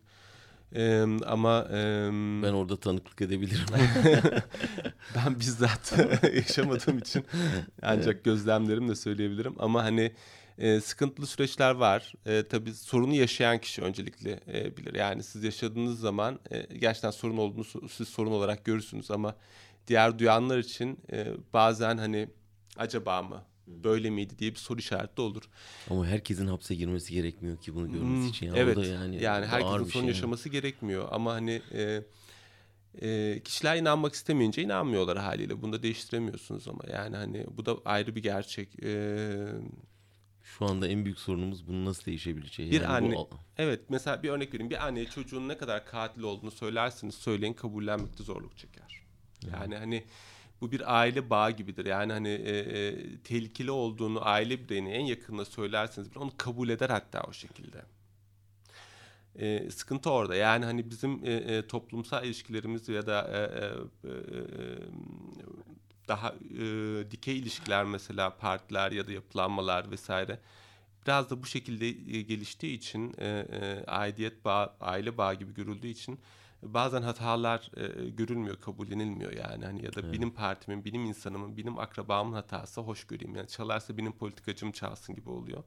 Ee, 0.74 1.04
ama 1.26 1.66
e, 1.70 2.08
ben 2.42 2.52
orada 2.52 2.76
tanıklık 2.76 3.20
edebilirim. 3.20 3.66
ben 5.16 5.40
bizzat 5.40 5.94
yaşamadığım 6.34 6.98
için 6.98 7.24
ancak 7.82 8.24
gözlemlerimle 8.24 8.94
söyleyebilirim. 8.94 9.54
Ama 9.58 9.84
hani 9.84 10.12
e, 10.62 10.80
sıkıntılı 10.80 11.26
süreçler 11.26 11.74
var. 11.74 12.12
E, 12.26 12.42
tabii 12.48 12.74
sorunu 12.74 13.14
yaşayan 13.14 13.58
kişi 13.58 13.82
öncelikle 13.82 14.40
e, 14.52 14.76
bilir. 14.76 14.94
Yani 14.94 15.22
siz 15.22 15.44
yaşadığınız 15.44 16.00
zaman 16.00 16.40
e, 16.50 16.78
gerçekten 16.78 17.10
sorun 17.10 17.36
olduğunu 17.36 17.88
siz 17.88 18.08
sorun 18.08 18.30
olarak 18.30 18.64
görürsünüz 18.64 19.10
ama 19.10 19.36
diğer 19.86 20.18
duyanlar 20.18 20.58
için 20.58 20.98
e, 21.12 21.26
bazen 21.52 21.98
hani 21.98 22.28
acaba 22.76 23.22
mı 23.22 23.42
böyle 23.66 24.10
miydi 24.10 24.38
diye 24.38 24.50
bir 24.50 24.58
soru 24.58 24.78
işareti 24.78 25.20
olur. 25.20 25.42
Ama 25.90 26.06
herkesin 26.06 26.46
hapse 26.46 26.74
girmesi 26.74 27.12
gerekmiyor 27.12 27.56
ki 27.56 27.74
bunu 27.74 27.92
görmesi 27.92 28.22
hmm, 28.22 28.28
için. 28.28 28.46
Yani 28.46 28.58
evet. 28.58 28.78
yani 28.78 29.22
yani 29.22 29.46
herkesin 29.46 29.84
son 29.84 30.00
şey 30.00 30.08
yaşaması 30.08 30.48
yani. 30.48 30.52
gerekmiyor 30.52 31.08
ama 31.10 31.32
hani 31.32 31.62
e, 31.72 32.02
e, 33.02 33.40
kişiler 33.44 33.76
inanmak 33.76 34.14
istemeyince 34.14 34.62
inanmıyorlar 34.62 35.18
haliyle. 35.18 35.62
Bunu 35.62 35.72
da 35.72 35.82
değiştiremiyorsunuz 35.82 36.68
ama 36.68 36.82
yani 36.92 37.16
hani 37.16 37.46
bu 37.56 37.66
da 37.66 37.76
ayrı 37.84 38.14
bir 38.14 38.22
gerçek. 38.22 38.84
E, 38.84 39.36
şu 40.44 40.66
anda 40.66 40.88
en 40.88 41.04
büyük 41.04 41.18
sorunumuz 41.18 41.68
bunu 41.68 41.84
nasıl 41.84 42.04
değişebileceği. 42.04 42.70
Bir 42.70 42.80
yani 42.80 42.86
anne, 42.86 43.14
bu... 43.14 43.28
evet 43.58 43.80
mesela 43.88 44.22
bir 44.22 44.30
örnek 44.30 44.54
vereyim. 44.54 44.70
Bir 44.70 44.86
anne 44.86 45.04
çocuğun 45.04 45.48
ne 45.48 45.58
kadar 45.58 45.86
katil 45.86 46.22
olduğunu 46.22 46.50
söylersiniz 46.50 47.14
söyleyin 47.14 47.52
kabullenmekte 47.52 48.24
zorluk 48.24 48.58
çeker. 48.58 49.02
Yani, 49.46 49.54
yani 49.62 49.76
hani 49.76 50.04
bu 50.60 50.72
bir 50.72 51.00
aile 51.00 51.30
bağı 51.30 51.50
gibidir. 51.50 51.86
Yani 51.86 52.12
hani 52.12 52.28
e, 52.28 52.58
e, 52.58 53.16
tehlikeli 53.18 53.70
olduğunu 53.70 54.26
aile 54.26 54.68
bireyine 54.68 54.90
en 54.90 55.04
yakınına 55.04 55.44
söylerseniz 55.44 56.16
onu 56.16 56.32
kabul 56.36 56.68
eder 56.68 56.90
hatta 56.90 57.22
o 57.22 57.32
şekilde. 57.32 57.82
E, 59.36 59.70
sıkıntı 59.70 60.10
orada. 60.10 60.34
Yani 60.34 60.64
hani 60.64 60.90
bizim 60.90 61.24
e, 61.24 61.32
e, 61.32 61.66
toplumsal 61.66 62.24
ilişkilerimiz 62.24 62.88
ya 62.88 63.06
da 63.06 63.30
e, 63.32 63.38
e, 63.38 64.10
e, 64.10 64.18
daha 66.08 66.34
e, 66.58 66.64
dikey 67.10 67.38
ilişkiler 67.38 67.84
mesela 67.84 68.36
partiler 68.36 68.92
ya 68.92 69.06
da 69.06 69.12
yapılanmalar 69.12 69.90
vesaire 69.90 70.38
biraz 71.06 71.30
da 71.30 71.42
bu 71.42 71.46
şekilde 71.46 71.88
e, 71.88 72.22
geliştiği 72.22 72.76
için 72.76 73.14
e, 73.18 73.26
e, 73.26 73.84
aidiyet 73.86 74.44
bağ, 74.44 74.76
aile 74.80 75.18
bağı 75.18 75.34
gibi 75.34 75.54
görüldüğü 75.54 75.88
için 75.88 76.18
bazen 76.62 77.02
hatalar 77.02 77.70
e, 77.76 78.10
görülmüyor, 78.10 78.60
kabullenilmiyor 78.60 79.32
yani. 79.32 79.64
Hani 79.64 79.84
ya 79.84 79.94
da 79.94 80.00
evet. 80.00 80.12
benim 80.12 80.30
partimin, 80.30 80.84
benim 80.84 81.04
insanımın, 81.04 81.56
benim 81.56 81.78
akrabamın 81.78 82.32
hatası 82.32 82.80
hoş 82.80 83.04
göreyim. 83.04 83.36
Yani 83.36 83.48
çalarsa 83.48 83.98
benim 83.98 84.12
politikacım 84.12 84.72
çalsın 84.72 85.14
gibi 85.14 85.30
oluyor. 85.30 85.64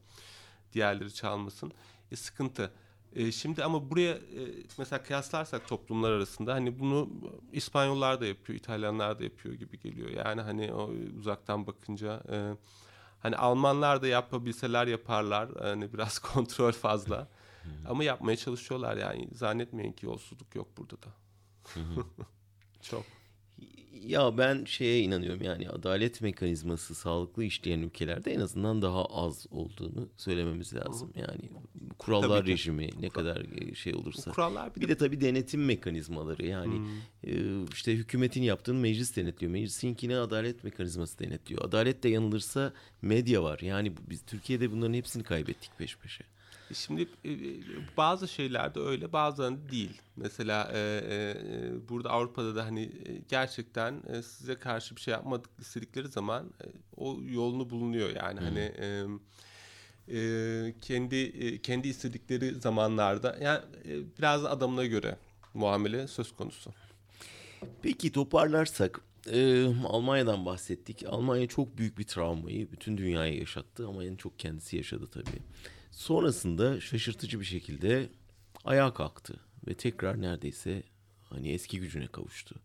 Diğerleri 0.74 1.14
çalmasın. 1.14 1.72
E, 2.12 2.16
sıkıntı. 2.16 2.72
E, 3.16 3.32
şimdi 3.32 3.64
ama 3.64 3.90
buraya 3.90 4.14
e, 4.14 4.42
mesela 4.78 5.04
kıyaslarsak 5.04 5.68
toplumlar 5.68 6.12
arasında 6.12 6.54
hani 6.54 6.80
bunu 6.80 7.10
İspanyollar 7.52 8.22
da 8.22 8.26
yapıyor, 8.26 8.60
İtalyanlar 8.60 9.20
da 9.20 9.24
yapıyor 9.24 9.56
gibi 9.56 9.80
geliyor. 9.80 10.10
Yani 10.10 10.42
hani 10.42 10.74
o 10.74 10.92
uzaktan 11.20 11.68
bakınca 11.68 12.24
e, 12.32 12.54
hani 13.20 13.36
Almanlar 13.36 14.02
da 14.02 14.08
yapabilseler 14.08 14.88
yaparlar. 14.88 15.50
Hani 15.60 15.94
biraz 15.94 16.20
kontrol 16.34 16.72
fazla. 16.72 17.28
Ama 17.88 18.04
yapmaya 18.04 18.38
çalışıyorlar 18.38 18.98
yani. 18.98 19.30
Zannetmeyin 19.34 19.92
ki 19.92 20.06
yolsuzluk 20.06 20.56
yok 20.56 20.68
burada 20.78 20.96
da. 21.02 21.10
Çok. 22.82 23.04
Ya 24.08 24.38
ben 24.38 24.66
şeye 24.66 25.02
inanıyorum 25.02 25.42
yani 25.42 25.70
adalet 25.70 26.22
mekanizması 26.22 26.96
sağlıklı 26.96 27.44
işleyen 27.44 27.80
ülkelerde 27.80 28.34
en 28.34 28.40
azından 28.40 28.82
daha 28.82 29.06
az 29.06 29.48
olduğunu 29.52 30.10
söylememiz 30.18 30.74
lazım. 30.74 31.14
Yani 31.16 31.50
kurallar 32.00 32.46
rejimi 32.46 32.90
ne 33.00 33.10
kadar 33.10 33.46
e, 33.62 33.76
şey 33.76 33.96
olursa. 33.96 34.32
Kurallar 34.32 34.76
bir, 34.76 34.82
bir 34.82 34.88
de, 34.88 34.92
de 34.92 34.98
tabii 34.98 35.22
denetim 35.22 35.66
mekanizmaları 35.66 36.46
yani 36.46 36.76
hmm. 36.76 37.64
e, 37.64 37.66
işte 37.74 37.94
hükümetin 37.94 38.44
yaptığını 38.44 38.80
meclis 38.80 39.16
denetliyor. 39.16 39.52
Meclisinkini 39.52 40.18
adalet 40.18 40.64
mekanizması 40.64 41.20
denetliyor. 41.20 41.66
Adalet 41.66 42.04
de 42.04 42.10
yanılırsa 42.10 42.74
medya 43.02 43.44
var. 43.44 43.60
Yani 43.60 43.94
biz 44.10 44.22
Türkiye'de 44.26 44.72
bunların 44.72 44.94
hepsini 44.94 45.24
kaybettik 45.24 45.72
peş 45.78 45.98
peşe. 45.98 46.24
Şimdi 46.76 47.08
e, 47.24 47.32
e, 47.32 47.38
bazı 47.98 48.28
şeylerde 48.28 48.80
öyle 48.80 49.14
bazılarında 49.14 49.70
değil. 49.72 50.02
Mesela 50.16 50.72
e, 50.74 51.04
e, 51.10 51.90
burada 51.90 52.10
Avrupa'da 52.10 52.56
da 52.56 52.66
hani 52.66 52.92
gerçekten 53.30 54.04
e, 54.08 54.22
size 54.22 54.56
karşı 54.56 54.96
bir 54.96 55.02
şey 55.02 55.12
yapmadık 55.12 55.50
istedikleri 55.60 56.08
zaman 56.08 56.46
e, 56.46 56.66
o 56.98 57.18
yolunu 57.30 57.70
bulunuyor 57.70 58.10
yani 58.10 58.40
hmm. 58.40 58.46
hani 58.46 58.60
e, 58.60 59.06
e, 60.08 60.74
kendi 60.82 61.16
e, 61.16 61.62
kendi 61.62 61.88
istedikleri 61.88 62.56
zamanlarda 62.56 63.38
yani 63.42 63.60
e, 63.86 64.18
biraz 64.20 64.46
adamına 64.46 64.86
göre 64.86 65.18
muamele 65.54 66.08
söz 66.08 66.32
konusu. 66.32 66.72
Peki 67.82 68.12
toparlarsak 68.12 69.02
e, 69.32 69.68
Almanya'dan 69.86 70.46
bahsettik. 70.46 71.04
Almanya 71.08 71.48
çok 71.48 71.78
büyük 71.78 71.98
bir 71.98 72.04
travmayı 72.04 72.72
bütün 72.72 72.98
dünyaya 72.98 73.34
yaşattı 73.34 73.88
ama 73.88 74.04
en 74.04 74.16
çok 74.16 74.40
kendisi 74.40 74.78
yaşadı 74.78 75.08
tabii. 75.08 75.42
Sonrasında 75.96 76.82
şaşırtıcı 76.82 77.40
bir 77.40 77.46
şekilde 77.46 78.10
ayağa 78.66 78.94
kalktı 78.94 79.40
ve 79.68 79.74
tekrar 79.74 80.22
neredeyse 80.22 80.84
hani 81.24 81.50
eski 81.50 81.80
gücüne 81.80 82.08
kavuştu. 82.08 82.56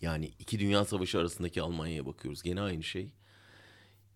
Yani 0.00 0.30
iki 0.38 0.58
dünya 0.58 0.84
savaşı 0.84 1.18
arasındaki 1.18 1.62
Almanya'ya 1.62 2.06
bakıyoruz. 2.06 2.42
Gene 2.42 2.60
aynı 2.60 2.82
şey. 2.82 3.12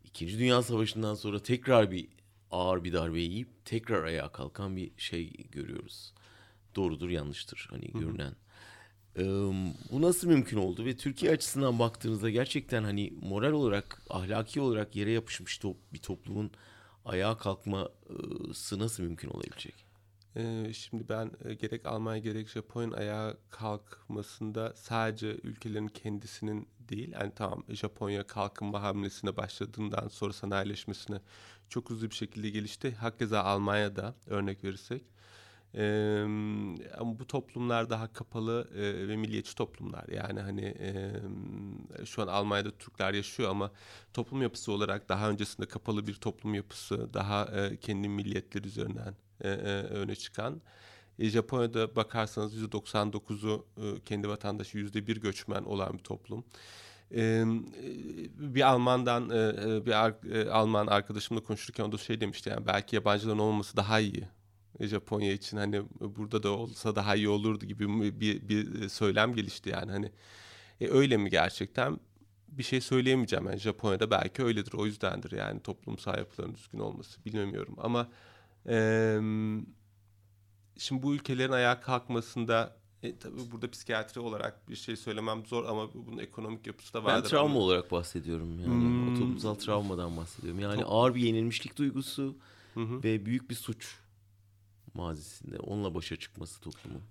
İkinci 0.04 0.38
Dünya 0.38 0.62
Savaşı'ndan 0.62 1.14
sonra 1.14 1.42
tekrar 1.42 1.90
bir 1.90 2.08
ağır 2.50 2.84
bir 2.84 2.92
darbe 2.92 3.20
yiyip 3.20 3.48
tekrar 3.64 4.04
ayağa 4.04 4.32
kalkan 4.32 4.76
bir 4.76 4.90
şey 4.96 5.32
görüyoruz. 5.32 6.14
Doğrudur 6.76 7.08
yanlıştır 7.08 7.66
hani 7.70 7.86
görünen. 7.92 8.36
Ee, 9.16 9.24
bu 9.92 10.02
nasıl 10.02 10.28
mümkün 10.28 10.56
oldu 10.56 10.84
ve 10.84 10.96
Türkiye 10.96 11.32
açısından 11.32 11.78
baktığınızda 11.78 12.30
gerçekten 12.30 12.84
hani 12.84 13.12
moral 13.22 13.52
olarak 13.52 14.02
ahlaki 14.10 14.60
olarak 14.60 14.96
yere 14.96 15.10
yapışmış 15.10 15.58
top, 15.58 15.76
bir 15.92 15.98
toplumun 15.98 16.50
ayağa 17.06 17.36
kalkması 17.36 18.78
nasıl 18.78 19.02
mümkün 19.02 19.28
olabilecek? 19.28 19.86
Şimdi 20.74 21.08
ben 21.08 21.30
gerek 21.60 21.86
Almanya 21.86 22.18
gerek 22.18 22.48
Japonya 22.48 22.96
ayağa 22.96 23.36
kalkmasında 23.50 24.72
sadece 24.76 25.26
ülkelerin 25.28 25.88
kendisinin 25.88 26.68
değil. 26.78 27.12
Yani 27.12 27.32
tamam 27.36 27.64
Japonya 27.68 28.26
kalkınma 28.26 28.82
hamlesine 28.82 29.36
başladığından 29.36 30.08
sonra 30.08 30.32
sanayileşmesine 30.32 31.20
çok 31.68 31.90
hızlı 31.90 32.10
bir 32.10 32.14
şekilde 32.14 32.50
gelişti. 32.50 32.94
Hakeza 32.94 33.42
Almanya'da 33.42 34.14
örnek 34.26 34.64
verirsek. 34.64 35.02
Ee, 35.74 36.22
ama 36.98 37.18
bu 37.18 37.26
toplumlar 37.26 37.90
daha 37.90 38.12
kapalı 38.12 38.68
e, 38.74 39.08
ve 39.08 39.16
milliyetçi 39.16 39.54
toplumlar. 39.54 40.08
Yani 40.08 40.40
hani 40.40 40.64
e, 40.64 41.12
şu 42.04 42.22
an 42.22 42.26
Almanya'da 42.26 42.70
Türkler 42.70 43.14
yaşıyor 43.14 43.50
ama 43.50 43.70
toplum 44.12 44.42
yapısı 44.42 44.72
olarak 44.72 45.08
daha 45.08 45.30
öncesinde 45.30 45.66
kapalı 45.66 46.06
bir 46.06 46.14
toplum 46.14 46.54
yapısı, 46.54 47.14
daha 47.14 47.44
e, 47.44 47.76
kendi 47.76 48.08
milliyetleri 48.08 48.66
üzerinden 48.66 49.14
e, 49.40 49.48
e, 49.48 49.82
öne 49.82 50.14
çıkan. 50.14 50.60
E, 51.18 51.28
Japonya'da 51.28 51.96
bakarsanız 51.96 52.62
%99'u 52.62 53.66
e, 53.76 54.00
kendi 54.04 54.28
vatandaşı 54.28 54.78
%1 54.78 55.20
göçmen 55.20 55.62
olan 55.62 55.92
bir 55.92 56.02
toplum. 56.02 56.44
E, 57.14 57.44
bir 58.38 58.68
Alman'dan 58.68 59.30
e, 59.30 59.34
e 59.34 59.86
bir 59.86 60.32
e, 60.34 60.50
Alman 60.50 60.86
arkadaşımla 60.86 61.42
konuşurken 61.42 61.84
o 61.84 61.92
da 61.92 61.98
şey 61.98 62.20
demişti 62.20 62.50
yani 62.50 62.66
belki 62.66 62.96
yabancıların 62.96 63.38
olmaması 63.38 63.76
daha 63.76 64.00
iyi 64.00 64.28
Japonya 64.80 65.32
için 65.32 65.56
hani 65.56 65.82
burada 66.00 66.42
da 66.42 66.50
olsa 66.50 66.96
daha 66.96 67.16
iyi 67.16 67.28
olurdu 67.28 67.66
gibi 67.66 68.20
bir, 68.20 68.48
bir 68.48 68.88
söylem 68.88 69.34
gelişti 69.34 69.70
yani 69.70 69.92
hani 69.92 70.12
e, 70.80 70.88
öyle 70.88 71.16
mi 71.16 71.30
gerçekten 71.30 72.00
bir 72.48 72.62
şey 72.62 72.80
söyleyemeyeceğim 72.80 73.46
yani 73.46 73.58
Japonya'da 73.58 74.10
belki 74.10 74.44
öyledir 74.44 74.72
o 74.72 74.86
yüzdendir 74.86 75.32
yani 75.32 75.60
toplumsal 75.60 76.18
yapıların 76.18 76.54
düzgün 76.54 76.78
olması 76.78 77.24
bilmiyorum 77.24 77.76
ama 77.78 78.08
e, 78.66 79.18
şimdi 80.78 81.02
bu 81.02 81.14
ülkelerin 81.14 81.52
ayağa 81.52 81.80
kalkmasında 81.80 82.76
e, 83.02 83.18
tabii 83.18 83.50
burada 83.52 83.70
psikiyatri 83.70 84.20
olarak 84.20 84.68
bir 84.68 84.76
şey 84.76 84.96
söylemem 84.96 85.46
zor 85.46 85.64
ama 85.64 85.94
bunun 85.94 86.18
ekonomik 86.18 86.66
yapısı 86.66 86.94
da 86.94 87.04
vardır. 87.04 87.24
Ben 87.24 87.30
travma 87.30 87.50
ama... 87.50 87.58
olarak 87.58 87.90
bahsediyorum 87.90 88.60
yani 88.60 88.74
hmm. 88.74 89.12
o 89.12 89.18
toplumsal 89.18 89.54
travmadan 89.54 90.16
bahsediyorum. 90.16 90.60
Yani 90.60 90.80
Top... 90.80 90.92
ağır 90.92 91.14
bir 91.14 91.20
yenilmişlik 91.20 91.78
duygusu 91.78 92.36
hı 92.74 92.80
hı. 92.80 93.02
ve 93.02 93.26
büyük 93.26 93.50
bir 93.50 93.54
suç 93.54 93.98
mazisinde 94.96 95.58
onunla 95.58 95.94
başa 95.94 96.16
çıkması 96.16 96.60
toplumun. 96.60 97.02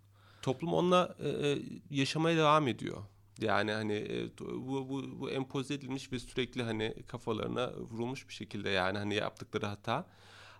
Toplum 0.41 0.73
onunla 0.73 1.15
e, 1.19 1.29
e, 1.29 1.61
yaşamaya 1.89 2.37
devam 2.37 2.67
ediyor. 2.67 3.03
Yani 3.41 3.71
hani 3.71 3.93
e, 3.93 4.37
bu, 4.39 4.89
bu, 4.89 5.19
bu 5.19 5.31
empoze 5.31 5.73
edilmiş 5.73 6.11
ve 6.11 6.19
sürekli 6.19 6.63
hani 6.63 6.95
kafalarına 7.07 7.73
vurulmuş 7.73 8.27
bir 8.27 8.33
şekilde 8.33 8.69
yani 8.69 8.97
hani 8.97 9.15
yaptıkları 9.15 9.65
hata. 9.65 10.07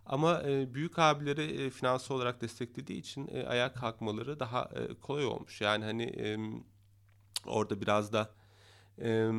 Ama 0.05 0.43
e, 0.43 0.73
büyük 0.73 0.99
abileri 0.99 1.41
e, 1.41 1.69
finansal 1.69 2.15
olarak 2.15 2.41
desteklediği 2.41 2.99
için 2.99 3.27
e, 3.27 3.43
ayağa 3.43 3.73
kalkmaları 3.73 4.39
daha 4.39 4.63
e, 4.75 4.93
kolay 4.93 5.25
olmuş. 5.25 5.61
Yani 5.61 5.85
hani 5.85 6.03
e, 6.03 6.37
orada 7.45 7.81
biraz 7.81 8.13
da 8.13 8.33
e, 9.01 9.29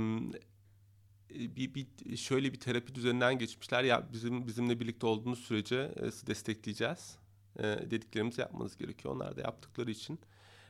bir, 1.31 1.75
bir 1.75 2.17
şöyle 2.17 2.53
bir 2.53 2.61
terapi 2.61 2.95
düzeninden 2.95 3.39
geçmişler. 3.39 3.85
Ya 3.85 4.09
bizim 4.13 4.47
bizimle 4.47 4.81
birlikte 4.81 5.07
olduğunuz 5.07 5.39
sürece 5.39 5.95
e, 5.97 6.27
destekleyeceğiz 6.27 7.19
e, 7.59 7.63
dediklerimizi 7.63 8.41
yapmanız 8.41 8.77
gerekiyor. 8.77 9.15
Onlar 9.15 9.37
da 9.37 9.41
yaptıkları 9.41 9.91
için 9.91 10.21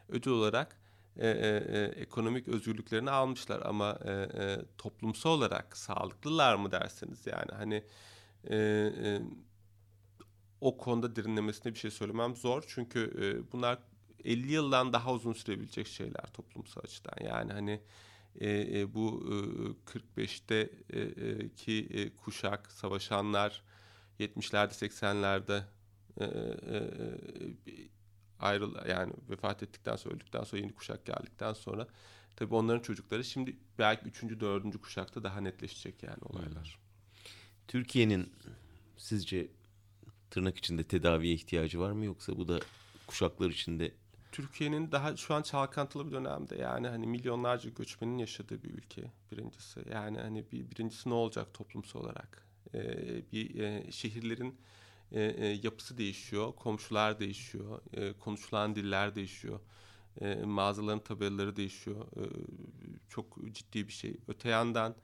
ödül 0.08 0.30
olarak 0.30 0.76
e, 1.16 1.28
e, 1.28 1.64
e, 1.78 1.84
ekonomik 1.84 2.48
özgürlüklerini 2.48 3.10
almışlar. 3.10 3.62
Ama 3.64 3.98
e, 4.04 4.10
e, 4.12 4.58
toplumsal 4.78 5.30
olarak 5.30 5.76
sağlıklılar 5.76 6.54
mı 6.54 6.72
derseniz 6.72 7.26
yani 7.26 7.52
hani 7.52 7.84
e, 8.50 8.56
e, 8.56 9.20
o 10.60 10.76
konuda 10.76 11.16
derinlemesine 11.16 11.74
bir 11.74 11.78
şey 11.78 11.90
söylemem 11.90 12.36
zor. 12.36 12.64
Çünkü 12.66 13.12
e, 13.20 13.52
bunlar 13.52 13.78
50 14.24 14.52
yıldan 14.52 14.92
daha 14.92 15.12
uzun 15.12 15.32
sürebilecek 15.32 15.86
şeyler 15.86 16.32
toplumsal 16.32 16.82
açıdan. 16.84 17.24
Yani 17.24 17.52
hani 17.52 17.80
e, 18.40 18.80
e, 18.80 18.94
bu 18.94 19.24
e, 19.26 20.18
45'te 20.20 20.70
e, 20.90 21.00
e, 21.66 22.02
e, 22.02 22.16
kuşak 22.16 22.72
savaşanlar 22.72 23.62
70'lerde 24.20 24.72
80'lerde 24.72 25.62
e, 26.20 26.24
e, 26.24 26.80
ayrıl 28.38 28.88
yani 28.88 29.12
vefat 29.30 29.62
ettikten 29.62 29.96
sonra 29.96 30.14
öldükten 30.14 30.44
sonra 30.44 30.62
yeni 30.62 30.74
kuşak 30.74 31.06
geldikten 31.06 31.52
sonra 31.52 31.86
tabii 32.36 32.54
onların 32.54 32.82
çocukları 32.82 33.24
şimdi 33.24 33.56
belki 33.78 34.04
üçüncü 34.04 34.40
dördüncü 34.40 34.80
kuşakta 34.80 35.22
daha 35.22 35.40
netleşecek 35.40 36.02
yani 36.02 36.18
olaylar. 36.22 36.78
Türkiye'nin 37.68 38.32
sizce 38.96 39.48
tırnak 40.30 40.58
içinde 40.58 40.84
tedaviye 40.84 41.34
ihtiyacı 41.34 41.80
var 41.80 41.92
mı 41.92 42.04
yoksa 42.04 42.36
bu 42.36 42.48
da 42.48 42.60
kuşaklar 43.06 43.50
içinde 43.50 43.94
Türkiye'nin 44.32 44.92
daha 44.92 45.16
şu 45.16 45.34
an 45.34 45.42
çalkantılı 45.42 46.06
bir 46.06 46.12
dönemde 46.12 46.56
yani 46.56 46.88
hani 46.88 47.06
milyonlarca 47.06 47.70
göçmenin 47.70 48.18
yaşadığı 48.18 48.62
bir 48.62 48.70
ülke 48.70 49.12
birincisi. 49.32 49.80
Yani 49.92 50.18
hani 50.18 50.44
bir, 50.52 50.70
birincisi 50.70 51.10
ne 51.10 51.14
olacak 51.14 51.54
toplumsal 51.54 52.00
olarak? 52.00 52.46
Ee, 52.74 53.32
bir 53.32 53.60
e, 53.60 53.92
şehirlerin 53.92 54.58
e, 55.16 55.20
e, 55.20 55.46
yapısı 55.62 55.98
değişiyor, 55.98 56.52
komşular 56.56 57.20
değişiyor, 57.20 57.80
e, 57.92 58.12
konuşulan 58.12 58.76
diller 58.76 59.14
değişiyor, 59.14 59.60
e, 60.20 60.34
mağazaların 60.34 61.04
tabelaları 61.04 61.56
değişiyor. 61.56 62.06
E, 62.16 62.22
çok 63.08 63.52
ciddi 63.52 63.88
bir 63.88 63.92
şey. 63.92 64.16
Öte 64.28 64.48
yandan 64.48 64.94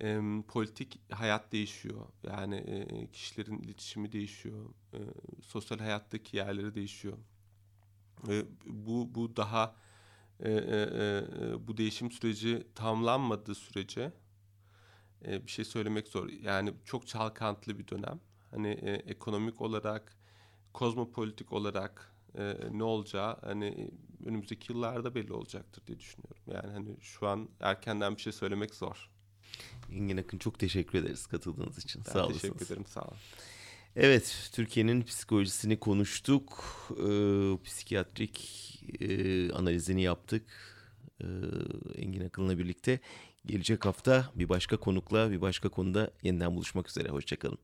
e, 0.00 0.20
politik 0.48 1.12
hayat 1.12 1.52
değişiyor. 1.52 2.06
Yani 2.22 2.56
e, 2.56 3.10
kişilerin 3.10 3.58
iletişimi 3.58 4.12
değişiyor, 4.12 4.66
e, 4.94 4.98
sosyal 5.42 5.78
hayattaki 5.78 6.36
yerleri 6.36 6.74
değişiyor. 6.74 7.18
E, 8.28 8.44
bu 8.66 9.14
bu 9.14 9.36
daha 9.36 9.76
e, 10.40 10.50
e, 10.50 10.56
e, 10.56 11.68
bu 11.68 11.76
değişim 11.76 12.10
süreci 12.10 12.66
tamamlanmadığı 12.74 13.54
sürece 13.54 14.12
e, 15.26 15.46
bir 15.46 15.50
şey 15.50 15.64
söylemek 15.64 16.08
zor. 16.08 16.28
Yani 16.28 16.74
çok 16.84 17.06
çalkantılı 17.06 17.78
bir 17.78 17.88
dönem 17.88 18.20
hani 18.50 18.68
e, 18.68 18.90
ekonomik 18.92 19.60
olarak, 19.60 20.16
kozmopolitik 20.72 21.52
olarak 21.52 22.14
e, 22.38 22.56
ne 22.72 22.84
olacağı 22.84 23.40
hani 23.40 23.90
önümüzdeki 24.26 24.72
yıllarda 24.72 25.14
belli 25.14 25.32
olacaktır 25.32 25.86
diye 25.86 25.98
düşünüyorum. 25.98 26.42
Yani 26.46 26.72
hani 26.72 26.96
şu 27.00 27.26
an 27.28 27.48
erkenden 27.60 28.16
bir 28.16 28.20
şey 28.20 28.32
söylemek 28.32 28.74
zor. 28.74 29.10
Engin 29.92 30.16
Akın 30.16 30.38
çok 30.38 30.58
teşekkür 30.58 30.98
ederiz 30.98 31.26
katıldığınız 31.26 31.78
için. 31.78 32.02
Ben 32.06 32.12
sağ 32.12 32.18
olasınız. 32.26 32.42
teşekkür 32.42 32.66
ederim 32.66 32.86
sağ 32.86 33.02
olun. 33.02 33.16
Evet, 33.96 34.50
Türkiye'nin 34.52 35.02
psikolojisini 35.02 35.80
konuştuk. 35.80 36.64
Ee, 36.90 37.58
psikiyatrik 37.64 38.38
e, 39.00 39.52
analizini 39.52 40.02
yaptık. 40.02 40.42
Ee, 41.20 41.26
Engin 41.94 42.26
Akın'la 42.26 42.58
birlikte. 42.58 43.00
Gelecek 43.46 43.84
hafta 43.84 44.30
bir 44.34 44.48
başka 44.48 44.76
konukla, 44.76 45.30
bir 45.30 45.40
başka 45.40 45.68
konuda 45.68 46.10
yeniden 46.22 46.54
buluşmak 46.54 46.88
üzere. 46.88 47.08
Hoşçakalın. 47.08 47.58